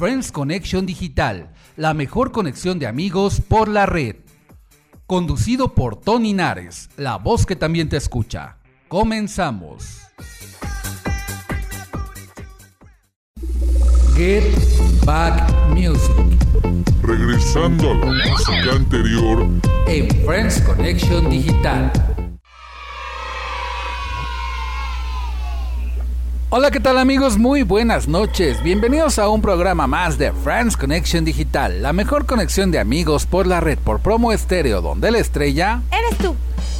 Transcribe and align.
Friends 0.00 0.32
Connection 0.32 0.86
Digital, 0.86 1.52
la 1.76 1.92
mejor 1.92 2.32
conexión 2.32 2.78
de 2.78 2.86
amigos 2.86 3.42
por 3.46 3.68
la 3.68 3.84
red. 3.84 4.16
Conducido 5.06 5.74
por 5.74 6.00
Tony 6.00 6.32
Nares, 6.32 6.88
la 6.96 7.18
voz 7.18 7.44
que 7.44 7.54
también 7.54 7.90
te 7.90 7.98
escucha. 7.98 8.56
Comenzamos. 8.88 10.00
Get 14.16 14.42
Back 15.04 15.52
Music. 15.74 16.16
Regresando 17.02 17.90
a 17.90 17.94
la 17.96 18.30
música 18.30 18.72
anterior 18.76 19.46
en 19.86 20.08
Friends 20.24 20.62
Connection 20.62 21.28
Digital. 21.28 22.09
Hola, 26.52 26.72
¿qué 26.72 26.80
tal 26.80 26.98
amigos? 26.98 27.38
Muy 27.38 27.62
buenas 27.62 28.08
noches. 28.08 28.60
Bienvenidos 28.60 29.20
a 29.20 29.28
un 29.28 29.40
programa 29.40 29.86
más 29.86 30.18
de 30.18 30.32
Friends 30.32 30.76
Connection 30.76 31.24
Digital, 31.24 31.80
la 31.80 31.92
mejor 31.92 32.26
conexión 32.26 32.72
de 32.72 32.80
amigos 32.80 33.24
por 33.24 33.46
la 33.46 33.60
red 33.60 33.78
por 33.78 34.00
promo 34.00 34.32
estéreo, 34.32 34.82
donde 34.82 35.12
la 35.12 35.20
estrella... 35.20 35.80
Eres 35.92 36.18
tú. 36.18 36.34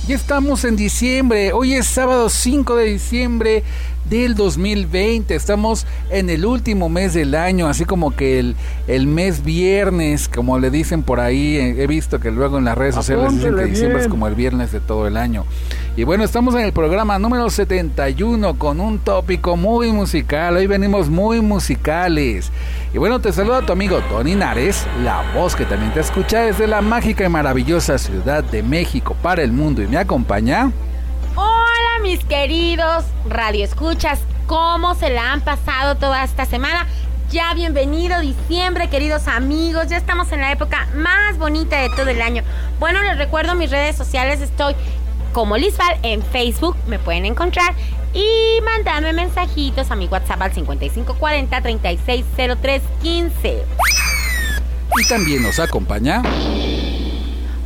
Ya 0.08 0.16
estamos 0.16 0.64
en 0.64 0.74
diciembre, 0.74 1.52
hoy 1.52 1.74
es 1.74 1.86
sábado 1.86 2.30
5 2.30 2.74
de 2.74 2.84
diciembre 2.86 3.62
del 4.10 4.34
2020. 4.34 5.34
Estamos 5.34 5.86
en 6.10 6.28
el 6.28 6.44
último 6.44 6.88
mes 6.88 7.14
del 7.14 7.34
año, 7.34 7.68
así 7.68 7.84
como 7.84 8.14
que 8.14 8.40
el, 8.40 8.56
el 8.88 9.06
mes 9.06 9.44
viernes, 9.44 10.28
como 10.28 10.58
le 10.58 10.70
dicen 10.70 11.02
por 11.02 11.20
ahí. 11.20 11.56
He 11.56 11.86
visto 11.86 12.20
que 12.20 12.30
luego 12.30 12.58
en 12.58 12.64
las 12.64 12.76
redes 12.76 12.96
sociales 12.96 13.32
dicen 13.32 13.56
que 13.56 13.64
diciembre 13.64 14.02
es 14.02 14.08
como 14.08 14.26
el 14.26 14.34
viernes 14.34 14.72
de 14.72 14.80
todo 14.80 15.06
el 15.06 15.16
año. 15.16 15.46
Y 15.96 16.04
bueno, 16.04 16.24
estamos 16.24 16.54
en 16.54 16.62
el 16.62 16.72
programa 16.72 17.18
número 17.18 17.48
71 17.48 18.58
con 18.58 18.80
un 18.80 18.98
tópico 18.98 19.56
muy 19.56 19.92
musical. 19.92 20.56
Hoy 20.56 20.66
venimos 20.66 21.08
muy 21.08 21.40
musicales. 21.40 22.50
Y 22.92 22.98
bueno, 22.98 23.20
te 23.20 23.32
saluda 23.32 23.64
tu 23.64 23.72
amigo 23.72 24.00
Tony 24.08 24.34
Nares, 24.34 24.86
la 25.04 25.22
voz 25.34 25.54
que 25.54 25.64
también 25.64 25.92
te 25.94 26.00
escucha 26.00 26.40
desde 26.40 26.66
la 26.66 26.80
mágica 26.80 27.24
y 27.24 27.28
maravillosa 27.28 27.98
Ciudad 27.98 28.42
de 28.42 28.64
México 28.64 29.16
para 29.22 29.42
el 29.42 29.52
mundo. 29.52 29.82
Y 29.82 29.86
me 29.86 29.98
acompaña. 29.98 30.72
Mis 32.02 32.24
queridos 32.24 33.04
radioescuchas, 33.28 34.20
¿cómo 34.46 34.94
se 34.94 35.10
la 35.10 35.32
han 35.32 35.42
pasado 35.42 35.96
toda 35.96 36.24
esta 36.24 36.46
semana? 36.46 36.86
Ya 37.30 37.52
bienvenido 37.52 38.20
diciembre, 38.20 38.88
queridos 38.88 39.28
amigos. 39.28 39.88
Ya 39.88 39.98
estamos 39.98 40.32
en 40.32 40.40
la 40.40 40.50
época 40.50 40.88
más 40.94 41.36
bonita 41.36 41.78
de 41.78 41.90
todo 41.90 42.08
el 42.08 42.22
año. 42.22 42.42
Bueno, 42.78 43.02
les 43.02 43.18
recuerdo 43.18 43.54
mis 43.54 43.70
redes 43.70 43.96
sociales. 43.96 44.40
Estoy 44.40 44.74
como 45.34 45.58
Lisbal 45.58 45.98
en 46.02 46.22
Facebook, 46.22 46.74
me 46.86 46.98
pueden 46.98 47.26
encontrar 47.26 47.74
y 48.14 48.62
mandarme 48.64 49.12
mensajitos 49.12 49.90
a 49.90 49.94
mi 49.94 50.06
WhatsApp 50.06 50.40
al 50.40 50.54
5540 50.54 51.60
360315. 51.60 53.64
Y 54.98 55.08
también 55.08 55.42
nos 55.42 55.58
acompaña. 55.58 56.22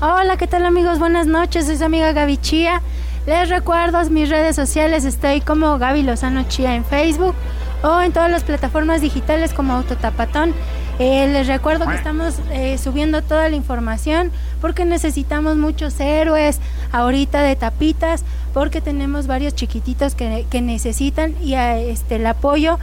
Hola, 0.00 0.36
¿qué 0.36 0.48
tal 0.48 0.66
amigos? 0.66 0.98
Buenas 0.98 1.28
noches, 1.28 1.66
soy 1.66 1.76
su 1.76 1.84
amiga 1.84 2.12
Gaby 2.12 2.36
Chía. 2.38 2.82
Les 3.26 3.48
recuerdo 3.48 3.98
mis 4.10 4.28
redes 4.28 4.54
sociales, 4.54 5.06
estoy 5.06 5.40
como 5.40 5.78
Gaby 5.78 6.02
Lozano 6.02 6.42
Chía 6.46 6.74
en 6.74 6.84
Facebook 6.84 7.34
o 7.82 8.02
en 8.02 8.12
todas 8.12 8.30
las 8.30 8.44
plataformas 8.44 9.00
digitales 9.00 9.54
como 9.54 9.72
Autotapatón. 9.72 10.52
Eh, 10.98 11.26
les 11.32 11.46
recuerdo 11.46 11.88
que 11.88 11.94
estamos 11.94 12.34
eh, 12.50 12.76
subiendo 12.76 13.22
toda 13.22 13.48
la 13.48 13.56
información 13.56 14.30
porque 14.60 14.84
necesitamos 14.84 15.56
muchos 15.56 15.98
héroes 16.00 16.60
ahorita 16.92 17.40
de 17.40 17.56
tapitas, 17.56 18.24
porque 18.52 18.82
tenemos 18.82 19.26
varios 19.26 19.54
chiquititos 19.54 20.14
que, 20.14 20.46
necesitan 20.60 21.34
y 21.42 21.54
este, 21.54 22.16
el 22.16 22.26
apoyo 22.26 22.78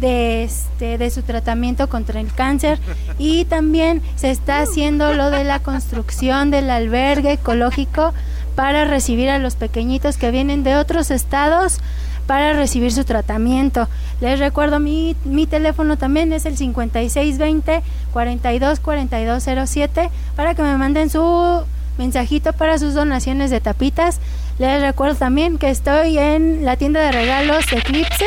de, 0.00 0.44
este, 0.44 0.96
de 0.96 1.10
su 1.10 1.22
tratamiento 1.22 1.90
contra 1.90 2.20
el 2.20 2.32
cáncer 2.32 2.78
y 3.18 3.44
también 3.44 4.00
se 4.16 4.30
está 4.30 4.60
haciendo 4.60 5.12
lo 5.12 5.30
de 5.30 5.44
la 5.44 5.58
construcción 5.60 6.50
del 6.50 6.70
albergue 6.70 7.32
ecológico 7.32 8.14
para 8.54 8.84
recibir 8.84 9.30
a 9.30 9.38
los 9.38 9.56
pequeñitos 9.56 10.16
que 10.16 10.30
vienen 10.30 10.62
de 10.64 10.76
otros 10.76 11.10
estados 11.10 11.80
para 12.26 12.52
recibir 12.54 12.92
su 12.92 13.04
tratamiento. 13.04 13.88
Les 14.20 14.38
recuerdo 14.38 14.80
mi, 14.80 15.16
mi 15.24 15.46
teléfono 15.46 15.96
también 15.96 16.32
es 16.32 16.46
el 16.46 16.56
5620 16.56 17.82
424207 18.12 20.10
para 20.36 20.54
que 20.54 20.62
me 20.62 20.76
manden 20.76 21.10
su 21.10 21.64
mensajito 21.98 22.52
para 22.52 22.78
sus 22.78 22.94
donaciones 22.94 23.50
de 23.50 23.60
tapitas. 23.60 24.20
Les 24.58 24.80
recuerdo 24.80 25.16
también 25.16 25.58
que 25.58 25.70
estoy 25.70 26.18
en 26.18 26.64
la 26.64 26.76
tienda 26.76 27.00
de 27.00 27.12
regalos 27.12 27.70
Eclipse. 27.72 28.26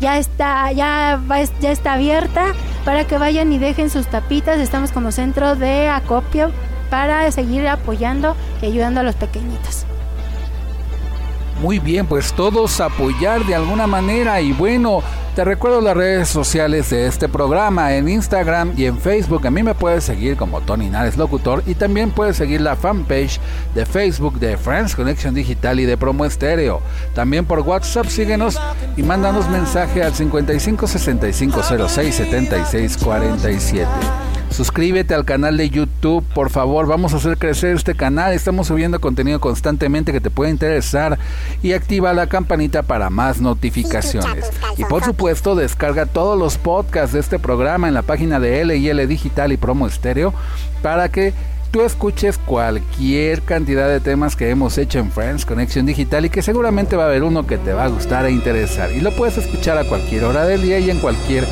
Ya 0.00 0.18
está, 0.18 0.70
ya, 0.70 1.20
ya 1.60 1.72
está 1.72 1.94
abierta 1.94 2.54
para 2.84 3.04
que 3.04 3.18
vayan 3.18 3.52
y 3.52 3.58
dejen 3.58 3.90
sus 3.90 4.06
tapitas. 4.06 4.60
Estamos 4.60 4.92
como 4.92 5.10
centro 5.10 5.56
de 5.56 5.88
acopio 5.88 6.52
para 6.90 7.30
seguir 7.32 7.66
apoyando 7.68 8.36
y 8.62 8.66
ayudando 8.66 9.00
a 9.00 9.02
los 9.02 9.14
pequeñitos. 9.14 9.86
Muy 11.60 11.80
bien, 11.80 12.06
pues 12.06 12.32
todos 12.32 12.80
apoyar 12.80 13.44
de 13.44 13.56
alguna 13.56 13.88
manera 13.88 14.40
y 14.40 14.52
bueno, 14.52 15.02
te 15.34 15.44
recuerdo 15.44 15.80
las 15.80 15.96
redes 15.96 16.28
sociales 16.28 16.90
de 16.90 17.08
este 17.08 17.28
programa 17.28 17.94
en 17.94 18.08
Instagram 18.08 18.74
y 18.76 18.84
en 18.84 18.96
Facebook. 18.96 19.44
A 19.44 19.50
mí 19.50 19.64
me 19.64 19.74
puedes 19.74 20.04
seguir 20.04 20.36
como 20.36 20.60
Tony 20.60 20.88
Nares 20.88 21.16
Locutor 21.16 21.64
y 21.66 21.74
también 21.74 22.12
puedes 22.12 22.36
seguir 22.36 22.60
la 22.60 22.76
fanpage 22.76 23.40
de 23.74 23.86
Facebook 23.86 24.38
de 24.38 24.56
Friends 24.56 24.94
Connection 24.94 25.34
Digital 25.34 25.80
y 25.80 25.84
de 25.84 25.96
Promo 25.96 26.24
Estéreo. 26.24 26.80
También 27.12 27.44
por 27.44 27.60
WhatsApp 27.60 28.06
síguenos 28.06 28.56
y 28.96 29.02
mándanos 29.02 29.48
mensaje 29.48 30.04
al 30.04 30.14
55 30.14 30.86
65 30.86 31.88
06 31.88 32.14
76 32.14 32.96
47. 32.98 33.88
Suscríbete 34.50 35.14
al 35.14 35.24
canal 35.24 35.56
de 35.56 35.70
YouTube, 35.70 36.24
por 36.34 36.50
favor. 36.50 36.86
Vamos 36.86 37.12
a 37.12 37.16
hacer 37.16 37.38
crecer 37.38 37.76
este 37.76 37.94
canal. 37.94 38.32
Estamos 38.32 38.66
subiendo 38.66 39.00
contenido 39.00 39.40
constantemente 39.40 40.12
que 40.12 40.20
te 40.20 40.30
puede 40.30 40.50
interesar. 40.50 41.18
Y 41.62 41.72
activa 41.72 42.12
la 42.12 42.26
campanita 42.26 42.82
para 42.82 43.10
más 43.10 43.40
notificaciones. 43.40 44.50
Y 44.76 44.84
por 44.84 45.04
supuesto, 45.04 45.54
descarga 45.54 46.06
todos 46.06 46.38
los 46.38 46.58
podcasts 46.58 47.12
de 47.12 47.20
este 47.20 47.38
programa 47.38 47.88
en 47.88 47.94
la 47.94 48.02
página 48.02 48.40
de 48.40 48.64
LL 48.64 49.06
Digital 49.06 49.52
y 49.52 49.56
Promo 49.56 49.86
Estéreo 49.86 50.34
para 50.82 51.08
que 51.08 51.34
tú 51.70 51.82
escuches 51.82 52.38
cualquier 52.38 53.42
cantidad 53.42 53.88
de 53.88 54.00
temas 54.00 54.36
que 54.36 54.50
hemos 54.50 54.78
hecho 54.78 54.98
en 54.98 55.10
Friends 55.10 55.44
Conexión 55.44 55.86
Digital 55.86 56.24
y 56.24 56.30
que 56.30 56.42
seguramente 56.42 56.96
va 56.96 57.04
a 57.04 57.06
haber 57.06 57.22
uno 57.22 57.46
que 57.46 57.58
te 57.58 57.72
va 57.72 57.84
a 57.84 57.88
gustar 57.88 58.24
e 58.26 58.30
interesar. 58.30 58.90
Y 58.92 59.00
lo 59.00 59.14
puedes 59.14 59.36
escuchar 59.36 59.76
a 59.78 59.84
cualquier 59.84 60.24
hora 60.24 60.44
del 60.44 60.62
día 60.62 60.78
y 60.78 60.90
en 60.90 60.98
cualquier 60.98 61.46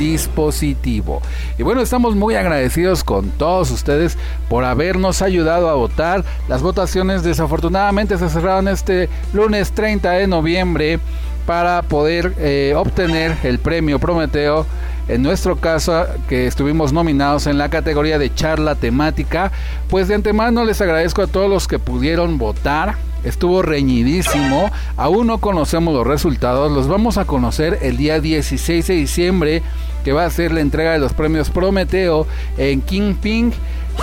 dispositivo. 0.00 1.20
Y 1.58 1.62
bueno, 1.62 1.82
estamos 1.82 2.16
muy 2.16 2.34
agradecidos 2.34 3.04
con 3.04 3.30
todos 3.32 3.70
ustedes 3.70 4.16
por 4.48 4.64
habernos 4.64 5.20
ayudado 5.20 5.68
a 5.68 5.74
votar. 5.74 6.24
Las 6.48 6.62
votaciones 6.62 7.22
desafortunadamente 7.22 8.16
se 8.16 8.30
cerraron 8.30 8.66
este 8.68 9.10
lunes 9.34 9.72
30 9.72 10.10
de 10.12 10.26
noviembre 10.26 11.00
para 11.46 11.82
poder 11.82 12.34
eh, 12.38 12.72
obtener 12.74 13.36
el 13.42 13.58
premio 13.58 13.98
Prometeo. 13.98 14.66
En 15.06 15.22
nuestro 15.22 15.56
caso, 15.56 16.06
que 16.28 16.46
estuvimos 16.46 16.92
nominados 16.92 17.46
en 17.46 17.58
la 17.58 17.68
categoría 17.68 18.18
de 18.18 18.32
charla 18.32 18.76
temática, 18.76 19.52
pues 19.90 20.08
de 20.08 20.14
antemano 20.14 20.64
les 20.64 20.80
agradezco 20.80 21.22
a 21.22 21.26
todos 21.26 21.50
los 21.50 21.68
que 21.68 21.78
pudieron 21.78 22.38
votar 22.38 22.96
estuvo 23.24 23.62
reñidísimo. 23.62 24.70
Aún 24.96 25.26
no 25.26 25.38
conocemos 25.38 25.94
los 25.94 26.06
resultados, 26.06 26.72
los 26.72 26.88
vamos 26.88 27.18
a 27.18 27.24
conocer 27.24 27.78
el 27.82 27.96
día 27.96 28.20
16 28.20 28.86
de 28.86 28.94
diciembre, 28.94 29.62
que 30.04 30.12
va 30.12 30.24
a 30.24 30.30
ser 30.30 30.52
la 30.52 30.60
entrega 30.60 30.92
de 30.92 30.98
los 30.98 31.12
premios 31.12 31.50
Prometeo 31.50 32.26
en 32.58 32.80
Kingping, 32.80 33.52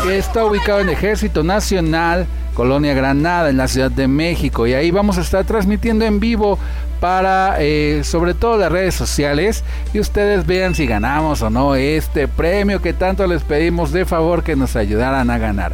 que 0.03 0.17
está 0.17 0.45
ubicado 0.45 0.79
en 0.79 0.89
Ejército 0.89 1.43
Nacional, 1.43 2.27
Colonia 2.53 2.93
Granada, 2.93 3.49
en 3.49 3.57
la 3.57 3.67
Ciudad 3.67 3.91
de 3.91 4.07
México. 4.07 4.67
Y 4.67 4.73
ahí 4.73 4.91
vamos 4.91 5.17
a 5.17 5.21
estar 5.21 5.45
transmitiendo 5.45 6.05
en 6.05 6.19
vivo 6.19 6.57
para 6.99 7.57
eh, 7.59 8.01
sobre 8.03 8.33
todo 8.33 8.57
las 8.57 8.71
redes 8.71 8.95
sociales 8.95 9.63
y 9.93 9.99
ustedes 9.99 10.47
vean 10.47 10.73
si 10.73 10.87
ganamos 10.87 11.43
o 11.43 11.49
no 11.51 11.75
este 11.75 12.27
premio 12.27 12.81
que 12.81 12.93
tanto 12.93 13.27
les 13.27 13.43
pedimos 13.43 13.91
de 13.91 14.05
favor 14.05 14.43
que 14.43 14.55
nos 14.55 14.75
ayudaran 14.75 15.29
a 15.29 15.37
ganar. 15.37 15.73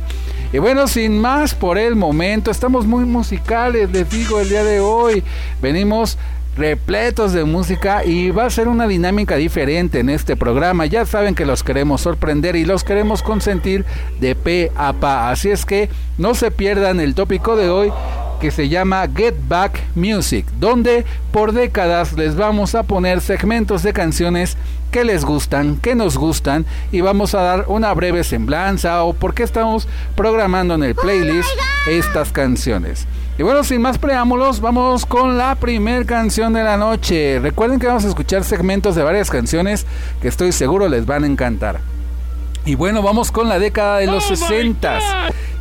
Y 0.52 0.60
bueno, 0.60 0.88
sin 0.88 1.20
más 1.20 1.56
por 1.56 1.80
el 1.80 1.96
momento, 1.96 2.52
estamos 2.52 2.86
muy 2.86 3.06
musicales, 3.06 3.90
les 3.90 4.08
digo, 4.08 4.40
el 4.40 4.50
día 4.50 4.64
de 4.64 4.80
hoy. 4.82 5.24
Venimos 5.64 6.20
repletos 6.56 7.34
de 7.34 7.44
música 7.46 8.06
y 8.06 8.32
va 8.32 8.46
a 8.46 8.50
ser 8.50 8.68
una 8.68 8.88
dinámica 8.88 9.36
diferente 9.36 10.00
en 10.00 10.10
este 10.10 10.36
programa. 10.36 10.86
Ya 10.86 11.06
saben 11.06 11.36
que 11.36 11.46
los 11.46 11.64
queremos 11.64 12.02
sorprender 12.02 12.56
y 12.56 12.66
los 12.66 12.84
queremos 12.84 13.24
consentir 13.24 13.86
de 14.20 14.36
pe 14.36 14.72
a 14.76 14.94
pa. 14.94 15.30
Así 15.30 15.50
es 15.50 15.66
que 15.66 15.90
no 16.18 16.36
se 16.36 16.52
pierdan 16.52 17.00
el 17.00 17.16
tópico 17.16 17.56
de 17.56 17.70
hoy 17.70 17.92
que 18.40 18.52
se 18.52 18.68
llama 18.68 19.08
Get 19.16 19.36
Back 19.48 19.82
Music, 19.96 20.46
donde 20.60 21.06
por 21.32 21.54
décadas 21.54 22.14
les 22.14 22.36
vamos 22.36 22.76
a 22.76 22.84
poner 22.84 23.22
segmentos 23.22 23.84
de 23.84 23.94
canciones 23.94 24.58
que 24.92 25.04
les 25.04 25.24
gustan, 25.24 25.78
que 25.78 25.96
nos 25.96 26.18
gustan 26.18 26.66
y 26.92 27.02
vamos 27.02 27.34
a 27.36 27.42
dar 27.42 27.66
una 27.68 27.94
breve 27.94 28.24
semblanza 28.24 29.04
o 29.04 29.14
por 29.14 29.34
qué 29.34 29.44
estamos 29.44 29.88
programando 30.16 30.76
en 30.76 30.84
el 30.84 30.94
playlist 30.94 31.50
estas 31.88 32.32
canciones. 32.32 33.08
Y 33.38 33.42
bueno, 33.42 33.64
sin 33.64 33.82
más 33.82 33.98
preámbulos, 33.98 34.62
vamos 34.62 35.08
con 35.08 35.40
la 35.40 35.56
primer 35.56 36.06
canción 36.06 36.54
de 36.54 36.64
la 36.64 36.78
noche. 36.78 37.40
Recuerden 37.40 37.80
que 37.80 37.88
vamos 37.88 38.06
a 38.06 38.10
escuchar 38.10 38.44
segmentos 38.44 38.96
de 38.96 39.02
varias 39.02 39.32
canciones 39.32 39.88
que 40.22 40.28
estoy 40.28 40.52
seguro 40.52 40.88
les 40.88 41.08
van 41.08 41.24
a 41.24 41.28
encantar. 41.28 41.80
Y 42.64 42.76
bueno, 42.76 43.02
vamos 43.02 43.32
con 43.32 43.50
la 43.50 43.58
década 43.58 43.98
de 43.98 44.06
los 44.06 44.24
60. 44.26 45.00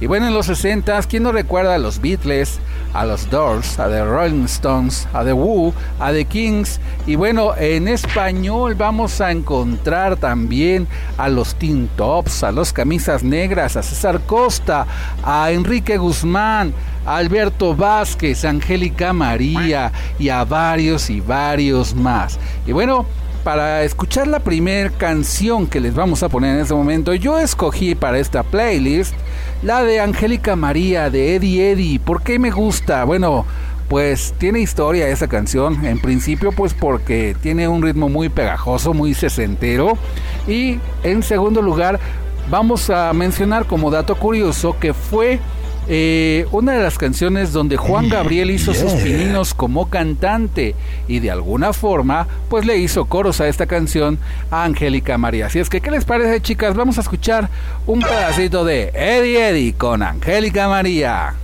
Y 0.03 0.07
bueno, 0.09 0.27
en 0.27 0.35
los 0.35 0.47
60, 0.47 1.01
¿quién 1.03 1.23
no 1.23 1.31
recuerda 1.31 1.77
a 1.77 1.79
los 1.79 2.01
Beatles, 2.01 2.59
a 2.93 3.07
los 3.07 3.31
Doors, 3.31 3.79
a 3.79 3.89
The 3.89 4.05
Rolling 4.05 4.47
Stones, 4.47 5.07
a 5.13 5.23
The 5.23 5.33
Who, 5.33 5.73
a 6.01 6.11
The 6.11 6.25
Kings? 6.25 6.81
Y 7.07 7.15
bueno, 7.15 7.55
en 7.57 7.87
español 7.87 8.75
vamos 8.75 9.21
a 9.21 9.31
encontrar 9.31 10.17
también 10.17 10.89
a 11.17 11.29
los 11.29 11.55
Teen 11.55 11.89
Tops, 11.95 12.43
a 12.43 12.51
los 12.51 12.73
Camisas 12.73 13.23
Negras, 13.23 13.77
a 13.77 13.85
César 13.85 14.23
Costa, 14.27 14.89
a 15.23 15.53
Enrique 15.53 15.97
Guzmán, 15.99 16.75
a 17.07 17.19
Alberto 17.19 17.77
Vázquez, 17.77 18.45
a 18.45 18.51
Angélica 18.51 19.13
María 19.13 19.93
y 20.19 20.31
a 20.31 20.43
varios 20.43 21.11
y 21.11 21.21
varios 21.21 21.95
más. 21.95 22.41
Y 22.67 22.73
bueno, 22.73 23.07
para 23.43 23.83
escuchar 23.83 24.27
la 24.27 24.41
primera 24.41 24.91
canción 24.91 25.67
que 25.67 25.81
les 25.81 25.95
vamos 25.95 26.23
a 26.23 26.29
poner 26.29 26.55
en 26.55 26.63
este 26.63 26.75
momento, 26.75 27.15
yo 27.15 27.39
escogí 27.39 27.95
para 27.95 28.19
esta 28.19 28.43
playlist 28.43 29.15
la 29.63 29.83
de 29.83 30.01
Angélica 30.01 30.57
María 30.57 31.11
de 31.11 31.35
Eddie 31.35 31.73
Eddie. 31.73 31.99
¿Por 31.99 32.23
qué 32.23 32.39
me 32.39 32.51
gusta? 32.51 33.05
Bueno, 33.05 33.45
pues 33.89 34.35
tiene 34.39 34.61
historia 34.61 35.09
esa 35.09 35.29
canción. 35.29 35.85
En 35.85 36.01
principio, 36.01 36.53
pues 36.53 36.75
porque 36.75 37.37
tiene 37.41 37.69
un 37.69 37.83
ritmo 37.83 38.09
muy 38.09 38.29
pegajoso, 38.29 38.95
muy 38.95 39.15
sesentero. 39.15 39.99
Y 40.47 40.79
en 41.03 41.23
segundo 41.23 41.63
lugar, 41.63 41.99
vamos 42.51 42.91
a 42.91 43.13
mencionar 43.13 43.67
como 43.67 43.91
dato 43.91 44.17
curioso 44.17 44.77
que 44.79 44.95
fue 44.95 45.41
eh, 45.89 46.47
una 46.53 46.73
de 46.73 46.83
las 46.83 46.97
canciones 46.97 47.53
donde 47.53 47.77
Juan 47.77 48.09
Gabriel 48.09 48.51
hizo 48.51 48.73
sus 48.73 48.93
pininos 48.93 49.53
como 49.55 49.91
cantante 49.91 50.75
y 51.09 51.19
de 51.19 51.31
alguna 51.31 51.73
forma 51.73 52.29
pues 52.49 52.65
le 52.65 52.79
hizo 52.79 53.07
coros 53.07 53.41
a 53.41 53.49
esta 53.49 53.67
canción 53.67 54.19
a 54.51 54.65
Angélica 54.65 55.19
María. 55.19 55.47
Así 55.47 55.59
es 55.59 55.69
que, 55.69 55.81
¿qué 55.81 55.91
les 55.91 56.05
parece 56.05 56.41
chicas? 56.41 56.75
Vamos 56.77 56.99
a 56.99 57.01
escuchar 57.01 57.49
un 57.87 58.01
pedacito 58.01 58.65
de 58.65 58.93
Eddie 58.95 59.49
Eddie 59.49 59.73
con 59.75 60.03
Angélica 60.03 60.69
María. 60.69 61.35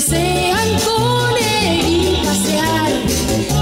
Desean 0.00 0.68
con 0.86 1.36
él 1.36 2.16
pasear, 2.24 2.92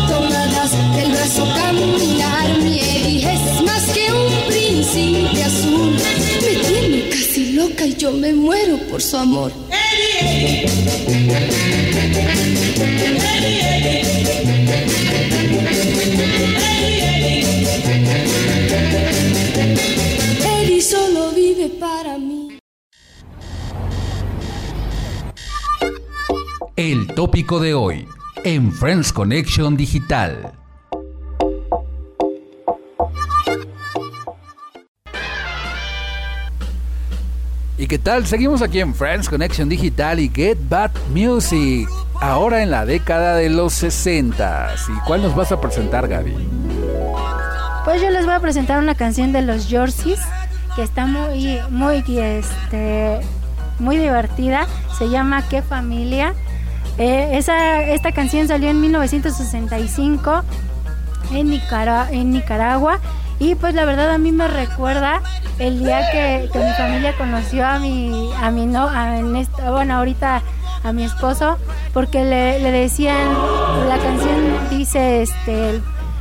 tomadas 0.09 0.73
el 1.03 1.11
brazo 1.11 1.45
caminar. 1.57 2.49
Mi 2.63 3.25
es 3.25 3.63
más 3.63 3.85
que 3.95 4.13
un 4.13 4.47
príncipe 4.47 5.43
azul, 5.43 5.97
me 6.43 6.55
tiene 6.69 7.09
casi 7.09 7.53
loca 7.55 7.87
y 7.87 7.95
yo 7.95 8.13
me 8.13 8.33
muero 8.33 8.79
por 8.89 9.03
su 9.03 9.17
amor. 9.17 9.53
Eddie 9.71 10.69
El 26.79 27.09
tópico 27.09 27.59
de 27.59 27.75
hoy 27.75 28.07
en 28.45 28.71
Friends 28.71 29.13
Connection 29.13 29.77
Digital. 29.77 30.53
¿Y 37.77 37.89
qué 37.89 37.99
tal? 37.99 38.29
Seguimos 38.29 38.63
aquí 38.63 38.79
en 38.79 38.95
Friends 38.95 39.29
Connection 39.29 39.69
Digital 39.69 40.21
y 40.21 40.31
Get 40.33 40.57
Bad 40.69 40.93
Music. 41.13 41.89
Ahora 42.21 42.63
en 42.63 42.71
la 42.71 42.87
década 42.87 43.35
de 43.35 43.51
los 43.51 43.73
60. 43.73 44.77
¿Y 44.89 45.01
cuál 45.05 45.23
nos 45.23 45.35
vas 45.35 45.51
a 45.51 45.61
presentar, 45.61 46.07
Gaby? 46.07 46.37
Pues 47.85 48.01
yo 48.01 48.09
les 48.11 48.25
voy 48.25 48.35
a 48.35 48.41
presentar 48.41 48.81
una 48.81 48.95
canción 48.95 49.33
de 49.33 49.43
los 49.43 49.69
Yorsies 49.69 50.21
que 50.77 50.85
está 50.85 51.07
muy, 51.07 51.59
muy, 51.71 52.05
este, 52.07 53.19
muy 53.81 53.97
divertida. 53.97 54.69
Se 54.97 55.09
llama 55.09 55.43
¿Qué 55.49 55.61
familia? 55.61 56.37
Eh, 56.99 57.31
esa, 57.39 57.83
esta 57.83 58.13
canción 58.13 58.49
salió 58.49 58.71
en 58.71 58.81
1965 58.81 60.43
en, 61.33 61.61
en 62.11 62.31
Nicaragua 62.31 62.99
y 63.39 63.55
pues 63.55 63.75
la 63.75 63.85
verdad 63.85 64.11
a 64.11 64.19
mí 64.19 64.33
me 64.33 64.49
recuerda 64.49 65.23
el 65.61 65.79
día 65.79 66.11
que, 66.11 66.51
mi 66.53 66.73
familia 66.73 67.17
conoció 67.17 67.67
a 67.67 67.79
mi, 67.79 68.31
a 68.43 68.51
mi 68.51 68.67
no, 68.67 68.89
bueno 69.71 69.95
ahorita 69.95 70.43
a 70.83 70.93
mi 70.93 71.05
esposo 71.05 71.57
porque 71.93 72.25
le, 72.25 72.59
le 72.59 72.73
decían, 72.73 73.29
la 73.89 73.99
canción 73.99 74.69
dice 74.71 75.23
este 75.23 75.81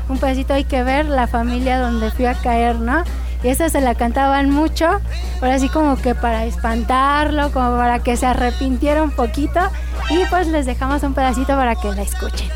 un 0.09 0.17
pedacito 0.19 0.53
hay 0.53 0.63
que 0.63 0.83
ver 0.83 1.05
la 1.05 1.27
familia 1.27 1.79
donde 1.79 2.11
fui 2.11 2.25
a 2.25 2.33
caer, 2.33 2.77
¿no? 2.77 3.03
Y 3.43 3.49
esa 3.49 3.69
se 3.69 3.81
la 3.81 3.93
cantaban 3.93 4.49
mucho, 4.49 4.99
pero 5.39 5.53
así 5.53 5.69
como 5.69 5.97
que 5.97 6.15
para 6.15 6.45
espantarlo, 6.45 7.51
como 7.51 7.77
para 7.77 7.99
que 7.99 8.17
se 8.17 8.25
arrepintiera 8.25 9.03
un 9.03 9.11
poquito. 9.11 9.59
Y 10.09 10.25
pues 10.29 10.47
les 10.47 10.65
dejamos 10.65 11.03
un 11.03 11.13
pedacito 11.13 11.55
para 11.55 11.75
que 11.75 11.91
la 11.91 12.01
escuchen. 12.01 12.49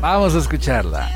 Vamos 0.00 0.34
a 0.34 0.38
escucharla. 0.38 1.08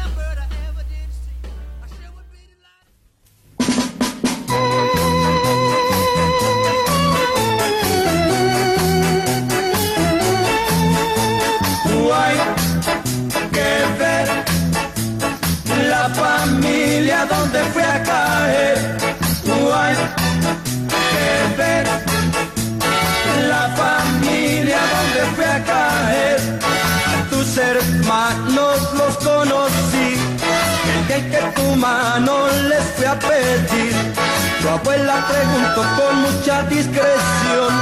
Abuela 35.26 35.74
preguntó 35.74 35.82
con 36.02 36.22
mucha 36.22 36.62
discreción 36.64 37.72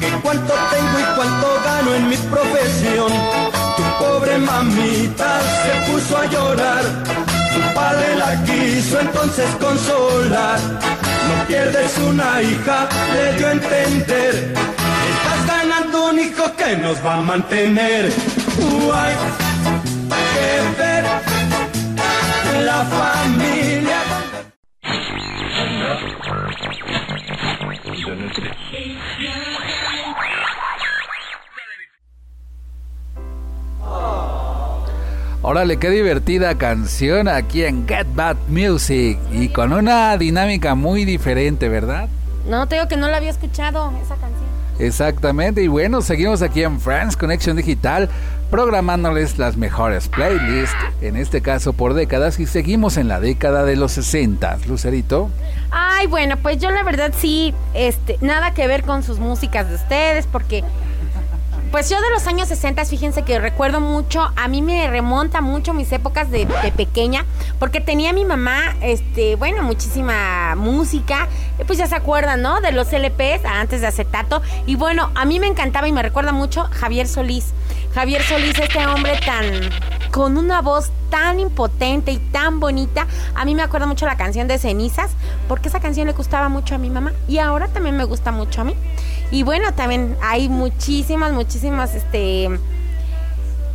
que 0.00 0.10
cuánto 0.22 0.54
tengo 0.70 1.00
y 1.00 1.16
cuánto 1.16 1.60
gano 1.64 1.94
en 1.94 2.08
mi 2.08 2.16
profesión. 2.16 3.12
Tu 3.76 4.04
pobre 4.04 4.38
mamita 4.38 5.40
se 5.62 5.92
puso 5.92 6.18
a 6.18 6.26
llorar. 6.26 6.84
Su 7.52 7.74
padre 7.74 8.16
la 8.16 8.42
quiso 8.44 9.00
entonces 9.00 9.48
consolar. 9.60 10.58
No 10.60 11.46
pierdes 11.46 11.96
una 11.98 12.42
hija, 12.42 12.88
le 13.14 13.32
dio 13.38 13.46
a 13.46 13.52
entender 13.52 14.54
Estás 15.12 15.46
ganando 15.46 16.10
un 16.10 16.18
hijo 16.18 16.44
que 16.56 16.76
nos 16.76 17.04
va 17.04 17.14
a 17.14 17.20
mantener. 17.20 18.12
Ver 20.78 21.04
la 22.64 22.84
familia. 22.84 24.01
Órale, 35.44 35.76
qué 35.76 35.90
divertida 35.90 36.56
canción 36.56 37.26
aquí 37.26 37.64
en 37.64 37.88
Get 37.88 38.06
Bad 38.14 38.36
Music 38.46 39.18
y 39.32 39.48
con 39.48 39.72
una 39.72 40.16
dinámica 40.16 40.76
muy 40.76 41.04
diferente, 41.04 41.68
¿verdad? 41.68 42.08
No, 42.48 42.68
te 42.68 42.76
digo 42.76 42.86
que 42.86 42.96
no 42.96 43.08
la 43.08 43.16
había 43.16 43.30
escuchado 43.30 43.92
esa 44.00 44.14
canción. 44.14 44.40
Exactamente, 44.78 45.60
y 45.60 45.66
bueno, 45.66 46.00
seguimos 46.00 46.42
aquí 46.42 46.62
en 46.62 46.78
France 46.78 47.18
Connection 47.18 47.56
Digital 47.56 48.08
programándoles 48.52 49.36
las 49.36 49.56
mejores 49.56 50.06
playlists, 50.06 50.76
en 51.00 51.16
este 51.16 51.40
caso 51.40 51.72
por 51.72 51.94
décadas, 51.94 52.38
y 52.38 52.46
seguimos 52.46 52.96
en 52.96 53.08
la 53.08 53.18
década 53.18 53.64
de 53.64 53.74
los 53.74 53.90
60. 53.92 54.58
Lucerito. 54.68 55.28
Ay, 55.72 56.06
bueno, 56.06 56.36
pues 56.36 56.58
yo 56.58 56.70
la 56.70 56.84
verdad 56.84 57.12
sí, 57.18 57.52
este, 57.74 58.16
nada 58.20 58.54
que 58.54 58.68
ver 58.68 58.84
con 58.84 59.02
sus 59.02 59.18
músicas 59.18 59.68
de 59.68 59.74
ustedes, 59.74 60.28
porque 60.30 60.62
pues 61.72 61.88
yo 61.88 61.98
de 62.02 62.10
los 62.10 62.26
años 62.26 62.48
60, 62.48 62.84
fíjense 62.84 63.22
que 63.22 63.38
recuerdo 63.40 63.80
mucho, 63.80 64.30
a 64.36 64.46
mí 64.46 64.60
me 64.60 64.86
remonta 64.88 65.40
mucho 65.40 65.72
mis 65.72 65.90
épocas 65.90 66.30
de, 66.30 66.46
pequeña, 66.76 67.24
porque 67.58 67.80
tenía 67.80 68.12
mi 68.12 68.26
mamá, 68.26 68.76
este, 68.82 69.36
bueno, 69.36 69.62
muchísima 69.62 70.54
música, 70.54 71.28
pues 71.66 71.78
ya 71.78 71.86
se 71.86 71.94
acuerdan, 71.94 72.42
¿no? 72.42 72.60
De 72.60 72.72
los 72.72 72.92
LPs 72.92 73.46
antes 73.46 73.80
de 73.80 73.86
acetato. 73.86 74.42
Y 74.66 74.76
bueno, 74.76 75.10
a 75.14 75.24
mí 75.24 75.40
me 75.40 75.46
encantaba 75.46 75.88
y 75.88 75.92
me 75.92 76.02
recuerda 76.02 76.32
mucho 76.32 76.68
Javier 76.72 77.08
Solís. 77.08 77.54
Javier 77.94 78.22
Solís, 78.22 78.58
este 78.58 78.86
hombre 78.86 79.18
tan 79.24 79.70
con 80.12 80.36
una 80.36 80.60
voz 80.60 80.92
tan 81.10 81.40
impotente 81.40 82.12
y 82.12 82.18
tan 82.18 82.60
bonita. 82.60 83.06
A 83.34 83.44
mí 83.44 83.54
me 83.54 83.62
acuerda 83.62 83.86
mucho 83.86 84.06
la 84.06 84.16
canción 84.16 84.46
de 84.46 84.58
Cenizas, 84.58 85.10
porque 85.48 85.68
esa 85.68 85.80
canción 85.80 86.06
le 86.06 86.12
gustaba 86.12 86.48
mucho 86.48 86.74
a 86.74 86.78
mi 86.78 86.90
mamá 86.90 87.12
y 87.26 87.38
ahora 87.38 87.68
también 87.68 87.96
me 87.96 88.04
gusta 88.04 88.30
mucho 88.30 88.60
a 88.60 88.64
mí. 88.64 88.74
Y 89.30 89.42
bueno, 89.42 89.72
también 89.72 90.16
hay 90.22 90.50
muchísimas, 90.50 91.32
muchísimas, 91.32 91.61
este 91.64 92.48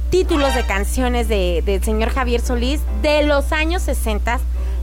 títulos 0.10 0.54
de 0.56 0.66
canciones 0.66 1.28
de, 1.28 1.62
del 1.66 1.84
señor 1.84 2.10
Javier 2.10 2.42
Solís 2.42 2.82
de 3.02 3.24
los 3.24 3.52
años 3.52 3.82
60 3.84 4.40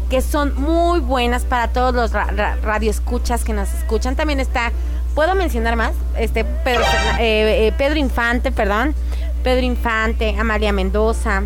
que 0.08 0.20
son 0.20 0.54
muy 0.60 1.00
buenas 1.00 1.44
para 1.44 1.68
todos 1.68 1.94
los 1.94 2.12
radioescuchas 2.12 3.42
que 3.44 3.52
nos 3.52 3.72
escuchan. 3.72 4.16
También 4.16 4.38
está, 4.38 4.70
puedo 5.14 5.34
mencionar 5.34 5.76
más, 5.76 5.92
este 6.18 6.44
Pedro, 6.44 6.82
eh, 7.18 7.72
eh, 7.78 7.98
Infante, 7.98 8.52
perdón, 8.52 8.94
Pedro 9.42 9.64
Infante, 9.64 10.36
Amalia 10.38 10.72
Mendoza. 10.72 11.42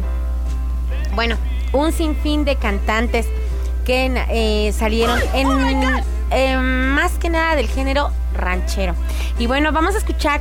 Bueno, 1.15 1.37
un 1.73 1.93
sinfín 1.93 2.45
de 2.45 2.57
cantantes 2.57 3.27
que 3.85 4.13
eh, 4.31 4.73
salieron 4.73 5.19
en 5.33 6.95
más 6.95 7.13
que 7.13 7.31
nada 7.31 7.57
del 7.57 7.69
género 7.69 8.11
ranchero. 8.35 8.95
Y 9.39 9.47
bueno, 9.47 9.73
vamos 9.73 9.95
a 9.95 9.99
escuchar 9.99 10.41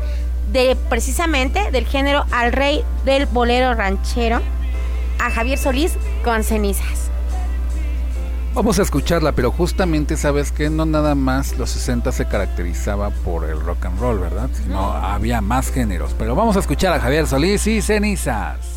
de 0.51 0.77
precisamente 0.89 1.71
del 1.71 1.85
género 1.85 2.25
al 2.31 2.51
rey 2.51 2.83
del 3.05 3.25
bolero 3.25 3.73
ranchero, 3.73 4.41
a 5.19 5.29
Javier 5.31 5.57
Solís 5.57 5.93
con 6.23 6.43
cenizas. 6.43 7.11
Vamos 8.53 8.79
a 8.79 8.81
escucharla, 8.81 9.33
pero 9.33 9.51
justamente 9.51 10.17
sabes 10.17 10.51
que 10.51 10.71
no 10.71 10.85
nada 10.87 11.13
más 11.13 11.57
los 11.59 11.69
60 11.69 12.11
se 12.11 12.25
caracterizaba 12.25 13.11
por 13.11 13.47
el 13.47 13.61
rock 13.61 13.85
and 13.85 13.99
roll, 13.99 14.19
¿verdad? 14.19 14.49
Sino 14.51 14.93
había 14.93 15.41
más 15.41 15.71
géneros. 15.71 16.15
Pero 16.17 16.33
vamos 16.33 16.55
a 16.55 16.61
escuchar 16.61 16.93
a 16.93 16.99
Javier 16.99 17.27
Solís 17.27 17.67
y 17.67 17.83
cenizas. 17.83 18.76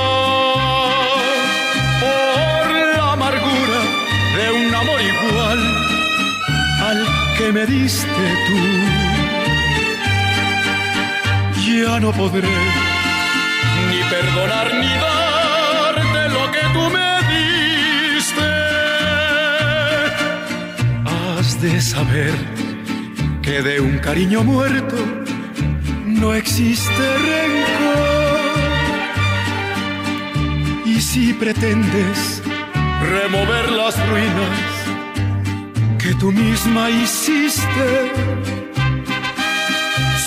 me 7.51 7.65
diste 7.65 8.23
tú. 8.47 8.57
Ya 11.67 11.99
no 11.99 12.11
podré 12.11 12.55
ni 13.89 13.99
perdonar 14.09 14.67
ni 14.81 14.93
darte 15.05 16.29
lo 16.35 16.43
que 16.51 16.63
tú 16.75 16.83
me 16.95 17.11
diste. 17.31 18.51
Has 21.05 21.61
de 21.61 21.81
saber 21.81 22.33
que 23.41 23.61
de 23.61 23.81
un 23.81 23.97
cariño 23.99 24.43
muerto 24.43 24.97
no 26.05 26.33
existe 26.33 27.03
rencor. 27.29 28.41
Y 30.85 31.01
si 31.01 31.33
pretendes 31.33 32.41
remover 33.01 33.71
las 33.71 33.95
ruinas 34.09 34.70
tú 36.21 36.31
misma 36.31 36.87
hiciste. 36.91 38.11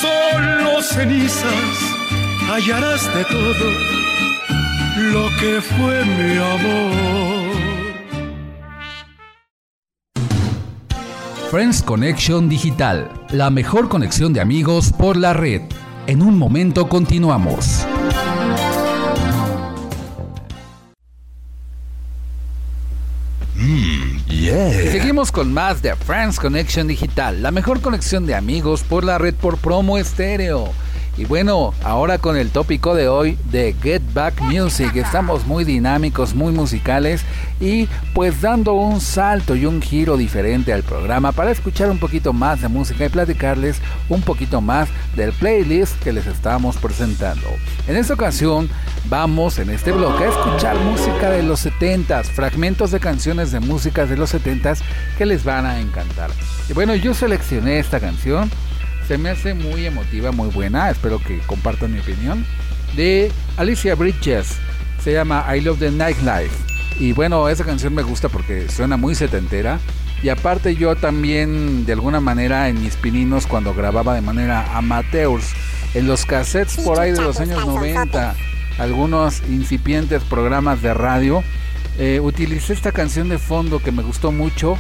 Solo 0.01 0.83
cenizas 0.83 1.77
hallarás 2.51 3.03
de 3.15 3.25
todo 3.25 3.67
lo 5.13 5.29
que 5.39 5.61
fue 5.61 6.05
mi 6.05 6.37
amor. 6.37 7.15
Friends 11.53 11.81
Connection 11.83 12.49
Digital, 12.49 13.09
la 13.31 13.51
mejor 13.51 13.89
conexión 13.89 14.33
de 14.33 14.41
amigos 14.41 14.93
por 14.93 15.17
la 15.17 15.33
red. 15.33 15.63
En 16.09 16.23
un 16.23 16.37
momento 16.37 16.89
continuamos. 16.89 17.87
Con 25.33 25.53
más 25.53 25.81
de 25.81 25.97
Friends 25.97 26.39
Connection 26.39 26.87
Digital, 26.87 27.43
la 27.43 27.51
mejor 27.51 27.81
conexión 27.81 28.27
de 28.27 28.35
amigos 28.35 28.83
por 28.83 29.05
la 29.05 29.17
red 29.17 29.35
por 29.35 29.57
promo 29.57 29.97
estéreo. 29.97 30.71
Y 31.17 31.27
bueno, 31.27 31.73
ahora 31.85 32.19
con 32.19 32.37
el 32.37 32.51
tópico 32.51 32.93
de 32.95 33.07
hoy 33.07 33.39
de 33.53 33.77
Get 33.81 34.03
Back 34.13 34.41
Music, 34.41 34.97
estamos 34.97 35.47
muy 35.47 35.63
dinámicos, 35.63 36.35
muy 36.35 36.53
musicales 36.53 37.23
y 37.61 37.89
pues 38.15 38.41
dando 38.41 38.73
un 38.73 39.01
salto 39.01 39.55
y 39.55 39.65
un 39.65 39.81
giro 39.81 40.17
diferente 40.17 40.73
al 40.73 40.83
programa 40.83 41.31
para 41.31 41.53
escuchar 41.53 41.89
un 41.89 41.99
poquito 41.99 42.33
más 42.33 42.63
de 42.63 42.69
música 42.69 43.05
y 43.05 43.11
platicarles 43.11 43.81
un 44.09 44.23
poquito 44.23 44.61
más 44.61 44.89
del 45.15 45.33
playlist 45.33 46.03
que 46.03 46.13
les 46.13 46.27
estamos 46.27 46.79
presentando. 46.79 47.47
En 47.87 47.95
esta 47.95 48.15
ocasión 48.15 48.69
vamos 49.05 49.61
en 49.61 49.71
este 49.71 49.93
bloque 49.93 50.25
a 50.25 50.31
escuchar 50.31 50.77
música 50.81 51.31
de 51.31 51.45
los 51.45 51.65
70s, 51.65 52.25
fragmentos 52.25 52.91
de 52.91 52.99
canciones 52.99 53.53
de 53.53 53.61
música 53.61 54.05
de 54.05 54.17
los 54.17 54.35
70s 54.35 54.81
que 55.17 55.27
les 55.27 55.45
van 55.45 55.65
a 55.65 55.79
encantar. 55.79 56.31
Y 56.69 56.73
bueno, 56.73 56.97
yo 56.97 57.15
seleccioné 57.15 57.79
esta 57.79 58.01
canción 58.01 58.51
se 59.07 59.19
me 59.19 59.31
hace 59.31 59.55
muy 59.55 59.87
emotiva, 59.87 60.33
muy 60.33 60.49
buena. 60.49 60.91
Espero 60.91 61.19
que 61.19 61.39
compartan 61.41 61.93
mi 61.93 62.01
opinión. 62.01 62.45
De 62.97 63.31
Alicia 63.57 63.95
Bridges. 63.95 64.57
Se 65.03 65.13
llama 65.13 65.45
I 65.55 65.61
Love 65.61 65.79
the 65.79 65.91
Nightlife. 65.91 66.55
Y 66.99 67.13
bueno, 67.13 67.49
esa 67.49 67.65
canción 67.65 67.95
me 67.95 68.03
gusta 68.03 68.29
porque 68.29 68.69
suena 68.69 68.97
muy 68.97 69.15
setentera. 69.15 69.79
Y 70.23 70.31
aparte 70.31 70.75
yo 70.75 70.97
también 70.97 71.85
de 71.85 71.93
alguna 71.93 72.21
manera 72.21 72.69
en 72.69 72.83
mis 72.83 72.97
pininos 72.97 73.47
cuando 73.47 73.75
grababa 73.75 74.15
de 74.15 74.23
manera 74.23 74.77
amateurs 74.77 75.53
en 75.93 76.07
los 76.07 76.25
cassettes 76.25 76.79
por 76.79 76.99
ahí 76.99 77.13
de 77.13 77.21
los 77.21 77.41
años 77.41 77.67
90, 77.67 78.35
algunos 78.79 79.43
incipientes 79.51 80.23
programas 80.23 80.81
de 80.81 80.95
radio, 80.95 81.45
eh, 81.99 82.21
utilicé 82.21 82.73
esta 82.73 82.91
canción 82.91 83.29
de 83.29 83.39
fondo 83.39 83.81
que 83.81 83.93
me 83.93 84.03
gustó 84.03 84.33
mucho 84.33 84.79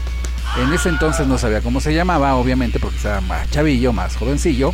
en 0.57 0.73
ese 0.73 0.89
entonces 0.89 1.27
no 1.27 1.39
sabía 1.39 1.61
cómo 1.61 1.81
se 1.81 1.95
llamaba, 1.95 2.37
obviamente, 2.37 2.79
porque 2.79 2.97
estaba 2.97 3.21
más 3.21 3.51
chavillo, 3.51 3.93
más 3.93 4.17
jovencillo. 4.17 4.73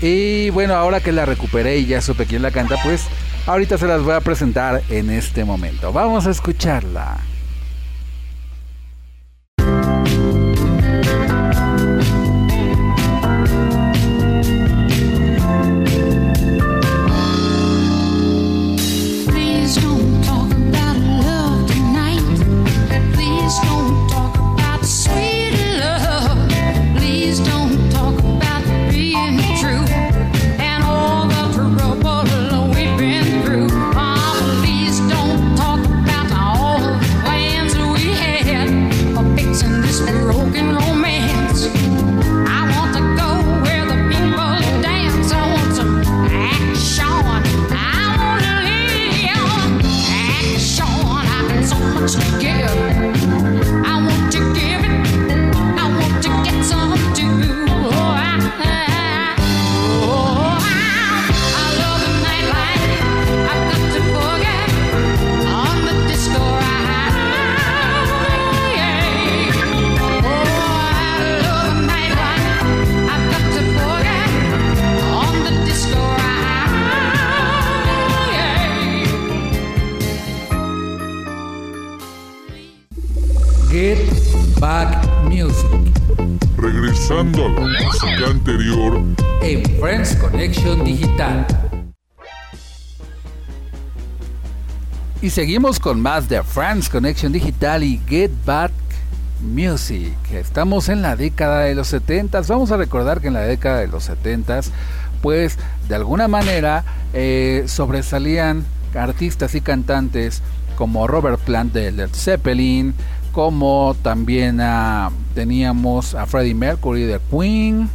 Y 0.00 0.50
bueno, 0.50 0.74
ahora 0.74 1.00
que 1.00 1.12
la 1.12 1.26
recuperé 1.26 1.78
y 1.78 1.86
ya 1.86 2.00
supe 2.00 2.26
quién 2.26 2.42
la 2.42 2.50
canta, 2.50 2.76
pues 2.82 3.06
ahorita 3.46 3.78
se 3.78 3.86
las 3.86 4.02
voy 4.02 4.14
a 4.14 4.20
presentar 4.20 4.82
en 4.90 5.10
este 5.10 5.44
momento. 5.44 5.92
Vamos 5.92 6.26
a 6.26 6.30
escucharla. 6.30 7.18
Seguimos 95.38 95.78
con 95.78 96.00
más 96.00 96.28
de 96.28 96.42
Friends 96.42 96.88
Connection 96.88 97.30
Digital 97.30 97.84
y 97.84 98.00
Get 98.08 98.32
Back 98.44 98.72
Music. 99.40 100.16
Estamos 100.32 100.88
en 100.88 101.00
la 101.00 101.14
década 101.14 101.60
de 101.60 101.76
los 101.76 101.86
70 101.86 102.40
Vamos 102.48 102.72
a 102.72 102.76
recordar 102.76 103.20
que 103.20 103.28
en 103.28 103.34
la 103.34 103.42
década 103.42 103.78
de 103.78 103.86
los 103.86 104.02
70 104.02 104.62
pues 105.22 105.56
de 105.88 105.94
alguna 105.94 106.26
manera 106.26 106.82
eh, 107.12 107.62
sobresalían 107.68 108.64
artistas 108.96 109.54
y 109.54 109.60
cantantes 109.60 110.42
como 110.74 111.06
Robert 111.06 111.38
Plant 111.38 111.72
de 111.72 111.92
Led 111.92 112.10
Zeppelin, 112.14 112.92
como 113.30 113.94
también 114.02 114.60
teníamos 115.36 116.16
a 116.16 116.26
Freddie 116.26 116.56
Mercury 116.56 117.04
de 117.04 117.20
Queen. 117.30 117.88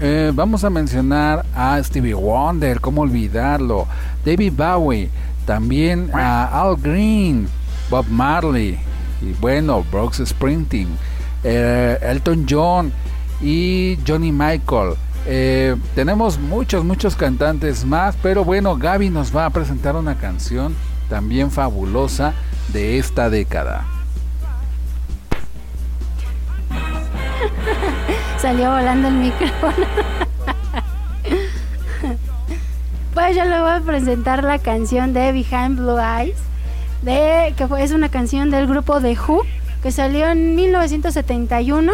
Eh, 0.00 0.32
vamos 0.34 0.64
a 0.64 0.70
mencionar 0.70 1.44
a 1.54 1.82
Stevie 1.82 2.14
Wonder, 2.14 2.80
cómo 2.80 3.02
olvidarlo, 3.02 3.86
David 4.24 4.52
Bowie, 4.56 5.10
también 5.48 6.10
a 6.12 6.60
Al 6.60 6.76
Green, 6.76 7.48
Bob 7.88 8.06
Marley 8.10 8.78
y 9.22 9.32
bueno, 9.40 9.82
Brooks 9.90 10.22
Sprinting, 10.22 10.88
eh, 11.42 11.98
Elton 12.02 12.44
John 12.46 12.92
y 13.40 13.96
Johnny 14.06 14.30
Michael. 14.30 14.92
Eh, 15.24 15.74
tenemos 15.94 16.38
muchos, 16.38 16.84
muchos 16.84 17.16
cantantes 17.16 17.86
más, 17.86 18.14
pero 18.22 18.44
bueno, 18.44 18.76
Gaby 18.76 19.08
nos 19.08 19.34
va 19.34 19.46
a 19.46 19.50
presentar 19.50 19.96
una 19.96 20.18
canción 20.18 20.76
también 21.08 21.50
fabulosa 21.50 22.34
de 22.74 22.98
esta 22.98 23.30
década. 23.30 23.86
Salió 28.38 28.70
volando 28.70 29.08
el 29.08 29.14
micrófono. 29.14 29.86
Yo 33.32 33.44
le 33.44 33.60
voy 33.60 33.70
a 33.70 33.80
presentar 33.80 34.42
la 34.42 34.58
canción 34.58 35.12
de 35.12 35.32
Behind 35.32 35.76
Blue 35.76 35.98
Eyes, 35.98 36.36
de, 37.02 37.52
que 37.56 37.66
fue, 37.66 37.82
es 37.82 37.92
una 37.92 38.08
canción 38.08 38.50
del 38.50 38.66
grupo 38.66 39.00
The 39.00 39.18
Who, 39.18 39.42
que 39.82 39.92
salió 39.92 40.28
en 40.28 40.56
1971. 40.56 41.92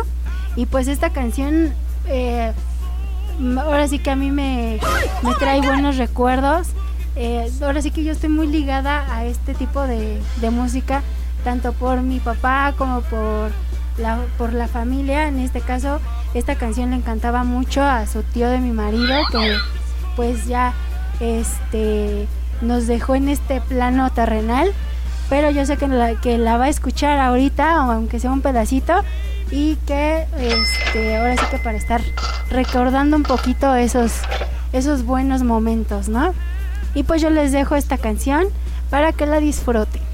Y 0.57 0.67
pues 0.67 0.87
esta 0.87 1.11
canción, 1.11 1.73
eh, 2.07 2.53
ahora 3.59 3.89
sí 3.89 3.99
que 3.99 4.11
a 4.11 4.17
mí 4.17 4.31
me, 4.31 4.79
me 5.23 5.35
trae 5.35 5.61
buenos 5.61 5.97
recuerdos. 5.97 6.69
Eh, 7.17 7.51
ahora 7.63 7.83
sí 7.83 7.91
que 7.91 8.05
yo 8.05 8.13
estoy 8.13 8.29
muy 8.29 8.47
ligada 8.47 9.05
a 9.13 9.25
este 9.25 9.55
tipo 9.55 9.83
de, 9.83 10.21
de 10.41 10.51
música, 10.51 11.03
tanto 11.43 11.73
por 11.73 12.01
mi 12.03 12.21
papá 12.21 12.75
como 12.79 13.01
por 13.03 13.51
la, 13.99 14.21
por 14.39 14.53
la 14.53 14.69
familia. 14.69 15.27
En 15.27 15.41
este 15.41 15.61
caso, 15.61 16.01
esta 16.33 16.55
canción 16.55 16.91
le 16.91 16.97
encantaba 16.97 17.43
mucho 17.43 17.83
a 17.83 18.07
su 18.07 18.23
tío 18.23 18.49
de 18.49 18.59
mi 18.59 18.71
marido, 18.71 19.17
que 19.33 19.57
pues 20.15 20.47
ya 20.47 20.73
este 21.21 22.27
nos 22.61 22.87
dejó 22.87 23.15
en 23.15 23.29
este 23.29 23.61
plano 23.61 24.11
terrenal. 24.11 24.73
Pero 25.31 25.51
yo 25.51 25.65
sé 25.65 25.77
que 25.77 25.89
la, 25.89 26.21
que 26.21 26.37
la 26.39 26.59
va 26.59 26.67
a 26.67 26.69
escuchar 26.69 27.19
ahorita, 27.19 27.77
aunque 27.77 28.21
sea 28.21 28.31
un 28.31 28.43
pedacito, 28.43 28.93
y 29.51 29.77
que 29.87 30.27
este, 30.39 31.17
ahora 31.17 31.37
sí 31.37 31.45
que 31.51 31.59
para 31.59 31.79
estar 31.79 32.03
recordando 32.51 33.17
un 33.17 33.23
poquito 33.23 33.75
esos, 33.75 34.13
esos 34.73 35.05
buenos 35.05 35.43
momentos, 35.43 36.09
¿no? 36.09 36.35
Y 36.95 37.05
pues 37.05 37.23
yo 37.23 37.31
les 37.31 37.53
dejo 37.53 37.75
esta 37.75 37.99
canción 37.99 38.47
para 38.91 39.13
que 39.13 39.27
la 39.27 39.41
disfruten. 39.41 40.14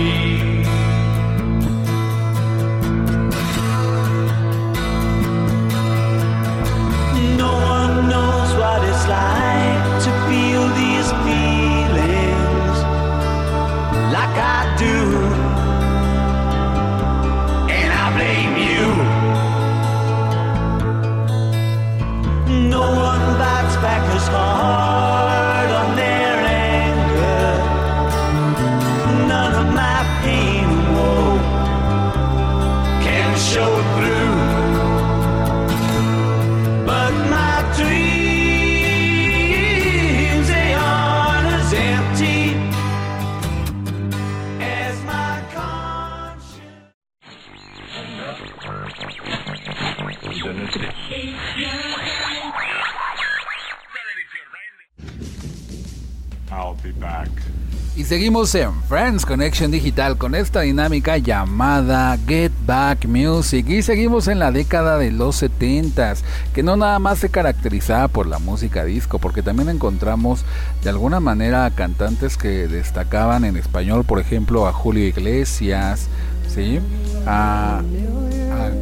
Seguimos 58.31 58.55
en 58.55 58.83
Friends 58.83 59.25
Connection 59.25 59.71
Digital 59.71 60.17
con 60.17 60.35
esta 60.35 60.61
dinámica 60.61 61.17
llamada 61.17 62.17
Get 62.25 62.53
Back 62.65 63.05
Music. 63.05 63.67
Y 63.67 63.81
seguimos 63.81 64.29
en 64.29 64.39
la 64.39 64.53
década 64.53 64.97
de 64.97 65.11
los 65.11 65.43
70s, 65.43 66.19
que 66.53 66.63
no 66.63 66.77
nada 66.77 66.97
más 66.99 67.19
se 67.19 67.27
caracterizaba 67.27 68.07
por 68.07 68.27
la 68.27 68.39
música 68.39 68.85
disco, 68.85 69.19
porque 69.19 69.43
también 69.43 69.67
encontramos 69.67 70.45
de 70.81 70.89
alguna 70.91 71.19
manera 71.19 71.69
cantantes 71.71 72.37
que 72.37 72.69
destacaban 72.69 73.43
en 73.43 73.57
español, 73.57 74.05
por 74.05 74.21
ejemplo 74.21 74.65
a 74.65 74.71
Julio 74.71 75.05
Iglesias, 75.05 76.07
¿sí? 76.47 76.79
a 77.27 77.81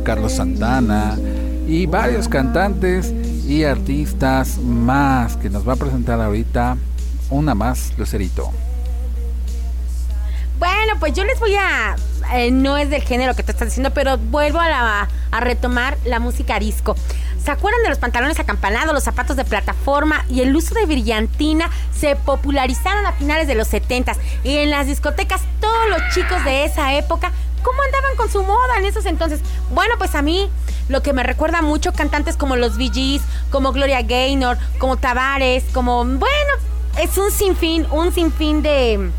Carlos 0.03 0.33
Santana 0.33 1.17
y 1.67 1.87
varios 1.87 2.27
cantantes 2.27 3.11
y 3.47 3.63
artistas 3.63 4.59
más 4.59 5.37
que 5.37 5.49
nos 5.49 5.67
va 5.67 5.73
a 5.73 5.77
presentar 5.77 6.21
ahorita 6.21 6.77
una 7.31 7.55
más, 7.55 7.93
Lucerito. 7.97 8.51
Pues 10.99 11.13
yo 11.13 11.23
les 11.23 11.39
voy 11.39 11.55
a. 11.55 11.95
eh, 12.33 12.51
no 12.51 12.77
es 12.77 12.89
del 12.89 13.01
género 13.01 13.35
que 13.35 13.43
tú 13.43 13.51
estás 13.51 13.69
diciendo, 13.69 13.91
pero 13.93 14.17
vuelvo 14.17 14.59
a, 14.59 15.07
a 15.31 15.39
retomar 15.39 15.97
la 16.05 16.19
música 16.19 16.59
disco. 16.59 16.95
¿Se 17.43 17.51
acuerdan 17.51 17.81
de 17.83 17.89
los 17.89 17.97
pantalones 17.99 18.37
acampanados, 18.39 18.93
los 18.93 19.03
zapatos 19.03 19.37
de 19.37 19.45
plataforma 19.45 20.25
y 20.29 20.41
el 20.41 20.53
uso 20.55 20.75
de 20.75 20.85
brillantina? 20.85 21.69
Se 21.97 22.15
popularizaron 22.17 23.05
a 23.05 23.13
finales 23.13 23.47
de 23.47 23.55
los 23.55 23.67
70 23.69 24.11
y 24.43 24.57
en 24.57 24.69
las 24.69 24.87
discotecas 24.87 25.41
todos 25.61 25.89
los 25.89 26.01
chicos 26.13 26.43
de 26.43 26.65
esa 26.65 26.93
época, 26.95 27.31
¿cómo 27.63 27.81
andaban 27.81 28.15
con 28.17 28.29
su 28.29 28.43
moda 28.43 28.77
en 28.77 28.85
esos 28.85 29.05
entonces? 29.05 29.39
Bueno, 29.71 29.95
pues 29.97 30.15
a 30.15 30.21
mí 30.21 30.49
lo 30.89 31.01
que 31.01 31.13
me 31.13 31.23
recuerda 31.23 31.61
mucho 31.61 31.93
cantantes 31.93 32.35
como 32.35 32.57
los 32.57 32.77
Gees, 32.77 33.21
como 33.51 33.71
Gloria 33.71 34.01
Gaynor, 34.01 34.57
como 34.77 34.97
Tavares, 34.97 35.63
como, 35.73 36.03
bueno, 36.03 36.53
es 36.99 37.17
un 37.17 37.31
sinfín, 37.31 37.87
un 37.89 38.13
sinfín 38.13 38.61
de, 38.61 39.11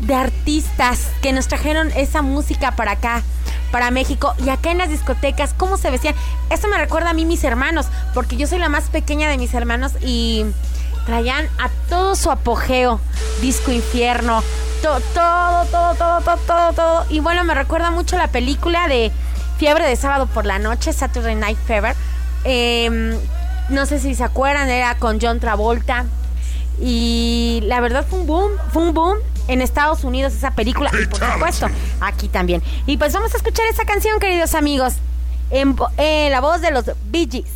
de 0.00 0.14
artistas 0.14 1.08
que 1.22 1.32
nos 1.32 1.48
trajeron 1.48 1.90
esa 1.92 2.22
música 2.22 2.72
para 2.72 2.92
acá, 2.92 3.22
para 3.70 3.90
México. 3.90 4.34
Y 4.44 4.48
acá 4.48 4.70
en 4.70 4.78
las 4.78 4.90
discotecas, 4.90 5.54
¿cómo 5.54 5.76
se 5.76 5.90
vestían? 5.90 6.14
Eso 6.50 6.68
me 6.68 6.78
recuerda 6.78 7.10
a 7.10 7.14
mí 7.14 7.24
mis 7.24 7.44
hermanos, 7.44 7.86
porque 8.14 8.36
yo 8.36 8.46
soy 8.46 8.58
la 8.58 8.68
más 8.68 8.84
pequeña 8.84 9.28
de 9.28 9.38
mis 9.38 9.54
hermanos 9.54 9.92
y 10.02 10.44
traían 11.06 11.46
a 11.58 11.68
todo 11.88 12.16
su 12.16 12.30
apogeo, 12.30 13.00
Disco 13.40 13.72
Infierno, 13.72 14.42
todo, 14.82 15.00
todo, 15.14 15.64
todo, 15.66 15.94
todo, 15.94 16.20
todo, 16.20 16.36
todo, 16.46 16.72
todo. 16.72 17.06
Y 17.08 17.20
bueno, 17.20 17.44
me 17.44 17.54
recuerda 17.54 17.90
mucho 17.90 18.16
la 18.16 18.28
película 18.28 18.88
de 18.88 19.12
Fiebre 19.58 19.88
de 19.88 19.96
Sábado 19.96 20.26
por 20.26 20.44
la 20.44 20.58
Noche, 20.58 20.92
Saturday 20.92 21.34
Night 21.34 21.58
Fever. 21.66 21.94
Em, 22.44 23.16
no 23.70 23.86
sé 23.86 23.98
si 23.98 24.14
se 24.14 24.24
acuerdan, 24.24 24.68
era 24.68 24.98
con 24.98 25.18
John 25.20 25.40
Travolta. 25.40 26.04
Y 26.80 27.60
la 27.64 27.80
verdad 27.80 28.04
fue 28.06 28.18
un 28.20 28.26
boom, 28.26 28.52
fue 28.70 28.82
un 28.82 28.92
boom 28.92 29.16
en 29.48 29.60
Estados 29.60 30.04
Unidos 30.04 30.34
esa 30.34 30.52
película 30.52 30.90
y 31.00 31.06
por 31.06 31.20
supuesto 31.20 31.66
aquí 32.00 32.28
también. 32.28 32.62
Y 32.86 32.96
pues 32.96 33.12
vamos 33.12 33.32
a 33.34 33.36
escuchar 33.36 33.66
esa 33.70 33.84
canción, 33.84 34.18
queridos 34.20 34.54
amigos, 34.54 34.94
en, 35.50 35.76
en 35.96 36.32
la 36.32 36.40
voz 36.40 36.60
de 36.60 36.70
los 36.70 36.84
Bee 37.10 37.28
Gees. 37.30 37.55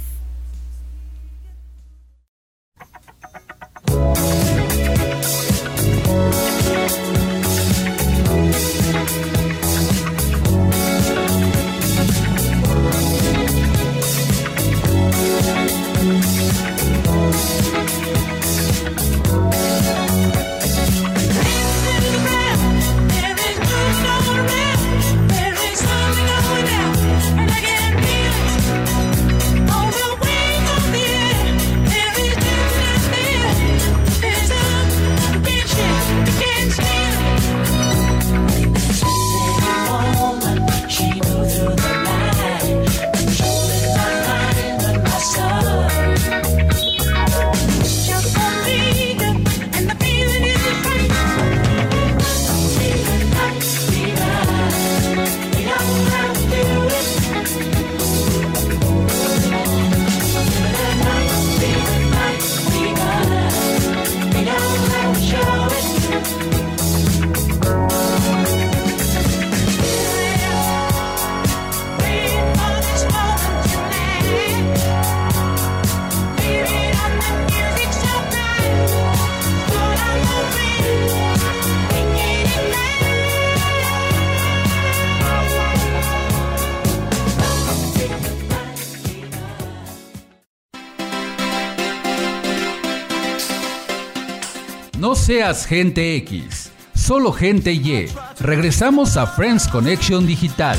Seas 95.31 95.65
gente 95.65 96.17
X, 96.17 96.73
solo 96.93 97.31
gente 97.31 97.73
Y. 97.73 98.09
Regresamos 98.41 99.17
a 99.17 99.29
Friends 99.29 99.69
Connection 99.69 100.27
Digital. 100.27 100.77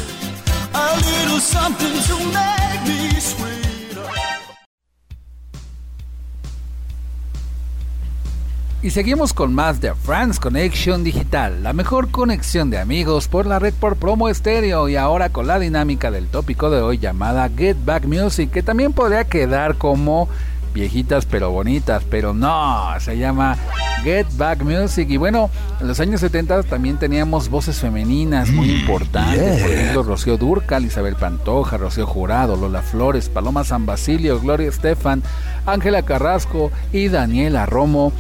Y 8.82 8.90
seguimos 8.90 9.32
con 9.32 9.56
más 9.56 9.80
de 9.80 9.94
Friends 9.94 10.38
Connection 10.38 11.06
Digital, 11.06 11.64
la 11.64 11.72
mejor 11.72 12.12
conexión 12.12 12.70
de 12.70 12.78
amigos 12.78 13.30
por 13.30 13.46
la 13.46 13.58
red 13.58 13.74
por 13.74 13.96
promo 13.96 14.28
estéreo 14.28 14.90
y 14.90 14.98
ahora 14.98 15.30
con 15.30 15.48
la 15.48 15.60
dinámica 15.60 16.12
del 16.12 16.28
tópico 16.28 16.70
de 16.70 16.82
hoy 16.82 16.98
llamada 16.98 17.50
Get 17.56 17.78
Back 17.86 18.04
Music, 18.04 18.52
que 18.52 18.64
también 18.64 18.92
podría 18.92 19.24
quedar 19.24 19.78
como 19.78 20.28
viejitas 20.74 21.26
pero 21.26 21.52
bonitas, 21.52 22.04
pero 22.10 22.34
no, 22.34 22.88
se 23.00 23.18
llama 23.18 23.58
Get 24.04 24.28
Back 24.38 24.64
Music. 24.64 25.10
Y 25.10 25.18
bueno, 25.18 25.50
en 25.80 25.88
los 25.88 26.00
años 26.00 26.22
70 26.22 26.64
también 26.64 26.98
teníamos 26.98 27.50
voces 27.50 27.80
femeninas 27.80 28.50
muy 28.50 28.72
importantes, 28.72 29.62
por 29.62 29.72
ejemplo, 29.72 30.04
Rocío 30.04 30.38
Durcal, 30.38 30.86
Isabel 30.86 31.16
Pantoja, 31.16 31.78
Rocío 31.78 32.08
Jurado, 32.08 32.56
Lola 32.56 32.82
Flores, 32.82 33.30
Paloma 33.30 33.64
San 33.64 33.86
Basilio, 33.86 34.40
Gloria 34.40 34.70
Estefan, 34.70 35.24
Ángela 35.66 36.04
Carrasco 36.04 36.72
y 36.92 37.10
Daniela 37.10 37.66
Romo 37.66 38.12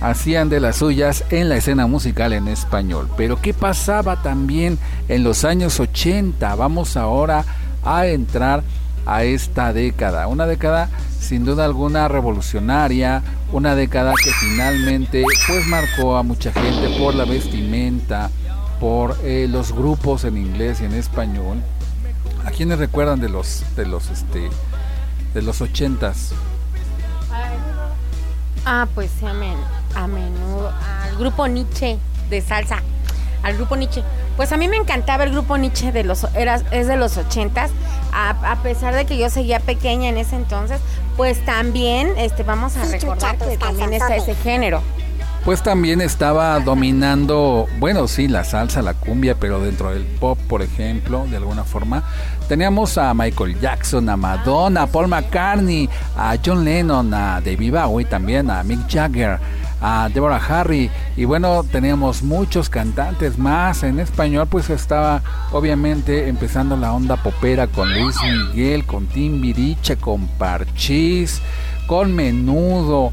hacían 0.00 0.48
de 0.48 0.60
las 0.60 0.76
suyas 0.76 1.24
en 1.30 1.48
la 1.48 1.56
escena 1.56 1.86
musical 1.86 2.32
en 2.32 2.48
español. 2.48 3.08
Pero 3.16 3.40
¿qué 3.40 3.54
pasaba 3.54 4.22
también 4.22 4.78
en 5.08 5.24
los 5.24 5.44
años 5.44 5.80
80? 5.80 6.54
Vamos 6.54 6.96
ahora 6.96 7.44
a 7.84 8.06
entrar 8.06 8.62
a 9.06 9.24
esta 9.24 9.72
década. 9.72 10.26
Una 10.26 10.46
década 10.46 10.90
sin 11.20 11.44
duda 11.44 11.64
alguna 11.64 12.08
revolucionaria, 12.08 13.22
una 13.52 13.74
década 13.74 14.12
que 14.22 14.30
finalmente 14.32 15.24
pues 15.46 15.66
marcó 15.66 16.16
a 16.16 16.22
mucha 16.22 16.52
gente 16.52 16.98
por 16.98 17.14
la 17.14 17.24
vestimenta, 17.24 18.30
por 18.78 19.16
eh, 19.22 19.48
los 19.48 19.72
grupos 19.72 20.24
en 20.24 20.36
inglés 20.36 20.80
y 20.80 20.84
en 20.84 20.94
español. 20.94 21.62
¿A 22.44 22.50
quienes 22.50 22.78
recuerdan 22.78 23.20
de 23.20 23.28
los 23.28 23.64
de 23.74 23.86
los 23.86 24.10
este 24.10 24.50
de 25.34 25.42
los 25.42 25.60
ochentas? 25.60 26.32
Ah, 28.64 28.86
pues 28.94 29.10
a, 29.22 29.30
a 30.00 30.06
menudo. 30.06 30.72
Al 31.02 31.16
grupo 31.18 31.46
Nietzsche 31.46 31.98
de 32.30 32.40
salsa. 32.40 32.82
Al 33.42 33.54
grupo 33.54 33.76
Nietzsche. 33.76 34.02
Pues 34.36 34.52
a 34.52 34.56
mí 34.56 34.68
me 34.68 34.76
encantaba 34.76 35.24
el 35.24 35.30
grupo 35.30 35.56
Nietzsche 35.56 35.92
de 35.92 36.04
los 36.04 36.24
era, 36.34 36.60
es 36.70 36.86
de 36.86 36.96
los 36.96 37.16
ochentas. 37.16 37.70
A, 38.12 38.30
a 38.52 38.56
pesar 38.62 38.94
de 38.94 39.04
que 39.04 39.18
yo 39.18 39.30
seguía 39.30 39.60
pequeña 39.60 40.08
en 40.08 40.18
ese 40.18 40.36
entonces, 40.36 40.80
pues 41.16 41.44
también 41.44 42.12
este 42.16 42.42
vamos 42.42 42.76
a 42.76 42.84
recordar 42.84 43.36
que 43.38 43.56
también 43.56 43.92
está 43.92 44.16
ese 44.16 44.34
género. 44.34 44.82
Pues 45.46 45.62
también 45.62 46.00
estaba 46.00 46.58
dominando, 46.58 47.68
bueno, 47.78 48.08
sí, 48.08 48.26
la 48.26 48.42
salsa, 48.42 48.82
la 48.82 48.94
cumbia, 48.94 49.36
pero 49.38 49.60
dentro 49.60 49.92
del 49.92 50.02
pop, 50.02 50.36
por 50.48 50.60
ejemplo, 50.60 51.24
de 51.30 51.36
alguna 51.36 51.62
forma. 51.62 52.02
Teníamos 52.48 52.98
a 52.98 53.14
Michael 53.14 53.60
Jackson, 53.60 54.08
a 54.08 54.16
Madonna, 54.16 54.82
a 54.82 54.86
Paul 54.88 55.06
McCartney, 55.06 55.88
a 56.16 56.36
John 56.44 56.64
Lennon, 56.64 57.14
a 57.14 57.40
David 57.40 57.74
Bowie 57.74 58.06
también, 58.06 58.50
a 58.50 58.64
Mick 58.64 58.88
Jagger, 58.88 59.38
a 59.88 60.08
Deborah 60.08 60.42
Harry. 60.48 60.90
Y 61.16 61.26
bueno, 61.26 61.62
teníamos 61.62 62.24
muchos 62.24 62.68
cantantes 62.68 63.38
más. 63.38 63.84
En 63.84 64.00
español, 64.00 64.48
pues 64.50 64.68
estaba 64.68 65.22
obviamente 65.52 66.28
empezando 66.28 66.76
la 66.76 66.92
onda 66.92 67.16
popera 67.16 67.68
con 67.68 67.94
Luis 67.94 68.16
Miguel, 68.20 68.84
con 68.84 69.06
Timbiriche, 69.06 69.96
con 69.96 70.26
Parchís, 70.26 71.40
con 71.86 72.16
Menudo. 72.16 73.12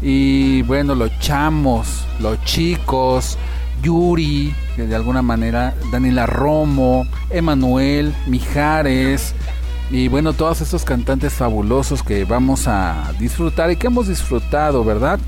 Y 0.00 0.62
bueno, 0.62 0.94
los 0.94 1.10
chamos, 1.18 2.06
los 2.20 2.42
chicos, 2.44 3.36
Yuri, 3.82 4.54
que 4.76 4.86
de 4.86 4.96
alguna 4.96 5.20
manera, 5.20 5.74
Daniela 5.92 6.24
Romo, 6.24 7.06
Emanuel, 7.28 8.14
Mijares, 8.26 9.34
y 9.90 10.08
bueno, 10.08 10.32
todos 10.32 10.62
estos 10.62 10.84
cantantes 10.84 11.34
fabulosos 11.34 12.02
que 12.02 12.24
vamos 12.24 12.66
a 12.66 13.12
disfrutar 13.18 13.70
y 13.70 13.76
que 13.76 13.88
hemos 13.88 14.08
disfrutado, 14.08 14.82
¿verdad? 14.84 15.20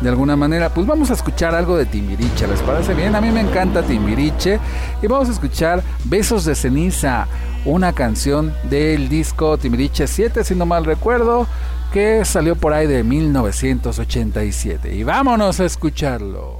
De 0.00 0.08
alguna 0.08 0.34
manera, 0.34 0.70
pues 0.70 0.86
vamos 0.86 1.10
a 1.10 1.14
escuchar 1.14 1.54
algo 1.54 1.76
de 1.76 1.84
Timbiriche, 1.84 2.46
¿les 2.46 2.60
parece 2.60 2.94
bien? 2.94 3.14
A 3.14 3.20
mí 3.20 3.30
me 3.30 3.40
encanta 3.40 3.82
Timbiriche 3.82 4.58
y 5.02 5.06
vamos 5.06 5.28
a 5.28 5.32
escuchar 5.32 5.82
Besos 6.04 6.46
de 6.46 6.54
Ceniza, 6.54 7.26
una 7.66 7.92
canción 7.92 8.54
del 8.70 9.10
disco 9.10 9.58
Timbiriche 9.58 10.06
7, 10.06 10.42
si 10.42 10.54
no 10.54 10.64
mal 10.64 10.86
recuerdo, 10.86 11.46
que 11.92 12.24
salió 12.24 12.56
por 12.56 12.72
ahí 12.72 12.86
de 12.86 13.04
1987. 13.04 14.94
Y 14.94 15.04
vámonos 15.04 15.60
a 15.60 15.66
escucharlo. 15.66 16.59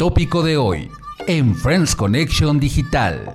Tópico 0.00 0.42
de 0.42 0.56
hoy 0.56 0.90
en 1.26 1.54
Friends 1.54 1.94
Connection 1.94 2.58
Digital. 2.58 3.34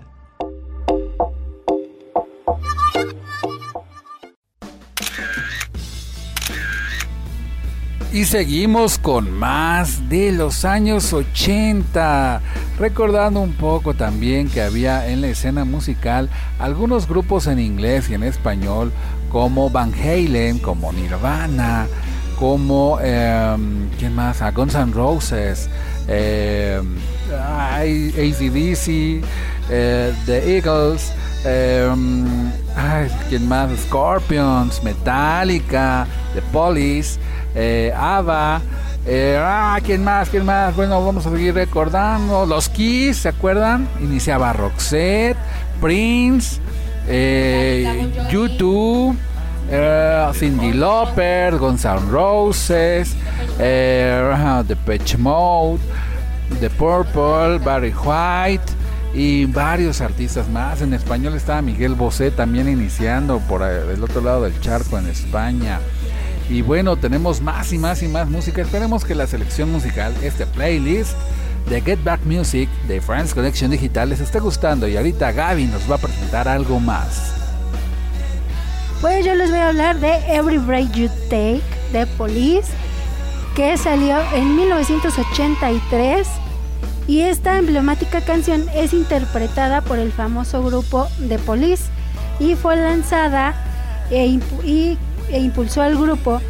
Y 8.12 8.26
seguimos 8.26 8.98
con 8.98 9.32
más 9.32 10.10
de 10.10 10.32
los 10.32 10.66
años 10.66 11.14
80, 11.14 12.42
recordando 12.80 13.42
un 13.42 13.54
poco 13.54 13.94
también 13.94 14.50
que 14.50 14.64
había 14.64 15.08
en 15.08 15.22
la 15.22 15.28
escena 15.28 15.66
musical 15.66 16.32
algunos 16.58 17.08
grupos 17.08 17.46
en 17.46 17.60
inglés 17.60 18.10
y 18.10 18.16
en 18.16 18.24
español 18.24 18.92
como 19.30 19.70
Van 19.70 19.94
Halen, 19.94 20.58
como 20.58 20.92
Nirvana, 20.92 21.86
como 22.40 23.00
em, 23.02 23.90
¿quién 24.00 24.16
más? 24.16 24.42
A 24.42 24.52
Guns 24.52 24.76
N' 24.76 24.94
Roses, 24.94 25.70
em, 26.08 26.98
ay, 27.48 28.10
ACDC, 28.10 29.22
eh, 29.70 30.14
The 30.26 30.56
Eagles, 30.58 31.12
em, 31.44 32.52
ay, 32.76 33.10
¿quién 33.30 33.48
más? 33.48 33.70
Scorpions, 33.88 34.84
Metallica, 34.84 36.08
The 36.34 36.42
Police, 36.52 37.20
eh, 37.56 37.94
ABBA, 37.96 38.62
eh, 39.08 39.40
ah, 39.40 39.80
¿quién 39.84 40.04
más? 40.04 40.30
¿Quién 40.30 40.46
más? 40.46 40.76
Bueno, 40.76 41.04
vamos 41.06 41.26
a 41.28 41.32
seguir 41.32 41.54
recordando. 41.54 42.46
Los 42.46 42.70
Kiss, 42.70 43.18
¿se 43.18 43.30
acuerdan? 43.30 43.88
Iniciaba 44.02 44.52
Roxette, 44.54 45.38
Prince, 45.80 46.60
eh, 47.08 48.12
YouTube. 48.32 49.16
Eh, 49.70 50.32
Cindy 50.34 50.74
Lauper, 50.74 51.58
Guns 51.58 51.86
N' 51.86 52.12
Roses, 52.12 53.16
eh, 53.60 54.64
The 54.68 54.76
Pitch 54.76 55.18
Mode, 55.18 55.80
The 56.60 56.70
Purple, 56.70 57.60
Barry 57.60 57.94
White 57.94 58.74
y 59.14 59.46
varios 59.46 60.02
artistas 60.02 60.50
más. 60.50 60.82
En 60.82 60.94
español 60.94 61.36
estaba 61.36 61.62
Miguel 61.62 61.96
Bosé 61.96 62.32
también 62.32 62.68
iniciando 62.68 63.40
por 63.40 63.62
eh, 63.64 63.94
el 63.94 64.04
otro 64.04 64.22
lado 64.22 64.44
del 64.44 64.60
charco 64.62 64.98
en 64.98 65.08
España. 65.08 65.80
Y 66.50 66.62
bueno, 66.62 66.96
tenemos 66.96 67.42
más 67.42 67.74
y 67.74 67.78
más 67.78 68.04
y 68.04 68.08
más 68.08 68.30
música. 68.30 68.62
Esperemos 68.62 69.04
que 69.04 69.16
la 69.16 69.26
selección 69.26 69.72
musical, 69.72 70.14
este 70.22 70.46
playlist 70.46 71.14
de 71.70 71.82
Get 71.82 72.04
Back 72.04 72.22
Music 72.26 72.70
de 72.88 73.02
France 73.02 73.34
Connection 73.34 73.72
Digital 73.72 74.10
les 74.10 74.20
esté 74.20 74.40
gustando. 74.40 74.88
Y 74.88 74.96
ahorita 74.98 75.32
Gaby 75.32 75.66
nos 75.66 75.90
va 75.90 75.96
a 75.96 76.00
presentar 76.00 76.48
algo 76.48 76.80
más. 76.80 77.34
Pues 79.02 79.26
yo 79.26 79.36
les 79.36 79.50
voy 79.50 79.60
a 79.60 79.70
hablar 79.70 80.00
de 80.00 80.16
Every 80.28 80.58
Break 80.58 80.92
You 80.94 81.10
Take 81.30 81.62
de 81.92 82.08
Police, 82.18 82.72
que 83.56 83.78
salió 83.78 84.18
en 84.34 84.56
1983 84.56 86.28
y 87.08 87.22
esta 87.22 87.58
emblemática 87.58 88.22
canción 88.22 88.66
es 88.76 88.94
interpretada 88.94 89.82
por 89.82 89.98
el 90.00 90.12
famoso 90.12 90.64
grupo 90.64 91.08
The 91.28 91.40
Police 91.40 91.84
y 92.40 92.56
fue 92.56 92.76
lanzada 92.76 93.54
e, 94.12 94.40
e 95.30 95.40
impulsó 95.40 95.82
al 95.82 95.96
grupo 95.98 96.42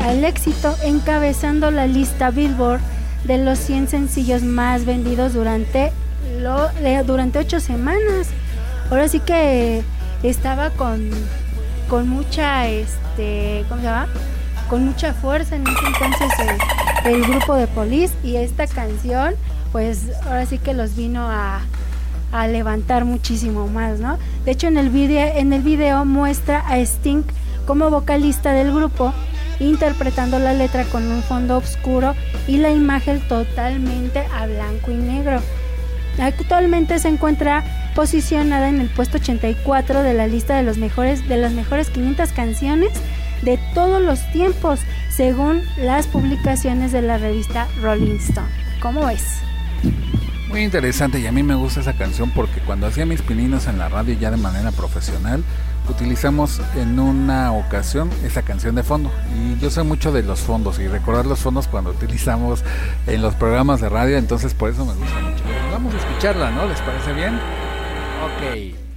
al 0.00 0.24
éxito 0.24 0.74
encabezando 0.84 1.70
la 1.70 1.86
lista 1.86 2.30
Billboard 2.30 2.80
de 3.24 3.38
los 3.38 3.58
100 3.58 3.88
sencillos 3.88 4.42
más 4.42 4.84
vendidos 4.84 5.34
durante 5.34 5.92
lo, 6.38 6.68
de- 6.68 7.02
durante 7.04 7.38
ocho 7.38 7.60
semanas. 7.60 8.28
Ahora 8.90 9.08
sí 9.08 9.20
que 9.20 9.82
estaba 10.22 10.70
con 10.70 11.10
con 11.88 12.08
mucha 12.08 12.68
este 12.68 13.64
cómo 13.68 13.80
se 13.80 13.86
llama 13.86 14.06
con 14.68 14.84
mucha 14.84 15.14
fuerza 15.14 15.56
en 15.56 15.66
ese 15.66 15.86
entonces 15.86 16.32
el, 17.04 17.14
el 17.14 17.24
grupo 17.24 17.54
de 17.56 17.66
Police 17.66 18.14
y 18.22 18.36
esta 18.36 18.66
canción 18.66 19.34
pues 19.72 20.10
ahora 20.24 20.46
sí 20.46 20.58
que 20.58 20.74
los 20.74 20.96
vino 20.96 21.28
a, 21.28 21.60
a 22.32 22.46
levantar 22.48 23.04
muchísimo 23.04 23.68
más 23.68 24.00
no 24.00 24.18
de 24.44 24.52
hecho 24.52 24.66
en 24.66 24.76
el 24.76 24.90
video 24.90 25.32
en 25.36 25.52
el 25.52 25.62
video 25.62 26.04
muestra 26.04 26.64
a 26.66 26.78
Sting 26.78 27.24
como 27.66 27.90
vocalista 27.90 28.52
del 28.52 28.72
grupo 28.72 29.12
interpretando 29.60 30.38
la 30.38 30.52
letra 30.52 30.84
con 30.84 31.10
un 31.10 31.22
fondo 31.22 31.56
oscuro 31.56 32.14
y 32.46 32.58
la 32.58 32.70
imagen 32.70 33.20
totalmente 33.28 34.24
a 34.34 34.46
blanco 34.46 34.90
y 34.90 34.94
negro. 34.94 35.40
Actualmente 36.18 36.98
se 36.98 37.08
encuentra 37.08 37.64
posicionada 37.94 38.68
en 38.68 38.80
el 38.80 38.88
puesto 38.88 39.18
84 39.18 40.02
de 40.02 40.14
la 40.14 40.26
lista 40.26 40.56
de 40.56 40.62
los 40.62 40.78
mejores 40.78 41.28
de 41.28 41.36
las 41.36 41.52
mejores 41.52 41.90
500 41.90 42.32
canciones 42.32 42.90
de 43.42 43.58
todos 43.74 44.00
los 44.00 44.20
tiempos, 44.32 44.80
según 45.10 45.62
las 45.76 46.06
publicaciones 46.06 46.92
de 46.92 47.02
la 47.02 47.18
revista 47.18 47.68
Rolling 47.80 48.16
Stone. 48.16 48.48
¿Cómo 48.80 49.06
ves? 49.06 49.42
Muy 50.48 50.62
interesante 50.64 51.18
y 51.18 51.26
a 51.26 51.32
mí 51.32 51.42
me 51.42 51.54
gusta 51.54 51.80
esa 51.80 51.94
canción 51.94 52.30
porque 52.30 52.60
cuando 52.60 52.86
hacía 52.86 53.06
mis 53.06 53.22
pininos 53.22 53.66
en 53.68 53.78
la 53.78 53.88
radio 53.88 54.14
ya 54.14 54.30
de 54.30 54.36
manera 54.36 54.70
profesional 54.70 55.42
utilizamos 55.88 56.60
en 56.76 56.98
una 56.98 57.52
ocasión 57.52 58.10
esa 58.22 58.42
canción 58.42 58.74
de 58.74 58.82
fondo 58.82 59.10
y 59.34 59.58
yo 59.60 59.70
sé 59.70 59.82
mucho 59.82 60.12
de 60.12 60.22
los 60.22 60.40
fondos 60.40 60.78
y 60.78 60.88
recordar 60.88 61.24
los 61.24 61.40
fondos 61.40 61.68
cuando 61.68 61.90
utilizamos 61.90 62.62
en 63.06 63.22
los 63.22 63.34
programas 63.34 63.80
de 63.80 63.88
radio 63.88 64.18
entonces 64.18 64.52
por 64.52 64.68
eso 64.68 64.84
me 64.84 64.92
gusta 64.92 65.20
mucho. 65.20 65.42
Vamos 65.72 65.94
a 65.94 65.96
escucharla, 65.96 66.50
¿no? 66.50 66.66
¿Les 66.66 66.80
parece 66.82 67.14
bien? 67.14 67.34
Ok. 67.34 68.91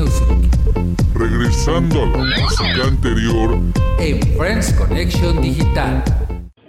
Music 0.00 0.26
Regresando 1.14 2.02
a 2.02 2.06
la 2.06 2.42
música 2.42 2.84
anterior, 2.86 3.58
en 3.98 4.20
Friends 4.36 4.72
Connection 4.74 5.40
Digital. 5.40 6.04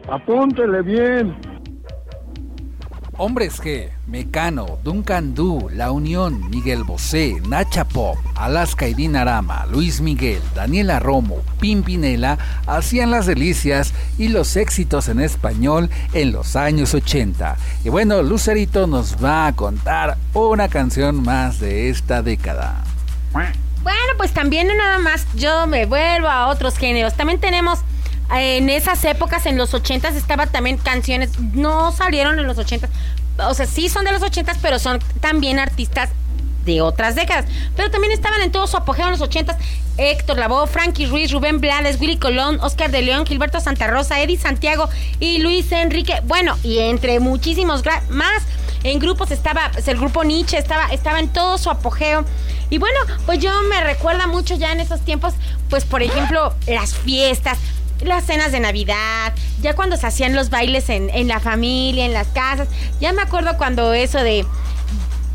Apúntele 0.10 0.82
bien. 0.82 1.36
Hombres 3.18 3.60
que 3.60 3.92
Mecano, 4.06 4.80
Duncan 4.84 5.36
Du, 5.36 5.68
La 5.74 5.92
Unión, 5.92 6.50
Miguel 6.50 6.86
Bosé, 6.86 7.42
Nacha 7.50 7.84
Pop, 7.86 8.16
Alaska 8.36 8.88
y 8.88 8.94
Dinarama, 8.94 9.66
Luis 9.66 10.00
Miguel, 10.00 10.42
Daniela 10.56 11.00
Romo, 11.00 11.38
Pimpinela 11.60 12.38
hacían 12.66 13.12
las 13.12 13.26
delicias 13.26 13.94
y 14.18 14.30
los 14.30 14.56
éxitos 14.56 15.10
en 15.10 15.20
español 15.20 15.90
en 16.14 16.32
los 16.32 16.56
años 16.56 16.94
80. 16.94 17.58
Y 17.84 17.90
bueno, 17.90 18.22
Lucerito 18.22 18.88
nos 18.88 19.22
va 19.22 19.48
a 19.48 19.54
contar 19.54 20.16
una 20.34 20.70
canción 20.70 21.24
más 21.24 21.60
de 21.60 21.90
esta 21.90 22.22
década. 22.22 22.87
Bueno, 23.84 24.14
pues 24.18 24.34
también 24.34 24.68
no 24.68 24.76
nada 24.76 25.00
más 25.00 25.26
yo 25.36 25.68
me 25.68 25.86
vuelvo 25.86 26.28
a 26.28 26.48
otros 26.48 26.78
géneros. 26.78 27.14
También 27.16 27.40
tenemos 27.40 27.80
eh, 28.36 28.58
en 28.58 28.70
esas 28.70 29.04
épocas, 29.06 29.46
en 29.46 29.58
los 29.58 29.74
ochentas, 29.74 30.16
estaba 30.16 30.48
también 30.48 30.78
canciones, 30.78 31.40
no 31.40 31.92
salieron 31.92 32.38
en 32.40 32.48
los 32.48 32.58
ochentas, 32.58 32.90
o 33.38 33.54
sea, 33.54 33.66
sí 33.66 33.88
son 33.88 34.06
de 34.06 34.12
los 34.12 34.22
ochentas, 34.22 34.58
pero 34.62 34.80
son 34.80 35.00
también 35.22 35.60
artistas 35.60 36.10
de 36.68 36.82
otras 36.82 37.16
décadas. 37.16 37.46
Pero 37.76 37.90
también 37.90 38.14
estaban 38.14 38.42
en 38.42 38.52
todo 38.52 38.68
su 38.68 38.78
apogeo 38.78 39.06
en 39.06 39.12
los 39.12 39.22
ochentas. 39.22 39.58
Héctor 39.98 40.38
Lavoe, 40.38 40.68
Frankie 40.68 41.08
Ruiz, 41.08 41.32
Rubén 41.32 41.60
Blades, 41.60 42.00
Willy 42.00 42.18
Colón, 42.18 42.60
Oscar 42.62 42.92
de 42.92 43.02
León, 43.02 43.26
Gilberto 43.26 43.60
Santa 43.60 43.88
Rosa, 43.88 44.22
Eddie 44.22 44.38
Santiago 44.38 44.88
y 45.20 45.40
Luis 45.40 45.72
Enrique. 45.72 46.22
Bueno, 46.26 46.56
y 46.64 46.78
entre 46.78 47.20
muchísimos 47.20 47.82
más. 48.10 48.44
En 48.84 49.00
grupos 49.00 49.32
estaba, 49.32 49.72
pues, 49.74 49.88
el 49.88 49.98
grupo 49.98 50.24
Nietzsche 50.24 50.58
estaba, 50.58 50.86
estaba 50.90 51.20
en 51.20 51.30
todo 51.30 51.58
su 51.58 51.72
apogeo. 51.72 52.26
Y 52.70 52.78
bueno, 52.78 53.00
pues 53.26 53.40
yo 53.40 53.52
me 53.64 53.84
recuerda 53.84 54.28
mucho 54.28 54.56
ya 54.56 54.72
en 54.72 54.80
esos 54.80 55.02
tiempos, 55.02 55.34
pues 55.70 55.84
por 55.84 56.04
ejemplo, 56.04 56.54
las 56.68 56.94
fiestas, 56.94 57.58
las 58.02 58.26
cenas 58.26 58.52
de 58.52 58.60
Navidad, 58.60 59.34
ya 59.62 59.74
cuando 59.74 59.98
se 59.98 60.06
hacían 60.06 60.36
los 60.36 60.50
bailes 60.50 60.90
en 60.90 61.28
la 61.28 61.40
familia, 61.40 62.06
en 62.06 62.14
las 62.14 62.28
casas. 62.28 62.68
Ya 63.00 63.14
me 63.14 63.24
acuerdo 63.24 63.58
cuando 63.58 63.94
eso 63.94 64.20
de 64.20 64.46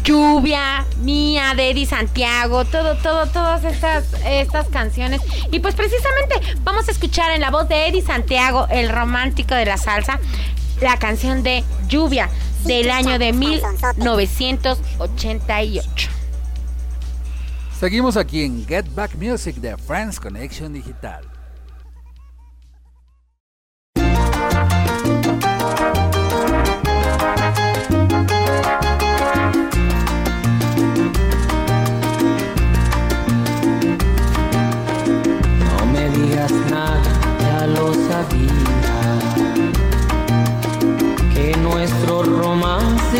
Lluvia, 0.02 0.84
Mía, 0.98 1.54
de 1.54 1.70
Eddie 1.70 1.86
Santiago, 1.86 2.64
todo, 2.64 2.96
todo, 2.96 3.26
todas 3.26 3.64
estas, 3.64 4.04
estas 4.24 4.68
canciones. 4.68 5.20
Y 5.50 5.60
pues 5.60 5.74
precisamente 5.74 6.56
vamos 6.64 6.88
a 6.88 6.90
escuchar 6.90 7.30
en 7.32 7.40
la 7.40 7.50
voz 7.50 7.68
de 7.68 7.88
Eddie 7.88 8.02
Santiago, 8.02 8.66
el 8.70 8.88
romántico 8.88 9.54
de 9.54 9.66
la 9.66 9.76
salsa, 9.76 10.18
la 10.80 10.98
canción 10.98 11.42
de 11.42 11.64
Lluvia 11.88 12.30
del 12.64 12.90
año 12.90 13.18
de 13.18 13.32
1988. 13.32 16.10
Seguimos 17.78 18.16
aquí 18.16 18.44
en 18.44 18.66
Get 18.66 18.86
Back 18.94 19.16
Music 19.16 19.56
de 19.56 19.76
Friends 19.76 20.18
Connection 20.20 20.72
Digital. 20.72 21.31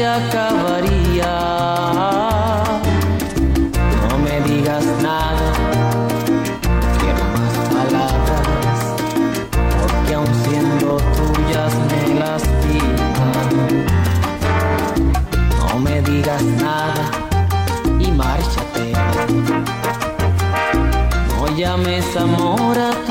Acabaría. 0.04 1.34
No 4.08 4.18
me 4.18 4.40
digas 4.48 4.84
nada, 5.02 5.52
quiero 6.98 7.24
más 7.34 7.54
palabras. 7.74 8.78
Porque 9.80 10.14
aun 10.14 10.34
siendo 10.44 10.96
tuyas 11.16 11.72
me 11.90 12.14
lastiman. 12.20 13.50
No 15.58 15.78
me 15.78 16.02
digas 16.02 16.42
nada 16.42 17.04
y 17.98 18.10
márchate. 18.10 18.92
No 21.28 21.56
llames 21.56 22.16
amor 22.16 22.78
a 22.78 23.01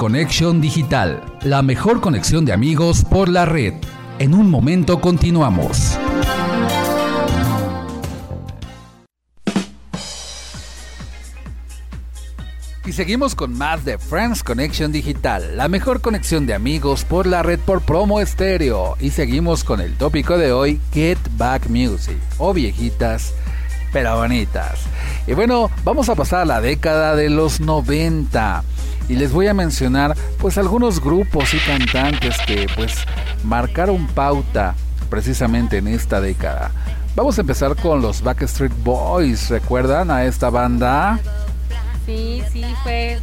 Connection 0.00 0.62
Digital, 0.62 1.22
la 1.42 1.60
mejor 1.60 2.00
conexión 2.00 2.46
de 2.46 2.54
amigos 2.54 3.04
por 3.04 3.28
la 3.28 3.44
red. 3.44 3.74
En 4.18 4.32
un 4.32 4.48
momento 4.48 4.98
continuamos. 4.98 5.98
Y 12.86 12.92
seguimos 12.92 13.34
con 13.34 13.52
más 13.58 13.84
de 13.84 13.98
Friends 13.98 14.42
Connection 14.42 14.90
Digital, 14.90 15.58
la 15.58 15.68
mejor 15.68 16.00
conexión 16.00 16.46
de 16.46 16.54
amigos 16.54 17.04
por 17.04 17.26
la 17.26 17.42
red 17.42 17.60
por 17.60 17.82
promo 17.82 18.20
estéreo. 18.20 18.96
Y 19.00 19.10
seguimos 19.10 19.64
con 19.64 19.82
el 19.82 19.98
tópico 19.98 20.38
de 20.38 20.50
hoy, 20.50 20.80
Get 20.94 21.18
Back 21.36 21.68
Music, 21.68 22.16
o 22.38 22.54
viejitas, 22.54 23.34
pero 23.92 24.16
bonitas. 24.16 24.80
Y 25.30 25.32
bueno, 25.32 25.70
vamos 25.84 26.08
a 26.08 26.16
pasar 26.16 26.40
a 26.40 26.44
la 26.44 26.60
década 26.60 27.14
de 27.14 27.30
los 27.30 27.60
90. 27.60 28.64
Y 29.08 29.14
les 29.14 29.30
voy 29.30 29.46
a 29.46 29.54
mencionar 29.54 30.16
pues 30.40 30.58
algunos 30.58 31.00
grupos 31.00 31.54
y 31.54 31.58
cantantes 31.58 32.36
que 32.48 32.66
pues 32.74 32.96
marcaron 33.44 34.08
pauta 34.08 34.74
precisamente 35.08 35.78
en 35.78 35.86
esta 35.86 36.20
década. 36.20 36.72
Vamos 37.14 37.38
a 37.38 37.42
empezar 37.42 37.76
con 37.76 38.02
los 38.02 38.22
Backstreet 38.22 38.72
Boys, 38.82 39.50
¿recuerdan 39.50 40.10
a 40.10 40.24
esta 40.24 40.50
banda? 40.50 41.20
Sí, 42.06 42.42
sí, 42.52 42.64
fue. 42.82 43.20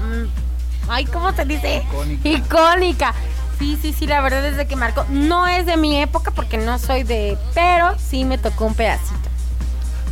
mm, 0.00 0.90
ay, 0.90 1.06
¿cómo 1.06 1.32
se 1.32 1.44
dice? 1.44 1.82
Icónica. 2.22 3.14
Sí, 3.58 3.76
sí, 3.82 3.92
sí, 3.92 4.06
la 4.06 4.20
verdad 4.20 4.46
es 4.46 4.56
de 4.56 4.68
que 4.68 4.76
marcó. 4.76 5.04
No 5.10 5.48
es 5.48 5.66
de 5.66 5.76
mi 5.76 6.00
época 6.00 6.30
porque 6.30 6.56
no 6.56 6.78
soy 6.78 7.02
de. 7.02 7.36
Pero 7.52 7.96
sí 7.98 8.24
me 8.24 8.38
tocó 8.38 8.66
un 8.66 8.74
pedacito. 8.74 9.31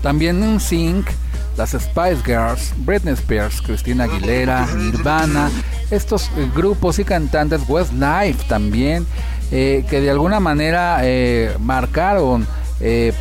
También 0.02 0.60
Sync, 0.60 1.06
las 1.56 1.70
Spice 1.70 2.22
Girls, 2.24 2.72
Britney 2.78 3.14
Spears, 3.14 3.60
Christina 3.60 4.04
Aguilera, 4.04 4.66
Nirvana, 4.76 5.50
estos 5.90 6.30
eh, 6.36 6.50
grupos 6.54 6.98
y 6.98 7.04
cantantes, 7.04 7.60
Westlife 7.68 8.44
también, 8.48 9.06
eh, 9.50 9.84
que 9.88 10.00
de 10.00 10.10
alguna 10.10 10.40
manera 10.40 11.00
eh, 11.02 11.54
marcaron 11.60 12.46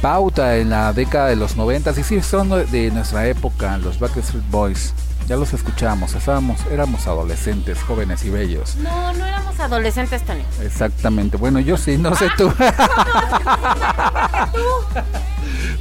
pauta 0.02 0.56
en 0.56 0.70
la 0.70 0.94
década 0.94 1.28
de 1.28 1.36
los 1.36 1.58
90 1.58 1.92
y 1.92 2.04
sí 2.04 2.22
son 2.22 2.50
de 2.72 2.92
nuestra 2.92 3.28
época, 3.28 3.78
los 3.78 4.00
Backstreet 4.00 4.50
Boys. 4.50 4.94
Ya 5.30 5.36
los 5.36 5.54
escuchamos, 5.54 6.16
estábamos, 6.16 6.60
éramos 6.72 7.06
adolescentes, 7.06 7.84
jóvenes 7.84 8.26
y 8.26 8.32
bellos. 8.32 8.76
No, 8.78 9.14
no 9.14 9.24
éramos 9.28 9.60
adolescentes, 9.60 10.26
Tony. 10.26 10.42
Exactamente. 10.64 11.38
Bueno, 11.38 11.60
yo 11.60 11.78
sí, 11.78 12.00
no 12.00 12.16
sé 12.16 12.30
tú. 12.36 12.52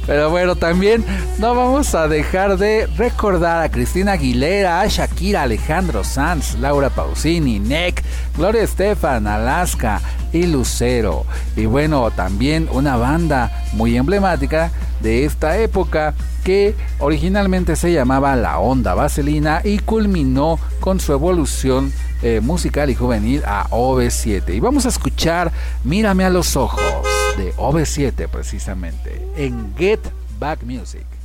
Pero 0.05 0.29
bueno, 0.29 0.55
también 0.55 1.03
no 1.39 1.55
vamos 1.55 1.95
a 1.95 2.07
dejar 2.07 2.57
de 2.57 2.85
recordar 2.95 3.63
a 3.63 3.71
Cristina 3.71 4.11
Aguilera, 4.11 4.81
a 4.81 4.87
Shakira, 4.87 5.41
Alejandro 5.41 6.03
Sanz, 6.03 6.53
Laura 6.59 6.91
Pausini, 6.91 7.57
Nick, 7.57 8.03
Gloria 8.39 8.63
Estefan, 8.63 9.27
Alaska, 9.27 9.99
y 10.31 10.47
Lucero. 10.47 11.25
Y 11.57 11.65
bueno, 11.65 12.09
también 12.11 12.69
una 12.71 12.95
banda 12.95 13.51
muy 13.73 13.97
emblemática 13.97 14.71
de 15.01 15.25
esta 15.25 15.57
época 15.57 16.13
que 16.45 16.73
originalmente 16.99 17.75
se 17.75 17.91
llamaba 17.91 18.37
La 18.37 18.59
Onda 18.59 18.93
Vaselina 18.93 19.59
y 19.65 19.79
culminó 19.79 20.57
con 20.79 21.01
su 21.01 21.11
evolución 21.11 21.91
eh, 22.21 22.39
musical 22.41 22.89
y 22.89 22.95
juvenil 22.95 23.43
a 23.45 23.67
OV7. 23.71 24.55
Y 24.55 24.61
vamos 24.61 24.85
a 24.85 24.89
escuchar 24.89 25.51
Mírame 25.83 26.23
a 26.23 26.29
los 26.29 26.55
ojos 26.55 26.81
de 27.37 27.53
OV7 27.55 28.29
precisamente 28.29 29.21
en 29.35 29.75
Get 29.77 29.99
Back 30.39 30.63
Music. 30.63 31.18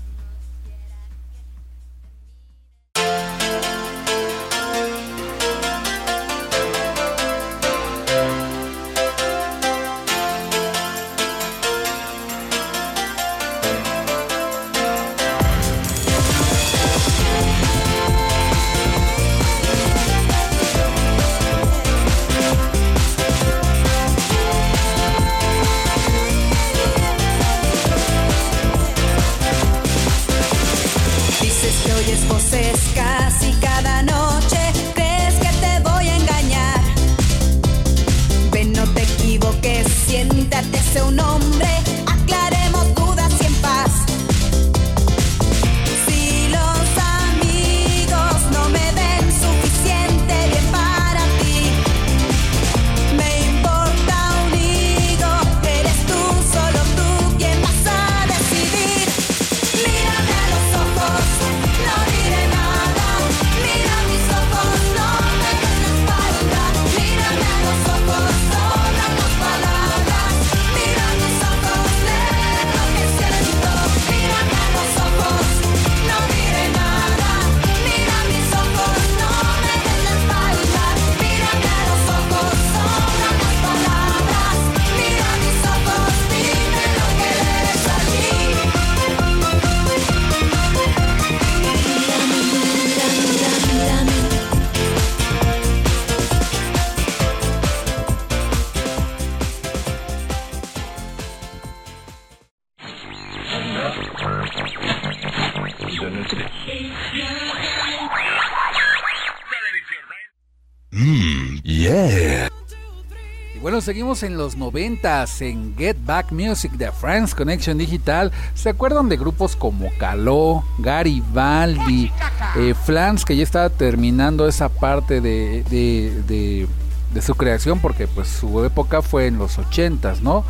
Seguimos 113.84 114.22
en 114.22 114.36
los 114.36 114.56
noventas 114.56 115.40
en 115.42 115.74
Get 115.76 115.96
Back 116.04 116.32
Music 116.32 116.72
de 116.72 116.90
Friends 116.90 117.34
Connection 117.34 117.76
Digital. 117.78 118.32
¿Se 118.54 118.70
acuerdan 118.70 119.08
de 119.08 119.16
grupos 119.16 119.56
como 119.56 119.88
Caló, 119.98 120.64
Garibaldi, 120.78 122.10
eh, 122.56 122.74
Flans, 122.84 123.24
que 123.24 123.36
ya 123.36 123.42
estaba 123.42 123.68
terminando 123.70 124.48
esa 124.48 124.68
parte 124.68 125.20
de, 125.20 125.62
de- 125.70 126.22
de- 126.26 126.68
de 127.12 127.22
su 127.22 127.34
creación? 127.34 127.78
Porque 127.80 128.06
pues 128.08 128.28
su 128.28 128.64
época 128.64 129.02
fue 129.02 129.26
en 129.26 129.38
los 129.38 129.58
ochentas, 129.58 130.22
¿no? 130.22 130.44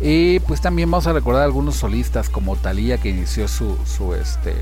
Y 0.00 0.40
pues 0.40 0.60
también 0.60 0.90
vamos 0.90 1.06
a 1.06 1.12
recordar 1.12 1.42
algunos 1.42 1.76
solistas 1.76 2.30
como 2.30 2.56
Talía 2.56 2.96
que 2.98 3.10
inició 3.10 3.46
su, 3.48 3.76
su 3.84 4.14
este 4.14 4.54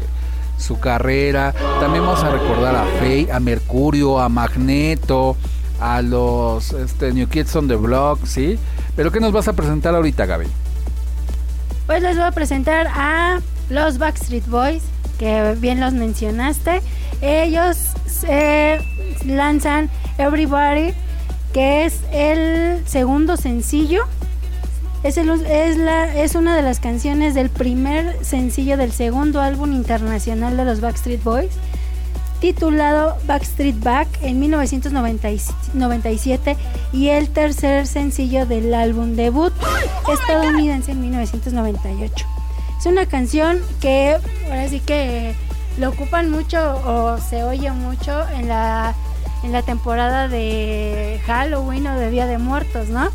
su 0.58 0.80
carrera. 0.80 1.54
También 1.78 2.04
vamos 2.04 2.24
a 2.24 2.30
recordar 2.30 2.74
a 2.74 2.84
Faye, 2.98 3.30
a 3.30 3.38
Mercurio, 3.38 4.18
a 4.18 4.28
Magneto, 4.28 5.36
a 5.80 6.02
los 6.02 6.72
este, 6.72 7.12
New 7.12 7.28
Kids 7.28 7.54
on 7.56 7.68
the 7.68 7.76
Block, 7.76 8.24
¿sí? 8.26 8.58
Pero 8.96 9.12
¿qué 9.12 9.20
nos 9.20 9.32
vas 9.32 9.48
a 9.48 9.52
presentar 9.52 9.94
ahorita, 9.94 10.26
Gaby? 10.26 10.46
Pues 11.86 12.02
les 12.02 12.16
voy 12.16 12.26
a 12.26 12.32
presentar 12.32 12.86
a 12.88 13.40
los 13.70 13.98
Backstreet 13.98 14.46
Boys, 14.48 14.82
que 15.18 15.56
bien 15.58 15.80
los 15.80 15.92
mencionaste. 15.94 16.82
Ellos 17.22 17.78
eh, 18.28 18.78
lanzan 19.24 19.88
Everybody, 20.18 20.92
que 21.52 21.84
es 21.86 22.00
el 22.12 22.86
segundo 22.86 23.36
sencillo. 23.36 24.02
Es, 25.04 25.16
el- 25.16 25.30
es, 25.46 25.76
la, 25.78 26.14
es 26.16 26.34
una 26.34 26.56
de 26.56 26.62
las 26.62 26.80
canciones 26.80 27.34
del 27.34 27.50
primer 27.50 28.22
sencillo 28.24 28.76
del 28.76 28.92
segundo 28.92 29.40
álbum 29.40 29.72
internacional 29.72 30.56
de 30.56 30.64
los 30.64 30.80
Backstreet 30.80 31.22
Boys, 31.22 31.52
titulado 32.40 33.16
Backstreet 33.26 33.82
Back 33.82 34.08
en 34.22 34.40
1997 34.40 36.56
y 36.92 37.08
el 37.08 37.30
tercer 37.30 37.86
sencillo 37.86 38.44
del 38.46 38.74
álbum 38.74 39.16
debut 39.16 39.52
estadounidense 40.12 40.92
en 40.92 41.00
1998. 41.00 42.26
Es 42.78 42.86
una 42.86 43.06
canción 43.06 43.58
que 43.80 44.16
ahora 44.46 44.68
sí 44.68 44.80
que 44.80 45.34
lo 45.78 45.88
ocupan 45.90 46.30
mucho 46.30 46.80
o 46.86 47.18
se 47.18 47.44
oye 47.44 47.70
mucho 47.70 48.26
en 48.30 48.48
la, 48.48 48.94
en 49.42 49.52
la 49.52 49.62
temporada 49.62 50.28
de 50.28 51.20
Halloween 51.26 51.86
o 51.88 51.98
de 51.98 52.10
Día 52.10 52.26
de 52.26 52.38
Muertos, 52.38 52.88
¿no? 52.88 53.10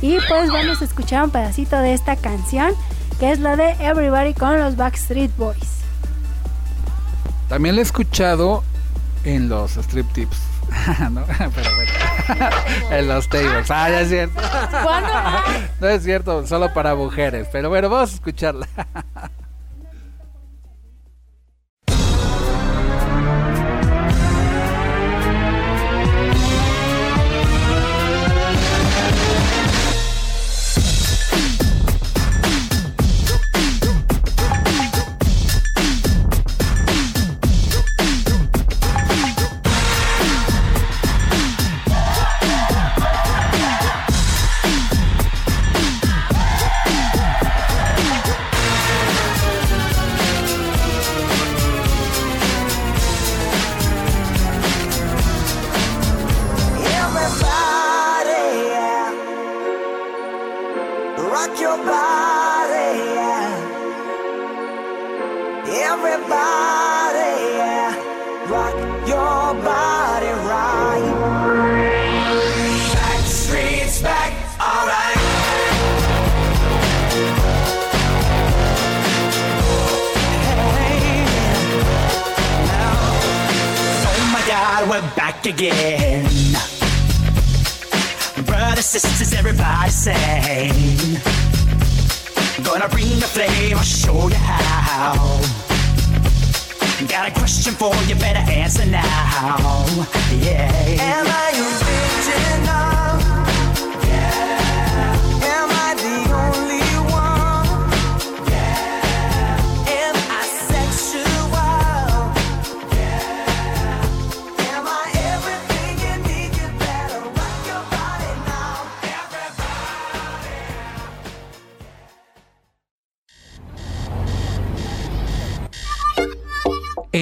Y 0.00 0.16
pues 0.28 0.50
vamos 0.50 0.80
a 0.80 0.84
escuchar 0.84 1.24
un 1.24 1.30
pedacito 1.30 1.78
de 1.78 1.92
esta 1.92 2.16
canción 2.16 2.72
que 3.20 3.30
es 3.30 3.38
la 3.38 3.54
de 3.56 3.76
Everybody 3.80 4.34
con 4.34 4.58
los 4.58 4.76
Backstreet 4.76 5.30
Boys. 5.36 5.81
También 7.52 7.74
la 7.74 7.82
he 7.82 7.84
escuchado 7.84 8.64
en 9.24 9.50
los 9.50 9.76
strip 9.76 10.10
tips. 10.14 10.38
¿no? 11.10 11.22
Pero 11.26 11.70
bueno. 11.74 12.56
en 12.90 13.08
los 13.08 13.28
tables. 13.28 13.70
Ah, 13.70 13.90
ya 13.90 14.00
es 14.00 14.08
cierto. 14.08 14.40
No 15.78 15.88
es 15.88 16.02
cierto, 16.02 16.46
solo 16.46 16.72
para 16.72 16.94
mujeres. 16.94 17.48
Pero 17.52 17.68
bueno, 17.68 17.90
vamos 17.90 18.12
a 18.12 18.14
escucharla. 18.14 18.66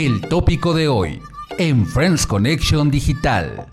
El 0.03 0.23
tópico 0.23 0.73
de 0.73 0.89
hoy 0.89 1.21
en 1.59 1.85
Friends 1.85 2.27
Connection 2.27 2.91
Digital. 2.91 3.67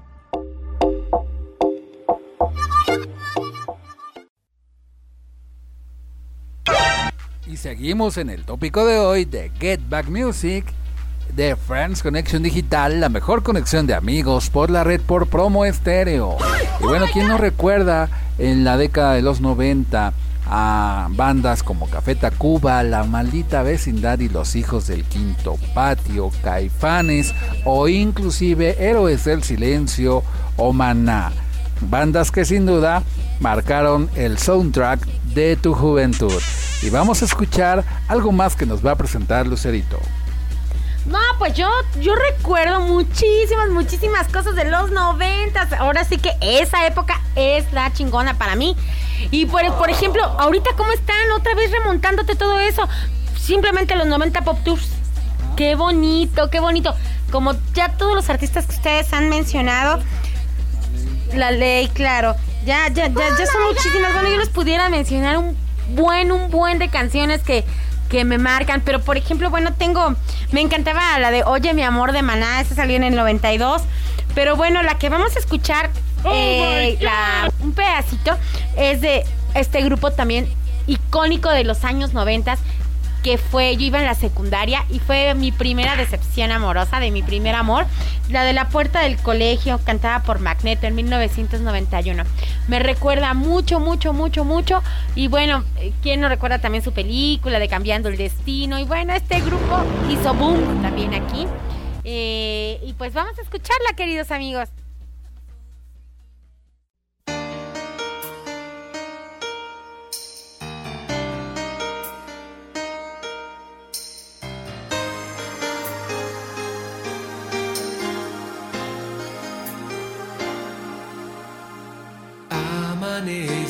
Y 7.50 7.56
seguimos 7.56 8.18
en 8.18 8.30
el 8.30 8.44
tópico 8.44 8.86
de 8.86 9.00
hoy 9.00 9.24
de 9.24 9.54
Get 9.58 9.80
Back 9.88 10.10
Music 10.10 10.66
de 11.34 11.56
Friends 11.56 12.04
Connection 12.04 12.44
Digital, 12.44 13.00
la 13.00 13.08
mejor 13.08 13.42
conexión 13.42 13.88
de 13.88 13.94
amigos 13.94 14.50
por 14.50 14.70
la 14.70 14.84
red 14.84 15.00
por 15.00 15.28
promo 15.28 15.64
estéreo. 15.64 16.36
Y 16.82 16.84
bueno, 16.84 17.06
¿quién 17.14 17.30
no 17.30 17.38
recuerda 17.38 18.10
en 18.38 18.66
la 18.66 18.76
década 18.76 19.14
de 19.14 19.22
los 19.22 19.40
90 19.40 20.12
a 20.50 21.08
bandas 21.12 21.64
como 21.64 21.90
Café 21.90 22.16
Tacuba, 22.16 22.84
La 22.84 23.04
Maldita 23.04 23.64
Vecindad 23.64 24.20
y 24.20 24.30
Los 24.30 24.56
Hijos 24.56 24.88
del 24.88 25.04
Quinto 25.04 25.58
Patio, 25.74 26.32
Caifanes 26.44 27.34
o 27.66 27.88
inclusive 27.88 28.76
Héroes 28.80 29.26
del 29.26 29.44
Silencio 29.44 30.24
o 30.56 30.74
Maná? 30.74 31.32
Bandas 31.82 32.32
que 32.32 32.46
sin 32.46 32.66
duda 32.66 33.04
marcaron 33.40 34.10
el 34.16 34.38
soundtrack 34.38 35.06
de 35.34 35.56
tu 35.56 35.74
juventud. 35.74 36.42
Y 36.82 36.90
vamos 36.90 37.22
a 37.22 37.26
escuchar 37.26 37.84
algo 38.08 38.32
más 38.32 38.56
que 38.56 38.66
nos 38.66 38.86
va 38.86 38.92
a 38.92 38.96
presentar 38.96 39.48
Lucerito. 39.48 40.00
No, 41.08 41.20
pues 41.40 41.54
yo, 41.54 41.70
yo 42.02 42.16
recuerdo 42.16 42.82
muchísimas, 42.82 43.70
muchísimas 43.70 44.28
cosas 44.28 44.56
de 44.56 44.66
los 44.66 44.92
noventas. 44.92 45.72
Ahora 45.74 46.04
sí 46.04 46.18
que 46.18 46.36
esa 46.42 46.86
época 46.86 47.22
es 47.36 47.72
la 47.72 47.94
chingona 47.94 48.38
para 48.38 48.56
mí. 48.56 48.76
Y 49.32 49.46
por, 49.46 49.62
por 49.76 49.90
ejemplo, 49.90 50.24
ahorita 50.24 50.72
cómo 50.76 50.92
están 50.92 51.32
otra 51.32 51.56
vez 51.56 51.72
remontándote 51.72 52.36
todo 52.36 52.60
eso. 52.60 52.88
Simplemente 53.40 53.96
los 53.96 54.08
90 54.08 54.42
Pop 54.42 54.60
Tours. 54.66 54.90
Qué 55.56 55.76
bonito, 55.76 56.50
qué 56.50 56.60
bonito. 56.60 56.94
Como 57.32 57.54
ya 57.74 57.96
todos 57.98 58.14
los 58.14 58.30
artistas 58.30 58.66
que 58.66 58.76
ustedes 58.76 59.14
han 59.14 59.30
mencionado, 59.30 60.04
la 61.34 61.52
ley, 61.52 61.88
claro. 61.88 62.36
Ya, 62.66 62.90
ya, 62.90 63.08
ya, 63.08 63.30
ya 63.38 63.46
son 63.46 63.64
muchísimas. 63.64 64.14
Bueno, 64.14 64.30
yo 64.30 64.38
les 64.38 64.50
pudiera 64.50 64.90
mencionar 64.90 65.38
un 65.38 65.58
buen, 65.96 66.34
un 66.34 66.52
buen 66.52 66.80
de 66.80 66.90
canciones 66.90 67.42
que, 67.44 67.64
que 68.10 68.24
me 68.26 68.38
marcan. 68.38 68.82
Pero, 68.82 69.02
por 69.02 69.18
ejemplo, 69.18 69.50
bueno, 69.50 69.74
tengo... 69.74 70.16
Me 70.52 70.62
encantaba 70.62 71.18
la 71.20 71.32
de 71.32 71.44
Oye, 71.44 71.74
mi 71.74 71.84
amor 71.84 72.12
de 72.12 72.22
Maná. 72.22 72.62
Esa 72.62 72.76
salió 72.76 72.96
en 72.96 73.04
el 73.04 73.16
92. 73.16 73.82
Pero 74.36 74.56
bueno, 74.56 74.82
la 74.84 74.98
que 74.98 75.10
vamos 75.10 75.36
a 75.36 75.40
escuchar, 75.40 75.90
eh, 76.32 76.98
la- 77.02 77.52
un 77.62 77.74
pedacito, 77.74 78.38
es 78.76 79.02
de 79.02 79.24
este 79.56 79.82
grupo 79.82 80.12
también 80.12 80.48
icónico 80.86 81.50
de 81.50 81.64
los 81.64 81.84
años 81.84 82.14
90 82.14 82.58
fue, 83.36 83.76
yo 83.76 83.86
iba 83.86 84.00
en 84.00 84.06
la 84.06 84.16
secundaria 84.16 84.86
y 84.90 85.00
fue 85.00 85.34
mi 85.36 85.52
primera 85.52 85.98
decepción 85.98 86.52
amorosa 86.52 87.02
de 87.02 87.12
mi 87.12 87.22
primer 87.24 87.56
amor, 87.56 87.86
la 88.30 88.46
de 88.46 88.54
la 88.54 88.70
puerta 88.70 89.02
del 89.02 89.18
colegio, 89.18 89.82
cantada 89.84 90.24
por 90.24 90.40
Magneto 90.40 90.88
en 90.88 90.96
1991. 90.96 92.24
Me 92.70 92.80
recuerda 92.80 93.34
mucho, 93.34 93.82
mucho, 93.82 94.14
mucho, 94.14 94.46
mucho. 94.46 94.82
Y 95.16 95.28
bueno, 95.28 95.66
eh, 95.78 95.92
¿quién 96.02 96.22
no 96.22 96.30
recuerda 96.30 96.60
también 96.60 96.84
su 96.84 96.94
película 96.94 97.60
de 97.60 97.68
Cambiando 97.68 98.08
el 98.08 98.16
Destino? 98.16 98.80
Y 98.80 98.86
bueno, 98.86 99.14
este 99.14 99.42
grupo 99.42 99.84
hizo 100.10 100.34
boom 100.34 100.82
también 100.82 101.14
aquí. 101.14 101.46
Eh, 102.06 102.80
y 102.86 102.94
pues 102.94 103.14
vamos 103.14 103.38
a 103.38 103.42
escucharla, 103.42 103.94
queridos 103.98 104.32
amigos. 104.32 104.70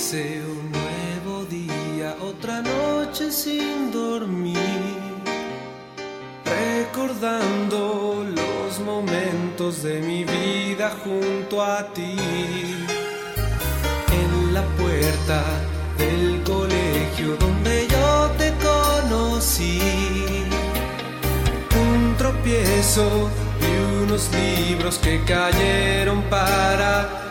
Un 0.10 0.72
nuevo 0.72 1.43
día, 1.49 2.16
otra 2.22 2.62
noche 2.62 3.30
sin 3.30 3.91
dormir, 3.91 4.55
recordando 6.45 8.26
los 8.26 8.80
momentos 8.80 9.84
de 9.84 9.99
mi 9.99 10.24
vida 10.24 10.93
junto 11.03 11.62
a 11.62 11.91
ti. 11.91 12.16
En 14.14 14.53
la 14.53 14.64
puerta 14.78 15.43
del 15.97 16.41
colegio 16.43 17.36
donde 17.36 17.86
yo 17.89 18.32
te 18.38 18.53
conocí, 18.64 19.82
un 21.76 22.16
tropiezo 22.16 23.30
y 23.60 24.03
unos 24.03 24.30
libros 24.32 24.99
que 24.99 25.22
cayeron 25.26 26.22
para 26.30 27.27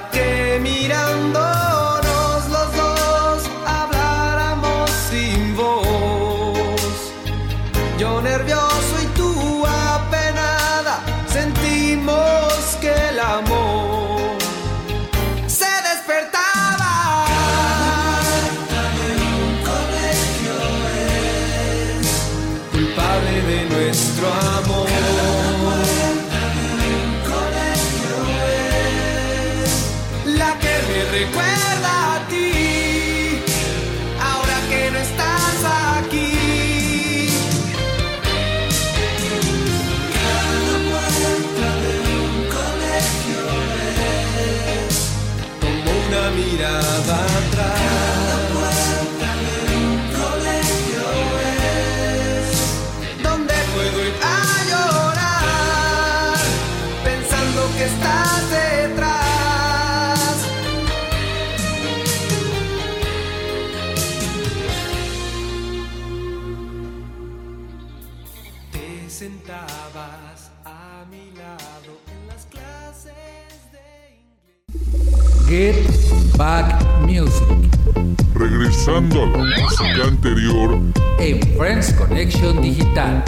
En 81.19 81.41
Friends 81.57 81.93
Connection 81.93 82.61
Digital. 82.61 83.23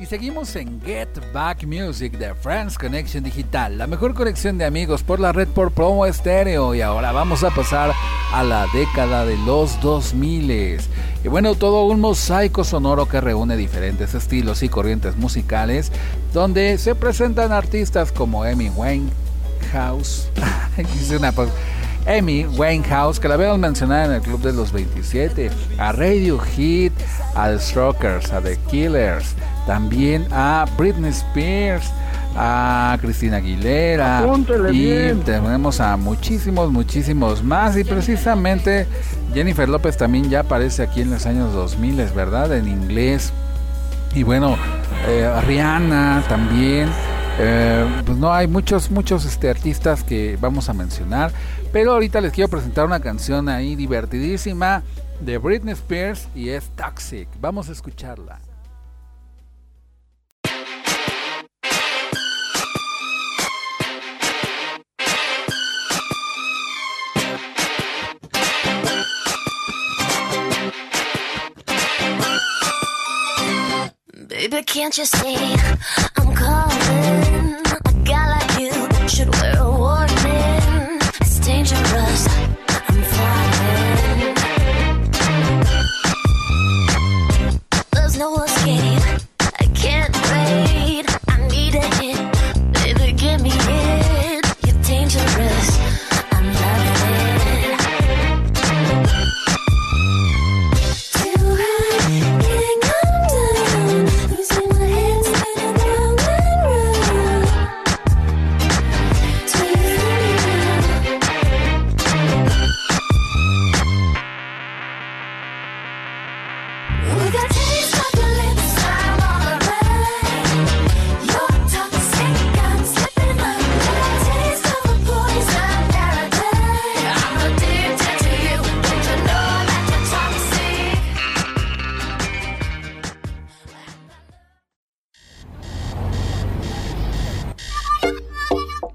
Y 0.00 0.06
seguimos 0.06 0.56
en 0.56 0.80
Get 0.82 1.08
Back 1.32 1.64
Music 1.64 2.16
de 2.16 2.34
Friends 2.34 2.78
Connection 2.78 3.24
Digital, 3.24 3.76
la 3.76 3.86
mejor 3.86 4.14
conexión 4.14 4.56
de 4.56 4.64
amigos 4.64 5.02
por 5.02 5.20
la 5.20 5.32
red 5.32 5.48
por 5.48 5.72
promo 5.72 6.06
estéreo. 6.06 6.74
Y 6.74 6.80
ahora 6.80 7.12
vamos 7.12 7.44
a 7.44 7.50
pasar 7.50 7.92
a 8.32 8.42
la 8.42 8.66
década 8.72 9.24
de 9.26 9.36
los 9.38 9.80
2000. 9.80 10.80
Y 11.24 11.28
bueno, 11.28 11.54
todo 11.54 11.84
un 11.84 12.00
mosaico 12.00 12.64
sonoro 12.64 13.08
que 13.08 13.20
reúne 13.20 13.56
diferentes 13.56 14.14
estilos 14.14 14.62
y 14.62 14.68
corrientes 14.68 15.16
musicales, 15.16 15.92
donde 16.32 16.78
se 16.78 16.94
presentan 16.94 17.52
artistas 17.52 18.12
como 18.12 18.44
Amy 18.44 18.70
Winehouse, 18.70 20.30
Hice 20.78 21.16
una. 21.16 21.32
Amy 22.06 22.46
Winehouse, 22.46 23.18
que 23.18 23.28
la 23.28 23.36
veo 23.36 23.56
mencionada 23.58 24.06
en 24.06 24.12
el 24.12 24.20
Club 24.22 24.40
de 24.40 24.52
los 24.52 24.72
27, 24.72 25.50
a 25.78 25.92
Radiohead, 25.92 26.92
a 27.34 27.48
The 27.50 27.58
Strokers, 27.58 28.32
a 28.32 28.40
The 28.40 28.56
Killers, 28.70 29.34
también 29.66 30.26
a 30.30 30.66
Britney 30.78 31.10
Spears, 31.10 31.90
a 32.36 32.98
Cristina 33.00 33.38
Aguilera 33.38 34.22
y 34.70 34.78
bien. 34.78 35.20
tenemos 35.20 35.80
a 35.80 35.96
muchísimos, 35.96 36.70
muchísimos 36.70 37.42
más 37.42 37.76
y 37.76 37.84
precisamente 37.84 38.86
Jennifer 39.32 39.68
López 39.68 39.96
también 39.96 40.28
ya 40.28 40.40
aparece 40.40 40.82
aquí 40.82 41.00
en 41.00 41.10
los 41.10 41.26
años 41.26 41.52
2000, 41.52 42.00
es 42.00 42.14
verdad, 42.14 42.54
en 42.56 42.68
inglés. 42.68 43.32
Y 44.14 44.22
bueno, 44.22 44.56
eh, 45.08 45.30
Rihanna 45.46 46.24
también. 46.28 46.88
Eh, 47.38 48.02
pues 48.06 48.16
no 48.16 48.32
hay 48.32 48.46
muchos, 48.46 48.90
muchos 48.90 49.26
este, 49.26 49.50
artistas 49.50 50.02
que 50.02 50.38
vamos 50.40 50.68
a 50.68 50.72
mencionar. 50.72 51.32
Pero 51.72 51.92
ahorita 51.92 52.20
les 52.20 52.32
quiero 52.32 52.48
presentar 52.48 52.86
una 52.86 53.00
canción 53.00 53.48
ahí 53.48 53.76
divertidísima 53.76 54.82
de 55.20 55.38
Britney 55.38 55.74
Spears 55.74 56.28
y 56.34 56.50
es 56.50 56.70
Toxic. 56.76 57.28
Vamos 57.40 57.68
a 57.68 57.72
escucharla. 57.72 58.40
Baby, 74.28 74.62
can't 74.64 74.96
you 74.96 75.04
see 75.04 75.56
Hey. 76.78 77.35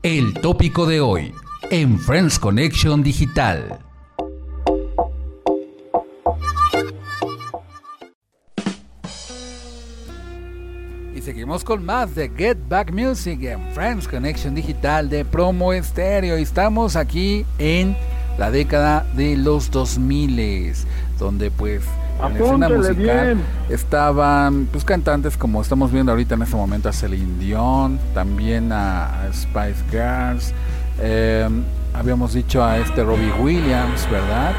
El 0.04 0.34
tópico 0.34 0.88
de 0.88 1.00
hoy 1.00 1.32
en 1.70 2.00
Friends 2.00 2.40
Connection 2.40 3.04
Digital. 3.04 3.78
Y 11.16 11.22
seguimos 11.22 11.64
con 11.64 11.86
más 11.86 12.16
de 12.16 12.32
Get 12.36 12.58
Back 12.68 12.92
Music 12.92 13.44
en 13.44 13.62
Friends 13.76 14.08
Connection 14.08 14.56
Digital 14.56 15.08
de 15.08 15.24
Promo 15.24 15.72
Estéreo. 15.72 16.36
Estamos 16.36 16.96
aquí 16.96 17.46
en 17.60 17.96
la 18.40 18.50
década 18.50 19.06
de 19.16 19.38
los 19.38 19.70
2000 19.70 20.74
donde 21.20 21.52
pues 21.52 21.84
en 22.18 22.34
la 22.34 22.40
escena 22.40 22.70
musical 22.70 23.36
bien. 23.36 23.42
estaban 23.70 24.68
pues 24.72 24.84
cantantes 24.84 25.38
como 25.38 25.62
estamos 25.62 25.92
viendo 25.92 26.12
ahorita 26.12 26.36
en 26.36 26.44
este 26.44 26.56
momento 26.56 26.90
a 26.90 26.94
Celine 26.94 27.40
Dion, 27.40 28.00
también 28.14 28.72
a, 28.72 29.24
a 29.24 29.34
Spice 29.34 29.84
Girls, 29.92 30.54
eh, 31.00 31.48
habíamos 31.94 32.34
dicho 32.34 32.64
a 32.64 32.78
este 32.78 33.04
Robbie 33.04 33.32
Williams, 33.42 34.10
¿verdad? 34.10 34.54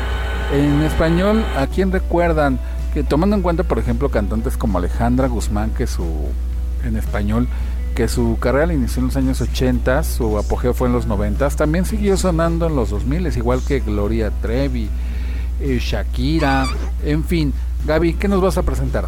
En 0.52 0.82
español, 0.82 1.44
¿a 1.56 1.66
quién 1.66 1.92
recuerdan? 1.92 2.58
Que 2.92 3.02
tomando 3.02 3.36
en 3.36 3.42
cuenta, 3.42 3.62
por 3.62 3.78
ejemplo, 3.78 4.10
cantantes 4.10 4.56
como 4.56 4.78
Alejandra 4.78 5.28
Guzmán, 5.28 5.70
que 5.70 5.86
su 5.86 6.04
en 6.84 6.96
español, 6.96 7.48
que 7.94 8.08
su 8.08 8.38
carrera 8.40 8.66
la 8.66 8.74
inició 8.74 9.00
en 9.00 9.06
los 9.06 9.16
años 9.16 9.40
80, 9.40 10.02
su 10.02 10.38
apogeo 10.38 10.74
fue 10.74 10.88
en 10.88 10.94
los 10.94 11.06
90, 11.06 11.48
también 11.50 11.84
siguió 11.84 12.16
sonando 12.16 12.66
en 12.66 12.76
los 12.76 12.90
2000, 12.90 13.36
igual 13.36 13.60
que 13.66 13.80
Gloria 13.80 14.30
Trevi, 14.42 14.88
eh, 15.62 15.78
Shakira, 15.80 16.66
en 17.04 17.24
fin. 17.24 17.52
Gaby, 17.86 18.14
¿qué 18.14 18.28
nos 18.28 18.40
vas 18.40 18.58
a 18.58 18.62
presentar? 18.62 19.06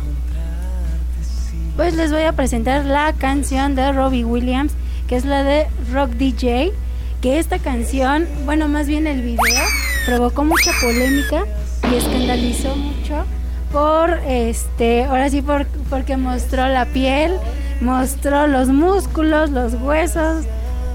Pues 1.77 1.95
les 1.95 2.13
voy 2.13 2.23
a 2.23 2.33
presentar 2.33 2.85
la 2.85 3.13
canción 3.13 3.75
de 3.75 3.93
Robbie 3.93 4.25
Williams, 4.25 4.73
que 5.09 5.17
es 5.17 5.25
la 5.25 5.43
de 5.43 5.67
Rock 5.93 6.11
DJ, 6.11 6.73
que 7.21 7.39
esta 7.39 7.59
canción, 7.59 8.27
bueno, 8.45 8.69
más 8.69 8.87
bien 8.87 9.07
el 9.07 9.23
video, 9.23 9.65
provocó 10.07 10.45
mucha 10.45 10.71
polémica 10.81 11.45
y 11.91 11.97
escandalizó 11.97 12.77
mucho 12.77 13.25
por 13.73 14.11
este, 14.29 15.05
ahora 15.05 15.29
sí 15.31 15.43
por, 15.43 15.67
porque 15.91 16.17
mostró 16.17 16.69
la 16.69 16.87
piel, 16.87 17.33
mostró 17.81 18.47
los 18.47 18.69
músculos, 18.69 19.51
los 19.51 19.75
huesos, 19.75 20.45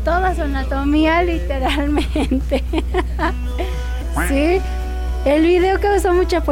toda 0.05 0.33
su 0.33 0.43
anatomía 0.43 1.23
literalmente. 1.23 2.63
sí, 4.29 4.61
el 5.25 5.45
video 5.45 5.79
causó 5.79 6.13
mucha, 6.13 6.43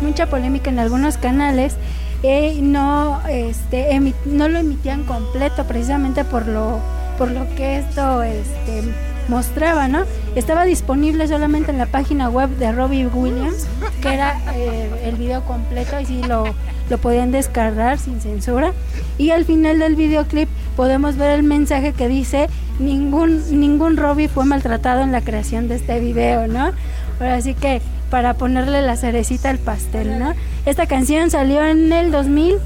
mucha 0.00 0.26
polémica 0.26 0.70
en 0.70 0.78
algunos 0.78 1.16
canales 1.18 1.76
eh, 2.22 2.60
no, 2.62 3.20
este, 3.28 3.98
no 4.26 4.48
lo 4.48 4.58
emitían 4.58 5.02
completo 5.04 5.64
precisamente 5.64 6.24
por 6.24 6.46
lo, 6.46 6.78
por 7.18 7.30
lo 7.32 7.52
que 7.56 7.78
esto 7.78 8.22
este, 8.22 8.82
mostraba, 9.28 9.88
¿no? 9.88 10.04
Estaba 10.36 10.64
disponible 10.64 11.26
solamente 11.26 11.72
en 11.72 11.78
la 11.78 11.86
página 11.86 12.28
web 12.28 12.48
de 12.50 12.70
Robbie 12.70 13.06
Williams, 13.06 13.66
que 14.00 14.14
era 14.14 14.38
eh, 14.54 14.88
el 15.04 15.16
video 15.16 15.44
completo 15.44 15.98
y 15.98 16.06
sí 16.06 16.22
lo, 16.22 16.44
lo 16.90 16.98
podían 16.98 17.32
descargar 17.32 17.98
sin 17.98 18.20
censura. 18.20 18.72
Y 19.18 19.30
al 19.30 19.44
final 19.44 19.80
del 19.80 19.96
videoclip 19.96 20.48
podemos 20.76 21.16
ver 21.16 21.32
el 21.32 21.42
mensaje 21.42 21.92
que 21.92 22.06
dice 22.06 22.48
ningún, 22.78 23.58
ningún 23.58 23.96
Robbie 23.96 24.28
fue 24.28 24.44
maltratado 24.44 25.02
en 25.02 25.10
la 25.10 25.22
creación 25.22 25.66
de 25.66 25.74
este 25.74 25.98
video, 25.98 26.46
¿no? 26.46 26.70
Ahora 27.18 27.40
sí 27.40 27.54
que 27.54 27.82
para 28.12 28.34
ponerle 28.34 28.82
la 28.82 28.98
cerecita 28.98 29.48
al 29.48 29.56
pastel, 29.56 30.18
¿no? 30.18 30.34
Esta 30.66 30.86
canción 30.86 31.30
salió 31.30 31.64
en 31.64 31.90
el 31.90 32.12
2000 32.12 32.58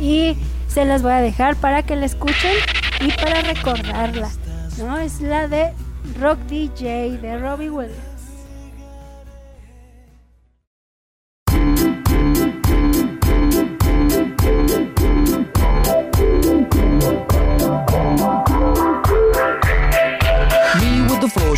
y 0.00 0.36
se 0.68 0.84
las 0.84 1.02
voy 1.02 1.10
a 1.10 1.20
dejar 1.20 1.56
para 1.56 1.82
que 1.82 1.96
la 1.96 2.06
escuchen 2.06 2.54
y 3.00 3.10
para 3.20 3.40
recordarla, 3.40 4.30
¿no? 4.78 4.96
Es 4.98 5.20
la 5.20 5.48
de 5.48 5.72
Rock 6.20 6.38
DJ 6.46 7.18
de 7.18 7.36
Robbie 7.36 7.68
Williams. 7.68 8.13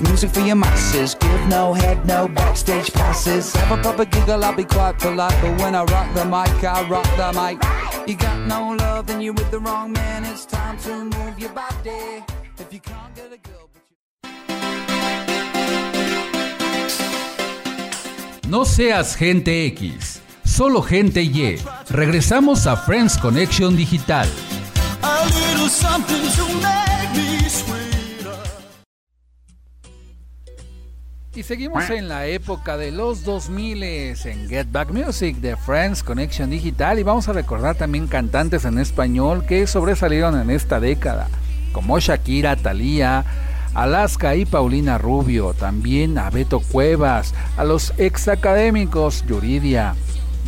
Music 0.00 0.30
for 0.30 0.40
your 0.40 0.56
masses. 0.56 1.14
Give 1.14 1.48
no 1.48 1.72
head, 1.72 2.06
no 2.06 2.28
backstage 2.28 2.92
passes. 2.92 3.52
Have 3.54 3.78
a 3.78 3.82
proper 3.82 4.04
giggle, 4.04 4.44
I'll 4.44 4.54
be 4.54 4.64
quite 4.64 4.98
polite. 4.98 5.34
But 5.40 5.60
when 5.60 5.74
I 5.74 5.84
rock 5.84 6.12
the 6.14 6.24
mic, 6.24 6.64
I 6.64 6.86
rock 6.88 7.06
the 7.16 7.32
mic. 7.32 7.58
You 8.08 8.16
got 8.16 8.38
no 8.46 8.74
love, 8.76 9.06
then 9.06 9.20
you're 9.20 9.34
with 9.34 9.50
the 9.50 9.58
wrong 9.58 9.92
man. 9.92 10.24
It's 10.24 10.44
time 10.44 10.76
to 10.78 11.04
move 11.04 11.38
your 11.38 11.50
body. 11.50 12.24
If 12.58 12.72
you 12.72 12.80
can't 12.80 13.14
get 13.14 13.32
a 13.32 13.38
girl, 13.38 13.68
but 13.72 13.82
you 18.44 18.50
No 18.50 18.64
seas 18.64 19.16
gente 19.16 19.66
X, 19.66 20.20
solo 20.44 20.82
gente 20.82 21.22
Y. 21.22 21.56
Regresamos 21.88 22.66
a 22.66 22.76
Friends 22.76 23.16
Connection 23.16 23.76
Digital. 23.76 24.28
A 25.02 25.24
little 25.24 25.68
something 25.68 26.28
to 26.36 26.44
make 26.60 27.12
me 27.16 27.48
sweeter. 27.48 27.79
Y 31.32 31.44
seguimos 31.44 31.88
en 31.90 32.08
la 32.08 32.26
época 32.26 32.76
de 32.76 32.90
los 32.90 33.22
2000 33.22 33.84
en 33.84 34.48
Get 34.48 34.66
Back 34.72 34.90
Music 34.90 35.36
de 35.36 35.56
Friends 35.56 36.02
Connection 36.02 36.50
Digital. 36.50 36.98
Y 36.98 37.04
vamos 37.04 37.28
a 37.28 37.32
recordar 37.32 37.76
también 37.76 38.08
cantantes 38.08 38.64
en 38.64 38.80
español 38.80 39.46
que 39.46 39.68
sobresalieron 39.68 40.40
en 40.40 40.50
esta 40.50 40.80
década, 40.80 41.28
como 41.70 42.00
Shakira, 42.00 42.56
Thalía, 42.56 43.24
Alaska 43.74 44.34
y 44.34 44.44
Paulina 44.44 44.98
Rubio, 44.98 45.54
también 45.54 46.18
a 46.18 46.30
Beto 46.30 46.58
Cuevas, 46.58 47.32
a 47.56 47.62
los 47.62 47.94
ex 47.96 48.26
académicos 48.26 49.24
Yuridia, 49.24 49.94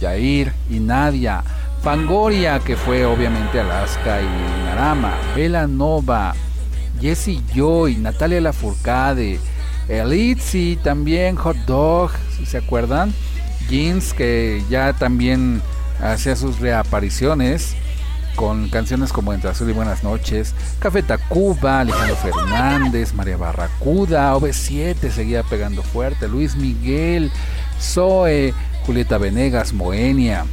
Jair 0.01 0.53
y 0.69 0.81
Nadia, 0.81 1.45
Fangoria, 1.83 2.59
que 2.59 2.75
fue 2.75 3.07
obviamente 3.07 3.61
Alaska 3.61 4.21
y 4.21 4.65
Narama, 4.65 5.15
Bella 5.37 5.69
Nova, 5.69 6.35
Jessie 7.01 7.41
Joy, 7.55 7.99
Natalia 7.99 8.41
Lafourcade, 8.41 9.39
Elitzi, 9.93 10.79
también 10.83 11.37
Hot 11.37 11.57
Dog, 11.67 12.11
si 12.37 12.47
se 12.47 12.59
acuerdan, 12.59 13.13
Jeans, 13.69 14.15
que 14.15 14.63
ya 14.71 14.95
también 14.95 15.61
hacía 16.01 16.35
sus 16.35 16.61
reapariciones 16.61 17.77
con 18.35 18.71
canciones 18.71 19.13
como 19.13 19.35
Entre 19.35 19.51
Azul 19.51 19.69
y 19.69 19.75
Buenas 19.75 20.03
Noches, 20.03 20.55
Café 20.79 21.03
Tacuba, 21.03 21.81
Alejandro 21.81 22.17
Fernández, 22.17 23.13
María 23.13 23.37
Barracuda, 23.37 24.35
OV7 24.35 25.11
seguía 25.11 25.43
pegando 25.43 25.83
fuerte, 25.83 26.27
Luis 26.27 26.57
Miguel, 26.57 27.31
Zoe, 27.79 28.55
Julieta 28.87 29.19
Venegas, 29.19 29.75
Moenia, 29.75 30.47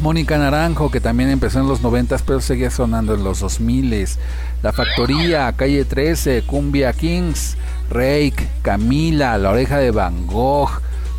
Mónica 0.00 0.38
Naranjo, 0.38 0.90
que 0.90 1.00
también 1.00 1.30
empezó 1.30 1.60
en 1.60 1.68
los 1.68 1.82
90 1.82 2.16
pero 2.24 2.40
seguía 2.40 2.70
sonando 2.70 3.14
en 3.14 3.24
los 3.24 3.40
2000 3.40 4.08
La 4.62 4.72
Factoría, 4.72 5.52
Calle 5.52 5.84
13, 5.84 6.44
Cumbia 6.46 6.92
Kings, 6.92 7.56
Rake, 7.92 8.48
Camila, 8.62 9.38
La 9.38 9.50
Oreja 9.50 9.78
de 9.78 9.90
Van 9.90 10.26
Gogh, 10.26 10.70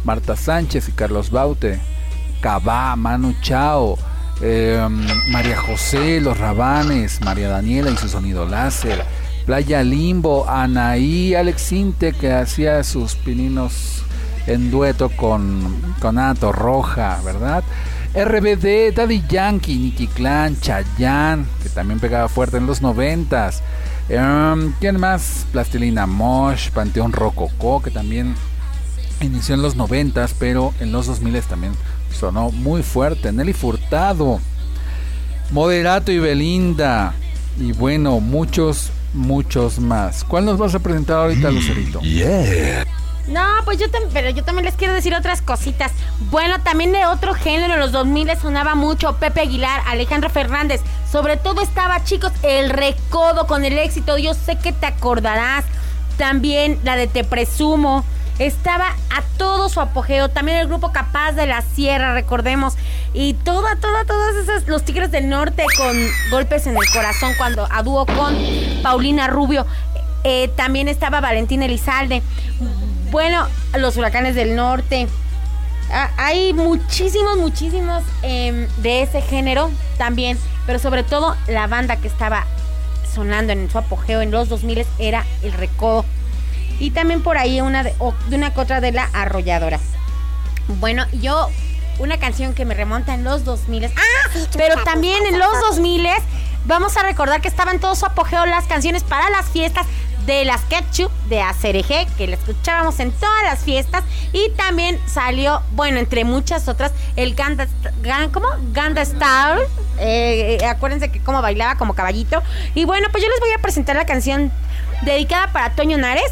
Marta 0.04 0.36
Sánchez 0.36 0.90
y 0.90 0.92
Carlos 0.92 1.32
Baute, 1.32 1.80
Cabá, 2.42 2.96
Manu 2.96 3.34
Chao, 3.42 3.98
eh, 4.42 4.86
María 5.30 5.58
José, 5.58 6.20
Los 6.20 6.38
Rabanes, 6.38 7.22
María 7.22 7.50
Daniela 7.50 7.92
y 7.92 7.98
su 7.98 8.10
sonido 8.10 8.48
láser, 8.48 9.04
Playa 9.46 9.84
Limbo, 9.84 10.50
Anaí, 10.50 11.36
Alex 11.36 11.72
Inte, 11.72 12.14
que 12.14 12.32
hacía 12.32 12.84
sus 12.84 13.16
pininos 13.16 14.04
en 14.48 14.72
dueto 14.72 15.10
con, 15.10 15.96
con 16.00 16.18
Ato 16.18 16.52
Roja, 16.52 17.20
¿verdad? 17.24 17.64
RBD, 18.14 18.94
Daddy 18.94 19.24
Yankee, 19.28 19.76
Nicky 19.76 20.08
Clan, 20.08 20.60
Chayanne, 20.60 21.46
que 21.64 21.70
también 21.70 22.00
pegaba 22.00 22.30
fuerte 22.30 22.58
en 22.58 22.68
los 22.68 22.82
noventas. 22.82 23.64
Em, 24.10 24.74
¿Quién 24.80 25.00
más? 25.00 25.46
Plastilina 25.52 26.06
Mosh, 26.06 26.70
Panteón 26.72 27.14
Rococó, 27.14 27.82
que 27.82 27.92
también 27.92 28.36
inició 29.22 29.56
en 29.56 29.62
los 29.62 29.76
noventas, 29.76 30.36
pero 30.38 30.74
en 30.80 30.92
los 30.92 31.08
2000 31.08 31.42
también 31.44 31.74
sonó 32.12 32.52
muy 32.52 32.84
fuerte. 32.84 33.32
Nelly 33.32 33.54
Furtado, 33.54 34.40
Moderato 35.52 36.12
y 36.12 36.20
Belinda, 36.20 37.14
y 37.60 37.72
bueno, 37.72 38.20
muchos, 38.20 38.92
muchos 39.14 39.80
más. 39.80 40.24
¿Cuál 40.24 40.46
nos 40.46 40.58
vas 40.58 40.76
a 40.76 40.80
presentar 40.80 41.18
ahorita, 41.18 41.52
Lucerito? 41.52 42.02
Yeah. 42.02 42.86
No, 43.28 43.42
pues 43.64 43.80
yo 43.80 43.90
también, 43.90 44.12
pero 44.14 44.30
yo 44.32 44.44
también 44.44 44.66
les 44.66 44.76
quiero 44.76 44.94
decir 44.94 45.16
otras 45.16 45.42
cositas. 45.42 45.92
Bueno, 46.30 46.60
también 46.62 46.92
de 46.92 47.06
otro 47.06 47.34
género 47.34 47.76
en 47.76 47.80
los 47.80 47.92
2000 47.92 48.38
sonaba 48.38 48.76
mucho 48.76 49.16
Pepe 49.18 49.42
Aguilar, 49.42 49.82
Alejandro 49.88 50.30
Fernández. 50.30 50.82
Sobre 51.10 51.38
todo 51.38 51.62
estaba, 51.62 52.04
chicos, 52.04 52.34
el 52.44 52.70
recodo 52.70 53.48
con 53.48 53.64
el 53.64 53.78
éxito. 53.78 54.18
Yo 54.18 54.34
sé 54.34 54.58
que 54.58 54.74
te 54.74 54.88
acordarás. 54.88 55.64
También 56.18 56.80
la 56.84 56.96
de 56.96 57.08
Te 57.08 57.24
Presumo. 57.24 58.04
Estaba 58.40 58.88
a 58.88 59.22
todo 59.38 59.70
su 59.70 59.80
apogeo. 59.80 60.30
También 60.30 60.58
el 60.58 60.68
grupo 60.68 60.92
Capaz 60.92 61.32
de 61.32 61.48
la 61.48 61.62
Sierra, 61.62 62.14
recordemos. 62.14 62.74
Y 63.14 63.36
toda, 63.36 63.78
toda, 63.78 64.04
todas 64.06 64.36
esas, 64.36 64.68
los 64.68 64.84
Tigres 64.84 65.12
del 65.12 65.30
Norte 65.30 65.64
con 65.78 65.96
golpes 66.30 66.68
en 66.68 66.76
el 66.76 66.90
corazón 66.92 67.32
cuando 67.38 67.68
a 67.72 67.84
dúo 67.84 68.06
con 68.06 68.36
Paulina 68.82 69.28
Rubio. 69.28 69.66
Eh, 70.26 70.50
también 70.56 70.88
estaba 70.88 71.22
Valentín 71.22 71.64
Elizalde. 71.64 72.22
Bueno, 73.14 73.48
los 73.78 73.96
huracanes 73.96 74.34
del 74.34 74.56
norte. 74.56 75.08
Ah, 75.92 76.10
hay 76.18 76.52
muchísimos, 76.52 77.38
muchísimos 77.38 78.02
em, 78.24 78.68
de 78.78 79.04
ese 79.04 79.22
género 79.22 79.70
también. 80.00 80.40
Pero 80.66 80.80
sobre 80.80 81.04
todo 81.04 81.38
la 81.48 81.68
banda 81.68 81.98
que 81.98 82.08
estaba 82.08 82.48
sonando 83.14 83.54
en 83.54 83.70
su 83.70 83.78
apogeo 83.78 84.22
en 84.22 84.32
los 84.32 84.50
2000 84.50 84.88
era 84.98 85.26
El 85.44 85.54
Recodo. 85.54 86.06
Y 86.80 86.90
también 86.90 87.22
por 87.22 87.38
ahí 87.38 87.62
una 87.62 87.84
de, 87.84 87.94
de 88.30 88.36
una 88.36 88.52
que 88.52 88.60
otra 88.60 88.82
de 88.82 88.92
la 88.92 89.08
arrolladora. 89.14 89.80
Bueno, 90.80 91.06
yo 91.22 91.50
una 92.00 92.18
canción 92.18 92.56
que 92.56 92.66
me 92.66 92.74
remonta 92.74 93.14
en 93.14 93.24
los 93.24 93.46
2000. 93.46 93.86
Ah, 93.86 94.40
pero 94.58 94.84
también 94.84 95.24
en 95.28 95.38
los 95.38 95.52
2000 95.70 96.08
vamos 96.66 96.98
a 96.98 97.04
recordar 97.04 97.42
que 97.42 97.48
estaban 97.48 97.80
todo 97.80 97.94
su 97.94 98.08
apogeo 98.08 98.48
las 98.48 98.66
canciones 98.66 99.04
para 99.04 99.30
las 99.30 99.50
fiestas 99.50 99.86
de 100.26 100.46
las 100.46 100.62
Ketchup 100.62 101.12
de 101.28 101.42
ACRG, 101.42 102.08
que 102.18 102.28
la 102.28 102.36
escuchábamos 102.36 103.00
en 103.00 103.12
todas 103.12 103.44
las 103.44 103.60
fiestas. 103.64 104.04
Y 104.32 104.50
también 104.52 105.00
salió, 105.08 105.62
bueno, 105.72 106.00
entre 106.00 106.24
muchas 106.24 106.68
otras, 106.68 106.92
el 107.16 107.36
Ganda, 107.36 107.68
Gan- 108.02 108.32
¿cómo? 108.32 108.48
Ganda 108.72 109.02
Star. 109.02 109.60
Eh, 110.00 110.58
acuérdense 110.68 111.12
que 111.12 111.20
como 111.20 111.42
bailaba 111.42 111.76
como 111.78 111.94
caballito. 111.96 112.42
Y 112.76 112.86
bueno, 112.86 113.08
pues 113.12 113.24
yo 113.24 113.30
les 113.30 113.40
voy 113.40 113.52
a 113.52 113.62
presentar 113.62 113.96
la 113.96 114.06
canción 114.06 114.52
dedicada 115.02 115.52
para 115.52 115.76
Toño 115.76 115.98
Nares 115.98 116.32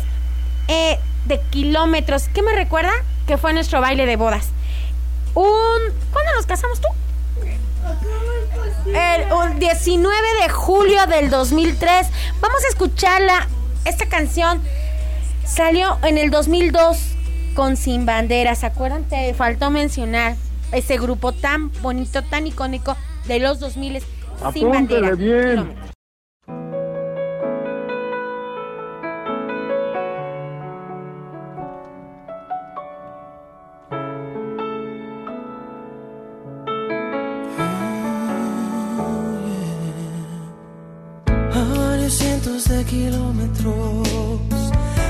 eh, 0.68 0.98
de 1.26 1.40
kilómetros. 1.50 2.30
¿Qué 2.34 2.42
me 2.42 2.54
recuerda? 2.54 2.92
Que 3.28 3.38
fue 3.38 3.54
nuestro 3.54 3.82
baile 3.82 4.06
de 4.06 4.16
bodas. 4.16 4.48
Un. 5.34 5.80
¿Cuándo 6.12 6.34
nos 6.36 6.46
casamos 6.46 6.80
tú? 6.82 6.88
El, 8.88 9.32
un 9.34 9.60
19 9.60 10.16
de 10.44 10.50
julio 10.50 11.06
del 11.08 11.30
2003. 11.30 12.08
Vamos 12.40 12.64
a 12.64 12.68
escucharla. 12.70 13.48
Esta 13.86 14.06
canción 14.06 14.62
salió 15.46 15.98
en 16.04 16.18
el 16.18 16.30
2002 16.30 16.98
con 17.56 17.78
Sin 17.78 18.06
Bandera. 18.06 18.56
¿Se 18.56 18.66
acuerdan? 18.66 19.04
Te 19.04 19.34
faltó 19.34 19.72
mencionar 19.72 20.36
ese 20.72 20.98
grupo 20.98 21.32
tan 21.32 21.72
bonito, 21.82 22.22
tan 22.24 22.48
icónico 22.48 22.96
de 23.28 23.40
los 23.40 23.60
2000 23.60 24.04
Sin 24.54 24.70
Bandera. 24.70 25.16
Bien. 25.16 25.91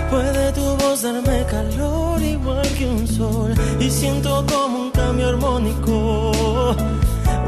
Puede 0.10 0.52
tu 0.54 0.76
voz 0.78 1.02
darme 1.02 1.46
calor 1.46 2.22
igual 2.22 2.68
que 2.78 2.86
un 2.86 3.08
sol 3.08 3.54
y 3.80 3.90
siento 3.90 4.46
como 4.48 4.80
un 4.84 4.92
cambio 4.92 5.30
armónico 5.30 6.32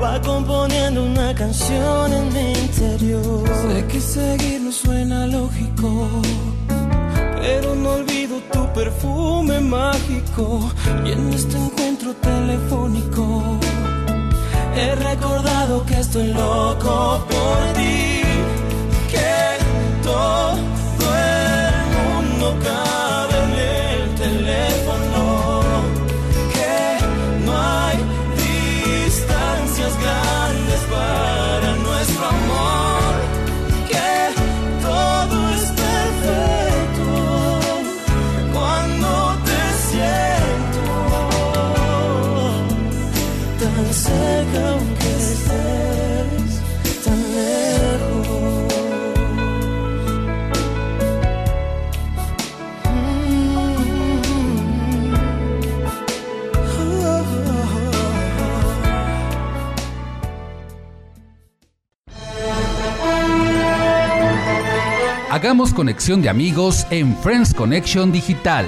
va 0.04 0.20
componiendo 0.22 1.04
una 1.04 1.34
canción 1.34 2.12
en 2.14 2.34
mi 2.34 2.52
interior. 2.52 3.48
Sé 3.62 3.86
que 3.88 4.02
seguir 4.02 4.62
no 4.62 4.72
suena 4.72 5.28
lógico, 5.28 6.08
pero 7.42 7.76
no 7.76 7.90
olvido 7.92 8.36
tu 8.52 8.62
perfume 8.74 9.60
mágico 9.60 10.72
y 11.06 11.12
en 11.12 11.34
este 11.34 11.58
encuentro 11.58 12.14
telefónico. 12.16 13.44
He 14.76 14.96
recordado 14.96 15.86
que 15.86 16.00
estoy 16.00 16.28
loco 16.34 17.26
por 17.30 17.74
ti, 17.78 18.22
que 19.12 19.34
todo 20.04 20.73
Hagamos 65.44 65.74
conexión 65.74 66.22
de 66.22 66.30
amigos 66.30 66.88
en 66.90 67.18
Friends 67.18 67.54
Connection 67.54 68.14
Digital. 68.14 68.66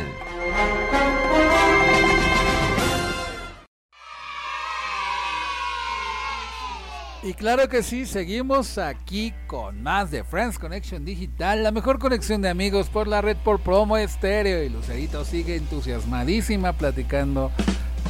Y 7.23 7.33
claro 7.33 7.69
que 7.69 7.81
sí, 7.81 8.05
seguimos 8.05 8.77
aquí 8.77 9.33
con 9.47 9.81
más 9.83 10.11
de 10.11 10.25
Friends 10.25 10.59
Connection 10.59 11.05
Digital, 11.05 11.63
la 11.63 11.71
mejor 11.71 11.97
conexión 11.97 12.41
de 12.41 12.49
amigos 12.49 12.89
por 12.89 13.07
la 13.07 13.21
red 13.21 13.37
por 13.37 13.61
promo 13.61 13.95
estéreo. 13.95 14.61
Y 14.61 14.67
Lucerito 14.67 15.23
sigue 15.23 15.55
entusiasmadísima 15.55 16.73
platicando 16.73 17.53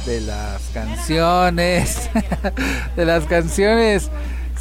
de 0.06 0.22
las 0.22 0.60
canciones, 0.74 2.10
de 2.96 3.04
las 3.04 3.26
canciones. 3.26 4.10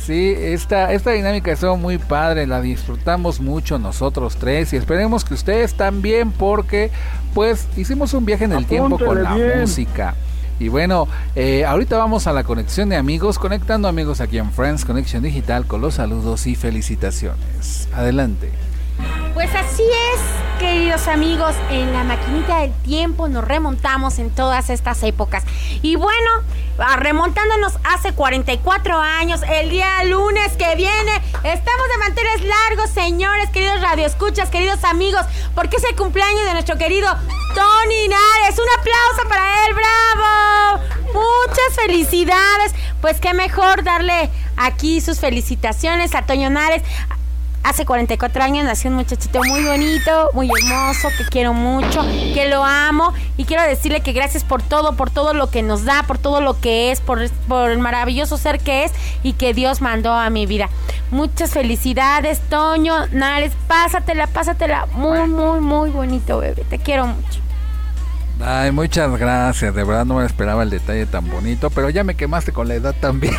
Sí, 0.06 0.36
esta, 0.38 0.93
esta 0.93 1.12
dinámica 1.12 1.51
estuvo 1.51 1.78
muy 1.78 1.97
padre, 1.97 2.45
la 2.45 2.62
disfrutamos 2.62 3.39
mucho 3.39 3.80
nosotros 3.80 4.36
tres 4.36 4.72
y 4.74 4.76
esperemos 4.78 5.26
que 5.26 5.34
ustedes 5.34 5.74
también 5.74 6.32
porque 6.32 6.91
pues 7.34 7.68
hicimos 7.76 8.14
un 8.14 8.24
viaje 8.24 8.45
en 8.45 8.51
el 8.51 8.68
tiempo 8.68 8.99
con 8.99 9.24
la 9.24 9.34
bien. 9.34 9.62
música. 9.62 10.14
Y 10.60 10.68
bueno, 10.68 11.08
eh, 11.36 11.66
ahorita 11.66 11.97
vamos 11.97 12.28
a 12.28 12.34
la 12.34 12.43
conexión 12.43 12.89
de 12.89 12.97
amigos, 12.97 13.39
conectando 13.39 13.88
amigos 13.88 14.22
aquí 14.22 14.38
en 14.38 14.51
Friends 14.51 14.86
Connection 14.86 15.24
Digital 15.24 15.66
con 15.66 15.82
los 15.82 15.95
saludos 15.95 16.45
y 16.45 16.56
felicitaciones. 16.56 17.89
Adelante. 17.91 18.51
Pues 19.36 19.54
así 19.54 19.84
es, 19.84 20.60
queridos 20.60 21.10
amigos, 21.10 21.54
en 21.70 21.92
la 21.92 22.06
maquinita 22.06 22.62
del 22.62 22.74
tiempo 22.84 23.28
nos 23.28 23.44
remontamos 23.44 24.18
en 24.18 24.30
todas 24.30 24.70
estas 24.70 25.04
épocas. 25.04 25.44
Y 25.82 25.98
bueno, 25.98 26.32
ah, 26.80 26.96
remontándonos 26.96 27.74
hace 27.84 28.14
44 28.14 28.98
años, 28.98 29.42
el 29.52 29.70
día 29.72 30.06
lunes 30.06 30.54
que 30.54 30.74
viene, 30.78 31.12
estamos 31.44 31.88
de 31.90 31.98
manteles 32.00 32.44
largos, 32.44 32.90
señores, 32.92 33.50
queridos 33.50 33.82
radioescuchas, 33.82 34.50
queridos 34.50 34.86
amigos, 34.86 35.26
porque 35.54 35.76
es 35.76 35.84
el 35.84 35.98
cumpleaños 35.98 36.46
de 36.46 36.54
nuestro 36.54 36.78
querido 36.78 37.10
Tony 37.54 38.08
Nares. 38.08 38.58
Un 38.58 38.80
aplauso 38.80 39.28
para 39.28 39.68
él, 39.68 39.76
bravo. 39.76 40.84
Muchas 41.14 41.76
felicidades. 41.76 42.74
Pues 43.02 43.20
qué 43.20 43.34
mejor 43.34 43.84
darle 43.84 44.30
aquí 44.56 45.02
sus 45.02 45.20
felicitaciones 45.20 46.16
a 46.16 46.22
Toño 46.22 46.50
Nares. 46.50 46.84
Hace 47.66 47.84
44 47.84 48.43
años 48.43 48.63
nació 48.63 48.91
un 48.91 48.95
muchachito 48.97 49.39
muy 49.43 49.63
bonito, 49.63 50.30
muy 50.36 50.47
hermoso, 50.47 51.09
que 51.18 51.26
quiero 51.26 51.51
mucho, 51.51 52.03
que 52.36 52.47
lo 52.47 52.63
amo 52.63 53.11
y 53.38 53.45
quiero 53.45 53.63
decirle 53.63 54.01
que 54.01 54.13
gracias 54.13 54.43
por 54.43 54.61
todo, 54.61 54.95
por 54.95 55.09
todo 55.09 55.34
lo 55.34 55.49
que 55.49 55.63
nos 55.63 55.84
da, 55.84 56.03
por 56.03 56.20
todo 56.20 56.41
lo 56.41 56.61
que 56.61 56.91
es, 56.91 57.01
por, 57.01 57.28
por 57.47 57.72
el 57.72 57.80
maravilloso 57.80 58.38
ser 58.38 58.59
que 58.59 58.84
es 58.84 58.91
y 59.24 59.34
que 59.34 59.55
Dios 59.55 59.82
mandó 59.82 60.13
a 60.13 60.30
mi 60.30 60.45
vida. 60.45 60.70
Muchas 61.09 61.53
felicidades, 61.53 62.39
Toño, 62.49 63.07
Nares, 63.07 63.53
pásatela, 63.68 64.28
pásatela, 64.28 64.86
muy, 64.93 65.28
muy, 65.28 65.59
muy 65.59 65.89
bonito, 65.89 66.38
bebé, 66.38 66.66
te 66.70 66.78
quiero 66.78 67.07
mucho. 67.07 67.45
Ay, 68.42 68.72
muchas 68.72 69.18
gracias. 69.18 69.74
De 69.74 69.84
verdad 69.84 70.06
no 70.06 70.16
me 70.16 70.26
esperaba 70.26 70.64
el 70.64 70.70
detalle 70.70 71.06
tan 71.06 71.30
bonito, 71.30 71.70
pero 71.70 71.90
ya 71.90 72.04
me 72.04 72.16
quemaste 72.16 72.52
con 72.52 72.68
la 72.68 72.76
edad 72.76 72.96
también. 73.00 73.36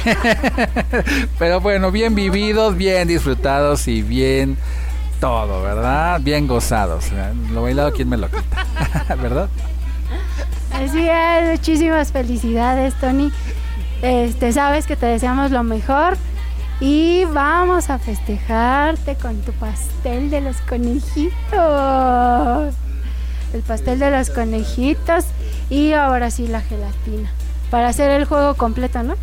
pero 1.38 1.60
bueno, 1.60 1.90
bien 1.90 2.14
vividos, 2.14 2.76
bien 2.76 3.08
disfrutados 3.08 3.88
y 3.88 4.02
bien 4.02 4.56
todo, 5.20 5.62
¿verdad? 5.62 6.20
Bien 6.20 6.46
gozados. 6.46 7.06
Lo 7.52 7.62
bailado, 7.62 7.92
¿quién 7.92 8.08
me 8.08 8.16
lo 8.16 8.28
quita? 8.28 9.14
¿Verdad? 9.20 9.48
Así 10.72 11.08
es, 11.08 11.50
muchísimas 11.50 12.12
felicidades, 12.12 12.94
Tony. 12.94 13.32
Este, 14.02 14.52
sabes 14.52 14.86
que 14.86 14.96
te 14.96 15.06
deseamos 15.06 15.50
lo 15.50 15.62
mejor 15.62 16.18
y 16.80 17.24
vamos 17.26 17.88
a 17.88 17.98
festejarte 17.98 19.16
con 19.16 19.40
tu 19.40 19.52
pastel 19.52 20.30
de 20.30 20.42
los 20.42 20.56
conejitos. 20.68 22.74
El 23.52 23.62
pastel 23.62 23.98
de 23.98 24.10
los 24.10 24.30
conejitos 24.30 25.24
y 25.70 25.92
ahora 25.92 26.30
sí 26.30 26.46
la 26.46 26.60
gelatina. 26.60 27.30
Para 27.70 27.88
hacer 27.88 28.10
el 28.10 28.24
juego 28.24 28.54
completo, 28.54 29.02
¿no? 29.02 29.14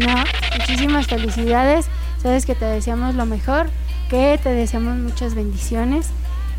No, 0.00 0.24
muchísimas 0.58 1.06
felicidades. 1.06 1.86
Sabes 2.22 2.46
que 2.46 2.54
te 2.54 2.64
deseamos 2.64 3.14
lo 3.14 3.26
mejor, 3.26 3.68
que 4.08 4.38
te 4.42 4.50
deseamos 4.50 4.96
muchas 4.96 5.34
bendiciones, 5.34 6.08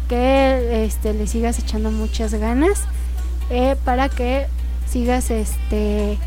que 0.09 0.85
este, 0.85 1.13
le 1.13 1.27
sigas 1.27 1.59
echando 1.59 1.91
muchas 1.91 2.33
ganas 2.33 2.83
eh, 3.49 3.75
para 3.85 4.09
que 4.09 4.47
sigas 4.85 5.31
este 5.31 6.17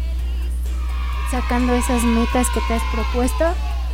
sacando 1.30 1.74
esas 1.74 2.02
metas 2.04 2.48
que 2.50 2.60
te 2.68 2.74
has 2.74 2.82
propuesto 2.92 3.44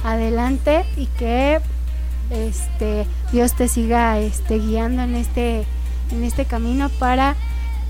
adelante 0.04 0.84
y 0.96 1.06
que 1.06 1.60
este 2.30 3.06
Dios 3.32 3.54
te 3.54 3.68
siga 3.68 4.18
este 4.18 4.58
guiando 4.58 5.02
en 5.02 5.16
este 5.16 5.64
en 6.12 6.24
este 6.24 6.44
camino 6.44 6.88
para 6.98 7.36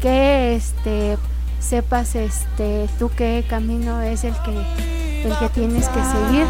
que 0.01 0.55
este 0.55 1.19
sepas 1.61 2.15
este 2.15 2.89
tú 2.99 3.11
qué 3.15 3.45
camino 3.49 4.01
es 4.01 4.25
el 4.25 4.35
que 4.43 5.29
el 5.29 5.39
que 5.39 5.49
tienes 5.51 5.89
que 5.89 6.01
seguir. 6.03 6.47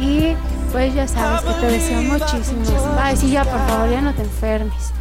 Y 0.00 0.34
pues 0.72 0.94
ya 0.94 1.06
sabes 1.06 1.42
que 1.42 1.60
te 1.60 1.66
deseo 1.66 2.02
muchísimo. 2.02 2.62
Ay 2.98 3.16
sí 3.16 3.30
ya 3.30 3.44
por 3.44 3.60
favor 3.66 3.90
ya 3.90 4.00
no 4.00 4.14
te 4.14 4.22
enfermes. 4.22 4.92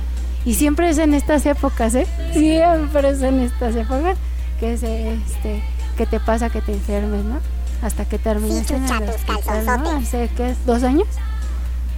Y 0.45 0.55
siempre 0.55 0.89
es 0.89 0.97
en 0.97 1.13
estas 1.13 1.45
épocas 1.45 1.93
eh 1.95 2.07
siempre 2.33 3.09
es 3.09 3.21
en 3.21 3.39
estas 3.39 3.75
épocas 3.75 4.17
que 4.59 4.77
se 4.77 5.13
este 5.13 5.63
que 5.97 6.05
te 6.05 6.19
pasa 6.19 6.49
que 6.49 6.61
te 6.61 6.73
enfermes 6.73 7.23
no 7.25 7.39
hasta 7.81 8.05
que 8.05 8.17
termines 8.17 8.69
en 8.71 8.85
el 8.85 9.09
hospital 9.09 9.65
¿no? 9.65 9.89
hace 9.97 10.29
qué 10.37 10.51
es 10.51 10.65
dos 10.65 10.83
años 10.83 11.07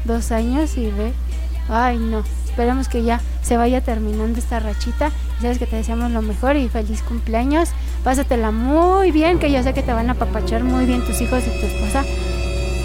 dos 0.06 0.32
años 0.32 0.78
y 0.78 0.90
ve 0.90 1.14
ay 1.70 1.98
no 1.98 2.24
esperemos 2.46 2.88
que 2.88 3.04
ya 3.04 3.22
se 3.42 3.58
vaya 3.58 3.82
terminando 3.82 4.40
esta 4.40 4.60
rachita 4.60 5.12
sabes 5.42 5.58
que 5.58 5.66
te 5.66 5.76
deseamos 5.76 6.12
lo 6.12 6.22
mejor 6.22 6.56
y 6.56 6.70
feliz 6.70 7.02
cumpleaños 7.02 7.70
pásatela 8.04 8.52
muy 8.52 9.12
bien 9.12 9.40
que 9.40 9.52
yo 9.52 9.64
sé 9.64 9.74
que 9.74 9.84
te 9.84 9.94
van 9.94 10.10
a 10.10 10.14
apapachar 10.14 10.64
muy 10.64 10.86
bien 10.86 11.04
tus 11.06 11.20
hijos 11.22 11.44
y 11.48 11.60
tu 11.60 11.66
esposa 11.66 12.04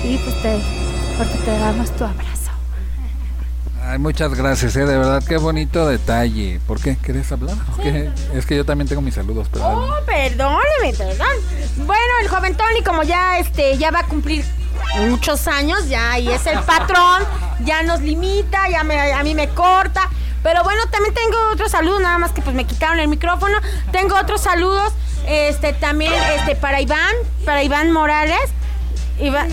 y 0.04 0.16
pues 0.18 0.42
te 0.42 0.58
porque 1.16 1.38
te 1.44 1.50
damos 1.58 1.90
tu 1.96 2.04
abrazo 2.04 2.38
Ay, 3.88 3.98
muchas 3.98 4.34
gracias, 4.34 4.76
eh, 4.76 4.80
de 4.80 4.98
verdad, 4.98 5.22
qué 5.26 5.38
bonito 5.38 5.88
detalle. 5.88 6.60
¿Por 6.66 6.78
qué? 6.78 6.98
¿Querés 6.98 7.32
hablar? 7.32 7.56
¿O 7.72 7.82
qué? 7.82 8.10
Es 8.34 8.44
que 8.44 8.54
yo 8.54 8.66
también 8.66 8.86
tengo 8.86 9.00
mis 9.00 9.14
saludos, 9.14 9.48
pero... 9.50 9.66
Oh, 9.66 9.94
perdóneme, 10.04 10.92
perdón. 10.92 11.34
Bueno, 11.86 12.12
el 12.20 12.28
joven 12.28 12.54
Tony, 12.54 12.82
como 12.84 13.02
ya 13.02 13.38
este, 13.38 13.78
ya 13.78 13.90
va 13.90 14.00
a 14.00 14.06
cumplir 14.06 14.44
muchos 14.96 15.46
años, 15.46 15.88
ya 15.88 16.18
y 16.18 16.28
es 16.28 16.46
el 16.46 16.58
patrón, 16.60 17.22
ya 17.64 17.82
nos 17.82 18.00
limita, 18.00 18.68
ya 18.68 18.84
me, 18.84 19.12
a 19.12 19.22
mí 19.22 19.34
me 19.34 19.48
corta. 19.48 20.08
Pero 20.42 20.62
bueno, 20.62 20.82
también 20.90 21.14
tengo 21.14 21.36
otros 21.52 21.70
saludos, 21.70 22.00
nada 22.00 22.18
más 22.18 22.32
que 22.32 22.42
pues 22.42 22.54
me 22.54 22.64
quitaron 22.64 22.98
el 22.98 23.08
micrófono. 23.08 23.58
Tengo 23.92 24.16
otros 24.16 24.40
saludos, 24.40 24.92
este, 25.26 25.72
también, 25.72 26.12
este, 26.36 26.54
para 26.54 26.80
Iván, 26.80 27.14
para 27.44 27.62
Iván 27.62 27.90
Morales. 27.90 28.50
Iván, 29.20 29.50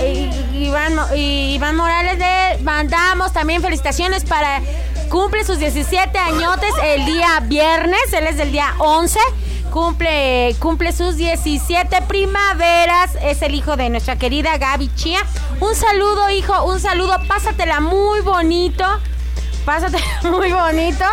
Iván, 0.53 1.75
Morales 1.75 2.19
le 2.19 2.63
mandamos 2.63 3.33
también 3.33 3.63
felicitaciones 3.63 4.23
para 4.23 4.61
cumple 5.09 5.43
sus 5.43 5.57
17 5.57 6.17
añotes 6.19 6.69
el 6.83 7.05
día 7.05 7.39
viernes, 7.41 8.13
él 8.13 8.27
es 8.27 8.37
del 8.37 8.51
día 8.51 8.75
11. 8.77 9.19
Cumple, 9.75 10.55
cumple 10.59 10.93
sus 10.93 11.17
17 11.17 12.03
primaveras. 12.03 13.15
Es 13.21 13.41
el 13.41 13.53
hijo 13.53 13.75
de 13.75 13.89
nuestra 13.89 14.15
querida 14.15 14.57
Gaby 14.57 14.89
Chía. 14.95 15.19
Un 15.59 15.75
saludo, 15.75 16.29
hijo. 16.29 16.63
Un 16.63 16.79
saludo. 16.79 17.17
Pásatela 17.27 17.81
muy 17.81 18.21
bonito. 18.21 18.85
Pásatela 19.65 20.05
muy 20.31 20.53
bonito. 20.53 21.03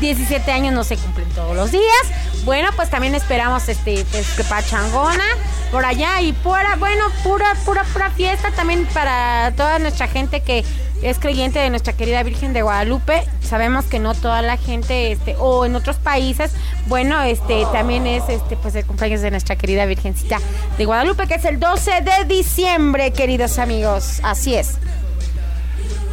17 0.00 0.52
años 0.52 0.74
no 0.74 0.84
se 0.84 0.98
cumplen 0.98 1.30
todos 1.30 1.56
los 1.56 1.72
días. 1.72 2.12
Bueno, 2.44 2.68
pues 2.76 2.90
también 2.90 3.14
esperamos 3.14 3.66
este 3.70 4.04
que 4.04 4.44
pachangona 4.44 5.24
por 5.70 5.86
allá 5.86 6.20
y 6.20 6.34
pura, 6.34 6.76
bueno, 6.76 7.04
pura, 7.22 7.54
pura, 7.64 7.84
pura 7.84 8.10
fiesta 8.10 8.50
también 8.50 8.84
para 8.92 9.50
toda 9.56 9.78
nuestra 9.78 10.08
gente 10.08 10.42
que 10.42 10.62
es 11.02 11.18
creyente 11.18 11.58
de 11.58 11.70
nuestra 11.70 11.92
querida 11.92 12.22
Virgen 12.22 12.52
de 12.52 12.62
Guadalupe. 12.62 13.24
Sabemos 13.40 13.84
que 13.86 13.98
no 13.98 14.14
toda 14.14 14.40
la 14.42 14.56
gente, 14.56 15.12
este, 15.12 15.36
o 15.38 15.64
en 15.64 15.74
otros 15.74 15.96
países, 15.96 16.52
bueno, 16.86 17.20
este, 17.22 17.64
también 17.72 18.06
es 18.06 18.28
este, 18.28 18.56
pues 18.56 18.74
el 18.74 18.86
cumpleaños 18.86 19.20
de 19.20 19.30
nuestra 19.30 19.56
querida 19.56 19.84
Virgencita 19.86 20.38
de 20.78 20.84
Guadalupe, 20.84 21.26
que 21.26 21.34
es 21.34 21.44
el 21.44 21.58
12 21.58 21.90
de 22.02 22.24
diciembre, 22.26 23.12
queridos 23.12 23.58
amigos. 23.58 24.20
Así 24.22 24.54
es. 24.54 24.78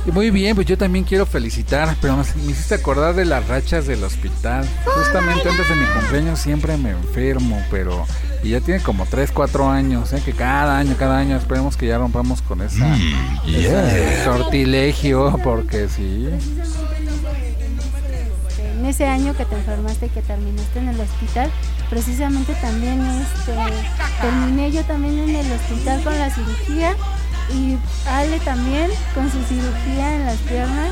Y 0.05 0.11
Muy 0.11 0.31
bien, 0.31 0.55
pues 0.55 0.67
yo 0.67 0.77
también 0.77 1.05
quiero 1.05 1.25
felicitar, 1.25 1.95
pero 2.01 2.15
me 2.17 2.23
hiciste 2.23 2.75
acordar 2.75 3.15
de 3.15 3.25
las 3.25 3.47
rachas 3.47 3.85
del 3.87 4.03
hospital. 4.03 4.67
Justamente 4.85 5.49
antes 5.49 5.69
de 5.69 5.75
mi 5.75 5.85
cumpleaños 5.85 6.39
siempre 6.39 6.77
me 6.77 6.91
enfermo, 6.91 7.61
pero... 7.69 8.05
Y 8.41 8.51
ya 8.51 8.61
tiene 8.61 8.81
como 8.81 9.05
3, 9.05 9.31
4 9.33 9.69
años, 9.69 10.13
¿eh? 10.13 10.21
que 10.23 10.31
cada 10.31 10.77
año, 10.77 10.95
cada 10.97 11.17
año 11.17 11.35
esperemos 11.35 11.75
que 11.75 11.87
ya 11.87 11.97
rompamos 11.97 12.41
con 12.41 12.61
esa, 12.61 12.97
ese 13.45 14.23
sortilegio, 14.23 15.37
porque 15.43 15.89
sí. 15.89 16.29
En 18.79 18.85
ese 18.85 19.05
año 19.05 19.35
que 19.35 19.45
te 19.45 19.55
enfermaste 19.55 20.05
y 20.05 20.09
que 20.09 20.21
terminaste 20.21 20.79
en 20.79 20.87
el 20.89 20.99
hospital, 20.99 21.51
precisamente 21.89 22.53
también 22.55 23.01
este, 23.05 23.53
terminé 24.21 24.71
yo 24.71 24.83
también 24.83 25.19
en 25.19 25.35
el 25.35 25.51
hospital 25.51 26.01
con 26.03 26.17
la 26.17 26.29
cirugía 26.29 26.95
Y 27.53 27.77
Ale 28.07 28.39
también 28.39 28.89
con 29.13 29.29
su 29.29 29.43
cirugía 29.43 30.15
en 30.15 30.25
las 30.25 30.37
piernas. 30.37 30.91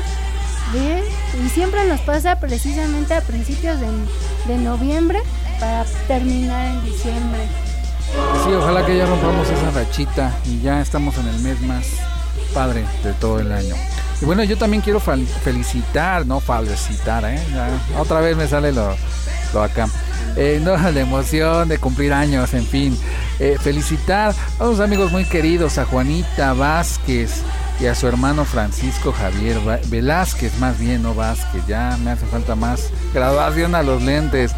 ¿Ve? 0.74 1.02
Y 1.42 1.48
siempre 1.48 1.86
nos 1.86 2.00
pasa 2.00 2.40
precisamente 2.40 3.14
a 3.14 3.22
principios 3.22 3.80
de, 3.80 3.86
de 4.46 4.58
noviembre 4.58 5.20
para 5.58 5.86
terminar 6.06 6.66
en 6.66 6.84
diciembre. 6.84 7.40
Sí, 8.44 8.52
ojalá 8.52 8.84
que 8.84 8.98
ya 8.98 9.06
rompamos 9.06 9.48
esa 9.48 9.70
rachita 9.70 10.36
y 10.44 10.60
ya 10.60 10.82
estamos 10.82 11.16
en 11.16 11.28
el 11.28 11.38
mes 11.40 11.60
más 11.62 11.86
padre 12.52 12.84
de 13.02 13.14
todo 13.14 13.40
el 13.40 13.50
año. 13.50 13.74
Y 14.20 14.24
bueno, 14.24 14.42
yo 14.44 14.56
también 14.56 14.82
quiero 14.82 15.00
felicitar, 15.00 16.26
no 16.26 16.40
felicitar, 16.40 17.24
¿eh? 17.24 17.40
Otra 17.98 18.20
vez 18.20 18.36
me 18.36 18.48
sale 18.48 18.72
lo, 18.72 18.94
lo 19.54 19.62
acá. 19.62 19.88
Eh, 20.36 20.60
no, 20.62 20.76
la 20.90 21.00
emoción 21.00 21.68
de 21.68 21.78
cumplir 21.78 22.12
años, 22.12 22.54
en 22.54 22.66
fin. 22.66 22.98
Eh, 23.38 23.56
felicitar 23.60 24.34
a 24.58 24.64
unos 24.64 24.80
amigos 24.80 25.12
muy 25.12 25.24
queridos, 25.24 25.78
a 25.78 25.84
Juanita 25.84 26.52
Vázquez 26.52 27.42
y 27.80 27.86
a 27.86 27.94
su 27.94 28.08
hermano 28.08 28.44
Francisco 28.44 29.12
Javier 29.12 29.58
Velázquez, 29.86 30.58
más 30.58 30.78
bien, 30.78 31.02
no 31.02 31.14
Vázquez, 31.14 31.64
ya 31.68 31.96
me 32.02 32.10
hace 32.10 32.26
falta 32.26 32.56
más 32.56 32.90
graduación 33.14 33.74
a 33.74 33.82
los 33.82 34.02
lentes. 34.02 34.52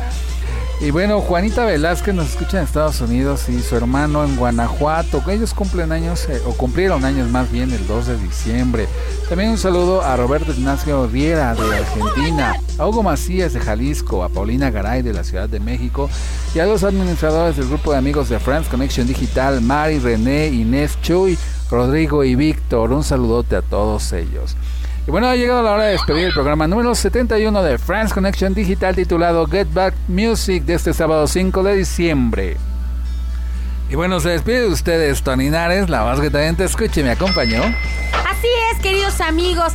Y 0.83 0.93
bueno, 0.93 1.21
Juanita 1.21 1.67
Velázquez 1.67 2.15
nos 2.15 2.31
escucha 2.31 2.57
en 2.57 2.65
Estados 2.65 3.03
Unidos 3.03 3.51
y 3.51 3.61
su 3.61 3.77
hermano 3.77 4.25
en 4.25 4.35
Guanajuato. 4.37 5.23
Ellos 5.29 5.53
cumplen 5.53 5.93
años, 5.93 6.27
eh, 6.27 6.41
o 6.47 6.55
cumplieron 6.55 7.05
años 7.05 7.29
más 7.29 7.53
bien 7.53 7.71
el 7.71 7.87
2 7.87 8.07
de 8.07 8.17
diciembre. 8.17 8.89
También 9.29 9.51
un 9.51 9.59
saludo 9.59 10.01
a 10.01 10.17
Roberto 10.17 10.53
Ignacio 10.53 11.07
Viera 11.07 11.55
de 11.55 11.77
Argentina, 11.77 12.55
a 12.79 12.87
Hugo 12.89 13.03
Macías 13.03 13.53
de 13.53 13.61
Jalisco, 13.61 14.25
a 14.25 14.31
Paulina 14.31 14.71
Garay 14.71 15.03
de 15.03 15.13
la 15.13 15.23
Ciudad 15.23 15.51
de 15.51 15.61
México 15.61 16.09
y 16.55 16.61
a 16.61 16.67
los 16.67 16.83
administradores 16.83 17.59
del 17.59 17.69
grupo 17.69 17.93
de 17.93 17.99
amigos 17.99 18.31
de 18.31 18.39
France 18.39 18.71
Connection 18.71 19.07
Digital, 19.07 19.61
Mari, 19.61 19.99
René, 19.99 20.47
Inés, 20.47 20.99
Chuy, 21.03 21.37
Rodrigo 21.71 22.25
y 22.25 22.37
Víctor. 22.37 22.93
Un 22.93 23.05
saludote 23.05 23.55
a 23.55 23.61
todos 23.61 24.15
ellos. 24.15 24.57
Y 25.07 25.11
bueno, 25.11 25.29
ha 25.29 25.37
llegado 25.37 25.63
la 25.63 25.73
hora 25.73 25.85
de 25.85 25.93
despedir 25.93 26.27
el 26.27 26.33
programa 26.33 26.69
número 26.69 26.95
71 26.95 27.63
de 27.63 27.79
France 27.79 28.13
Connection 28.13 28.53
Digital 28.53 28.95
titulado 28.95 29.47
Get 29.47 29.73
Back 29.73 29.95
Music 30.09 30.65
de 30.65 30.75
este 30.75 30.93
sábado 30.93 31.27
5 31.27 31.63
de 31.63 31.75
diciembre. 31.75 32.57
Y 33.89 33.97
bueno, 33.97 34.21
se 34.21 34.29
despide 34.29 34.61
de 34.61 34.69
ustedes, 34.69 35.23
Tony 35.23 35.51
Nares, 35.51 35.89
la 35.89 36.05
voz 36.05 36.21
que 36.21 36.31
te 36.31 36.65
escuche 36.65 37.03
me 37.03 37.11
acompañó. 37.11 37.63
Así 37.63 38.47
es, 38.73 38.81
queridos 38.81 39.21
amigos. 39.21 39.73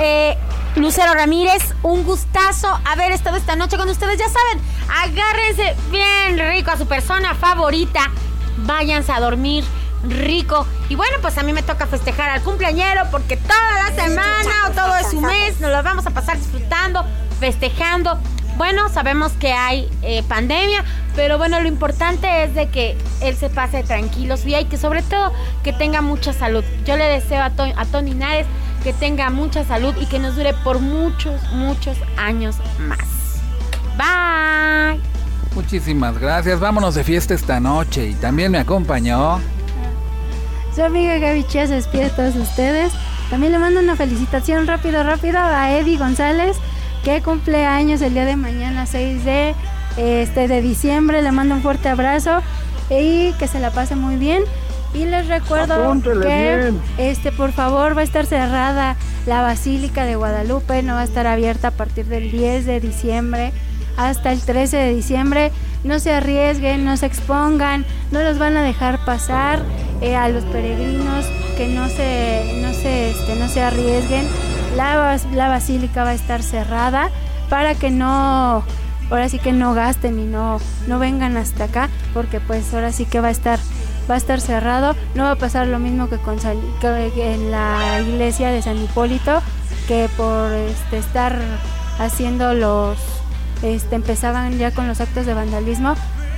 Eh, 0.00 0.38
Lucero 0.76 1.12
Ramírez, 1.12 1.74
un 1.82 2.04
gustazo 2.04 2.68
haber 2.84 3.12
estado 3.12 3.36
esta 3.36 3.56
noche 3.56 3.76
con 3.76 3.88
ustedes. 3.88 4.18
Ya 4.18 4.28
saben, 4.28 4.64
agárrense 4.88 5.76
bien 5.90 6.38
rico 6.38 6.70
a 6.70 6.78
su 6.78 6.86
persona 6.86 7.34
favorita. 7.34 8.10
Váyanse 8.58 9.12
a 9.12 9.20
dormir 9.20 9.64
rico. 10.06 10.66
Y 10.88 10.94
bueno, 10.94 11.16
pues 11.20 11.36
a 11.38 11.42
mí 11.42 11.52
me 11.52 11.62
toca 11.62 11.86
festejar 11.86 12.30
al 12.30 12.42
cumpleañero 12.42 13.02
porque 13.10 13.36
toda 13.36 13.90
la 13.90 14.02
semana 14.04 14.50
o 14.68 14.70
todo 14.72 14.96
es 14.96 15.12
un 15.12 15.22
mes 15.24 15.60
nos 15.60 15.70
lo 15.70 15.82
vamos 15.82 16.06
a 16.06 16.10
pasar 16.10 16.36
disfrutando, 16.38 17.04
festejando. 17.40 18.18
Bueno, 18.56 18.88
sabemos 18.88 19.32
que 19.32 19.52
hay 19.52 19.88
eh, 20.02 20.24
pandemia, 20.26 20.84
pero 21.14 21.38
bueno, 21.38 21.60
lo 21.60 21.68
importante 21.68 22.42
es 22.44 22.54
de 22.54 22.68
que 22.68 22.98
él 23.20 23.36
se 23.36 23.50
pase 23.50 23.84
tranquilo 23.84 24.36
su 24.36 24.44
día 24.46 24.60
y 24.60 24.64
que 24.64 24.76
sobre 24.76 25.02
todo 25.02 25.32
que 25.62 25.72
tenga 25.72 26.00
mucha 26.00 26.32
salud. 26.32 26.64
Yo 26.84 26.96
le 26.96 27.04
deseo 27.04 27.40
a, 27.42 27.50
To- 27.50 27.72
a 27.76 27.84
Tony 27.86 28.14
Nares 28.14 28.46
que 28.82 28.92
tenga 28.92 29.30
mucha 29.30 29.64
salud 29.64 29.94
y 30.00 30.06
que 30.06 30.18
nos 30.18 30.34
dure 30.34 30.54
por 30.64 30.80
muchos, 30.80 31.40
muchos 31.52 31.96
años 32.16 32.56
más. 32.78 32.98
Bye. 33.96 35.00
Muchísimas 35.54 36.18
gracias, 36.18 36.58
vámonos 36.60 36.94
de 36.96 37.04
fiesta 37.04 37.34
esta 37.34 37.60
noche 37.60 38.06
y 38.06 38.14
también 38.14 38.50
me 38.52 38.58
acompañó. 38.58 39.40
Su 40.78 40.84
amiga 40.84 41.18
Gaby 41.18 41.42
Chia 41.42 41.66
se 41.66 41.74
despide 41.74 42.04
a 42.04 42.10
todos 42.10 42.36
ustedes. 42.36 42.92
También 43.30 43.50
le 43.50 43.58
mando 43.58 43.80
una 43.80 43.96
felicitación 43.96 44.68
rápido, 44.68 45.02
rápido 45.02 45.40
a 45.40 45.72
Eddie 45.72 45.98
González, 45.98 46.56
que 47.02 47.20
cumple 47.20 47.66
años 47.66 48.00
el 48.00 48.14
día 48.14 48.24
de 48.24 48.36
mañana, 48.36 48.86
6 48.86 49.24
de, 49.24 49.56
este, 49.96 50.46
de 50.46 50.62
diciembre. 50.62 51.20
Le 51.20 51.32
mando 51.32 51.56
un 51.56 51.62
fuerte 51.62 51.88
abrazo 51.88 52.42
y 52.90 53.32
que 53.40 53.48
se 53.48 53.58
la 53.58 53.72
pase 53.72 53.96
muy 53.96 54.14
bien. 54.18 54.44
Y 54.94 55.04
les 55.06 55.26
recuerdo 55.26 55.74
Apúntele 55.74 56.24
que, 56.24 56.56
bien. 56.58 56.80
este, 56.96 57.32
por 57.32 57.50
favor, 57.50 57.96
va 57.96 58.02
a 58.02 58.04
estar 58.04 58.24
cerrada 58.24 58.94
la 59.26 59.42
Basílica 59.42 60.04
de 60.04 60.14
Guadalupe, 60.14 60.84
no 60.84 60.94
va 60.94 61.00
a 61.00 61.04
estar 61.04 61.26
abierta 61.26 61.68
a 61.68 61.72
partir 61.72 62.06
del 62.06 62.30
10 62.30 62.66
de 62.66 62.78
diciembre 62.78 63.52
hasta 63.98 64.32
el 64.32 64.40
13 64.40 64.76
de 64.76 64.94
diciembre. 64.94 65.52
No 65.84 65.98
se 65.98 66.12
arriesguen, 66.12 66.84
no 66.84 66.96
se 66.96 67.06
expongan, 67.06 67.84
no 68.10 68.22
los 68.22 68.38
van 68.38 68.56
a 68.56 68.62
dejar 68.62 69.04
pasar 69.04 69.62
eh, 70.00 70.16
a 70.16 70.28
los 70.28 70.44
peregrinos 70.44 71.26
que 71.56 71.68
no 71.68 71.88
se, 71.88 72.60
no 72.62 72.72
se, 72.72 73.10
este, 73.10 73.34
no 73.36 73.48
se 73.48 73.60
arriesguen. 73.60 74.26
La, 74.76 75.18
la 75.34 75.48
basílica 75.48 76.04
va 76.04 76.10
a 76.10 76.14
estar 76.14 76.42
cerrada 76.42 77.10
para 77.50 77.74
que 77.74 77.90
no, 77.90 78.62
ahora 79.10 79.28
sí 79.28 79.38
que 79.38 79.52
no 79.52 79.74
gasten 79.74 80.18
y 80.18 80.24
no, 80.24 80.60
no 80.86 80.98
vengan 80.98 81.36
hasta 81.36 81.64
acá, 81.64 81.88
porque 82.14 82.40
pues 82.40 82.72
ahora 82.74 82.92
sí 82.92 83.04
que 83.04 83.20
va 83.20 83.28
a 83.28 83.32
estar, 83.32 83.58
va 84.08 84.14
a 84.14 84.18
estar 84.18 84.40
cerrado. 84.40 84.94
No 85.14 85.24
va 85.24 85.32
a 85.32 85.36
pasar 85.36 85.66
lo 85.66 85.80
mismo 85.80 86.08
que 86.08 86.18
con 86.18 86.38
que 86.38 87.34
en 87.34 87.50
la 87.50 88.00
iglesia 88.00 88.50
de 88.50 88.62
San 88.62 88.78
Hipólito, 88.78 89.42
que 89.88 90.08
por 90.16 90.52
este, 90.52 90.98
estar 90.98 91.36
haciendo 91.98 92.54
los 92.54 93.17
este, 93.62 93.96
empezaban 93.96 94.56
ya 94.58 94.70
con 94.72 94.86
los 94.88 95.00
actos 95.00 95.26
de 95.26 95.34
vandalismo, 95.34 95.94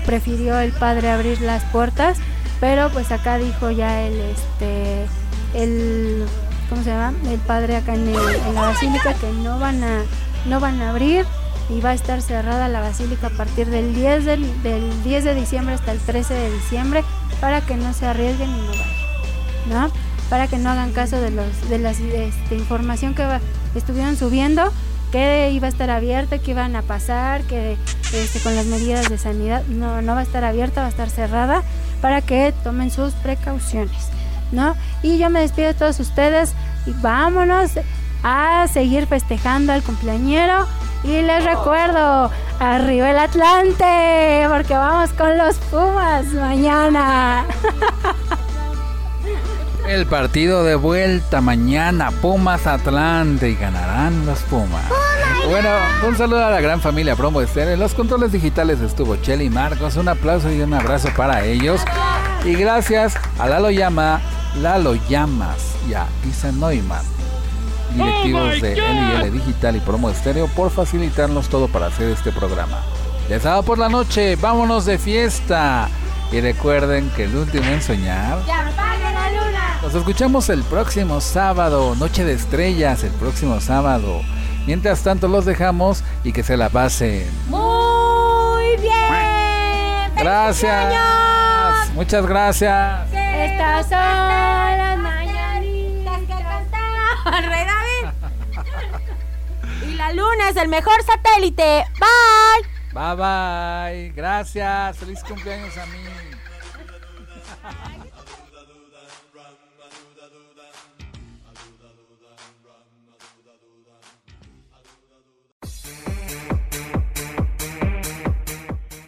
prefirió 0.07 0.59
el 0.59 0.73
padre 0.73 1.11
abrir 1.11 1.41
las 1.41 1.63
puertas, 1.65 2.19
pero 2.61 2.91
pues 2.91 3.11
acá 3.13 3.39
dijo 3.39 3.71
ya 3.71 4.03
el 4.03 4.15
este 4.21 5.07
el 5.55 6.25
¿cómo 6.69 6.83
se 6.83 6.91
llama? 6.91 7.13
el 7.29 7.39
padre 7.41 7.77
acá 7.77 7.95
en, 7.95 8.09
el- 8.09 8.17
en 8.47 8.55
la 8.55 8.63
basílica 8.63 9.15
que 9.15 9.31
no 9.43 9.59
van 9.59 9.83
a 9.83 10.03
no 10.47 10.61
van 10.61 10.81
a 10.81 10.91
abrir 10.91 11.25
y 11.69 11.81
va 11.81 11.91
a 11.91 11.95
estar 11.95 12.21
cerrada 12.23 12.69
la 12.69 12.81
basílica 12.81 13.29
a 13.29 13.31
partir 13.31 13.69
del 13.69 13.95
10 13.95 14.25
del, 14.25 14.63
del 14.63 15.03
10 15.05 15.25
de 15.25 15.35
diciembre 15.35 15.75
hasta 15.75 15.93
el 15.93 15.99
13 15.99 16.35
de 16.35 16.51
diciembre 16.51 17.05
para 17.41 17.61
que 17.61 17.77
no 17.77 17.93
se 17.93 18.07
arriesguen 18.07 18.49
y 18.51 18.61
no 18.61 18.67
vayan. 18.69 18.91
¿no? 19.69 19.91
Para 20.29 20.47
que 20.49 20.59
no 20.59 20.71
hagan 20.71 20.93
caso 20.93 21.21
de 21.21 21.31
los 21.31 21.69
de 21.69 21.79
la 21.79 21.93
información 22.53 23.15
que 23.15 23.25
estuvieron 23.75 24.17
subiendo, 24.17 24.73
que 25.11 25.51
iba 25.53 25.67
a 25.67 25.71
estar 25.71 25.91
abierta, 25.91 26.39
que 26.39 26.53
iban 26.53 26.77
a 26.77 26.83
pasar, 26.83 27.43
que 27.43 27.77
este, 28.13 28.41
con 28.41 28.55
las 28.55 28.67
medidas 28.67 29.09
de 29.09 29.19
sanidad 29.19 29.65
no, 29.67 30.03
no 30.03 30.15
va 30.15 30.21
a 30.21 30.23
estar 30.23 30.45
abierta, 30.45 30.81
va 30.81 30.87
a 30.87 30.91
estar 30.91 31.11
cerrada, 31.11 31.63
para 32.01 32.23
que 32.23 32.55
tomen 32.65 32.91
sus 32.91 33.13
precauciones, 33.15 34.09
¿no? 34.53 34.75
Y 35.03 35.19
yo 35.19 35.31
me 35.31 35.41
despido 35.41 35.69
de 35.69 35.75
todos 35.75 36.01
ustedes 36.01 36.55
y 36.87 36.93
vámonos 37.03 37.73
a 38.23 38.67
seguir 38.69 39.07
festejando 39.07 39.73
al 39.73 39.83
cumpleañero. 39.83 40.67
Y 41.03 41.23
les 41.23 41.45
recuerdo, 41.45 42.31
arriba 42.59 43.11
el 43.11 43.19
Atlante, 43.19 44.47
porque 44.51 44.75
vamos 44.75 45.11
con 45.15 45.39
los 45.39 45.57
Pumas 45.57 46.27
mañana. 46.27 47.47
El 49.91 50.07
partido 50.07 50.63
de 50.63 50.77
vuelta 50.77 51.41
mañana, 51.41 52.13
Pumas 52.13 52.65
Atlante 52.69 53.51
y 53.51 53.57
ganarán 53.57 54.25
los 54.25 54.39
Pumas. 54.43 54.85
Bueno, 55.49 55.69
un 56.07 56.17
saludo 56.17 56.47
a 56.47 56.51
la 56.51 56.61
gran 56.61 56.81
familia 56.81 57.17
Promo 57.17 57.41
Estéreo. 57.41 57.75
En 57.75 57.81
los 57.81 57.93
controles 57.95 58.31
digitales 58.31 58.81
estuvo 58.81 59.17
Chelly 59.17 59.51
Marcos. 59.51 59.97
Un 59.97 60.07
aplauso 60.07 60.49
y 60.53 60.61
un 60.61 60.75
abrazo 60.75 61.09
para 61.17 61.45
ellos. 61.45 61.81
Y 62.45 62.55
gracias 62.55 63.17
a 63.37 63.49
Lalo 63.49 63.73
Llama, 63.73 64.21
Lalo 64.63 64.95
Llamas 65.09 65.75
y 65.89 65.95
a 65.95 66.07
Isa 66.31 66.53
Neumann, 66.53 67.05
directivos 67.93 68.61
de 68.63 68.77
LL 68.77 69.33
Digital 69.33 69.75
y 69.75 69.81
Promo 69.81 70.09
Estéreo, 70.09 70.47
por 70.47 70.71
facilitarnos 70.71 71.49
todo 71.49 71.67
para 71.67 71.87
hacer 71.87 72.11
este 72.11 72.31
programa. 72.31 72.79
De 73.29 73.41
sábado 73.41 73.65
por 73.65 73.79
la 73.79 73.89
noche, 73.89 74.37
vámonos 74.37 74.85
de 74.85 74.99
fiesta. 74.99 75.89
Y 76.31 76.41
recuerden 76.41 77.11
que 77.17 77.25
el 77.25 77.35
último 77.35 77.69
en 77.69 77.83
soñar 77.83 78.39
¡Ya! 78.47 79.10
Nos 79.83 79.95
escuchamos 79.95 80.49
el 80.51 80.63
próximo 80.65 81.21
sábado, 81.21 81.95
Noche 81.97 82.25
de 82.25 82.35
Estrellas, 82.35 83.03
el 83.05 83.13
próximo 83.13 83.61
sábado. 83.61 84.21
Mientras 84.67 85.03
tanto 85.03 85.27
los 85.29 85.45
dejamos 85.45 86.03
y 86.23 86.33
que 86.33 86.43
se 86.43 86.57
la 86.57 86.69
pasen. 86.69 87.27
Muy 87.49 88.77
bien. 88.77 88.93
¡Feliz 90.15 90.23
Gracias. 90.23 90.83
cumpleaños! 90.83 91.95
Muchas 91.95 92.27
gracias. 92.27 93.09
Estas 93.13 93.89
son 93.89 93.99
las 93.99 94.99
mañanitas 94.99 96.19
que 96.21 96.45
cantaba 96.45 97.41
Rey 97.41 97.65
David. 97.67 98.67
Y 99.89 99.95
la 99.95 100.13
luna 100.13 100.51
es 100.51 100.57
el 100.57 100.69
mejor 100.69 100.95
satélite. 101.07 101.85
Bye. 101.99 102.69
Bye 102.93 103.17
bye. 103.17 104.13
Gracias. 104.15 104.99
Feliz 104.99 105.25
cumpleaños 105.25 105.77
a 105.79 105.87
mí. 105.87 105.99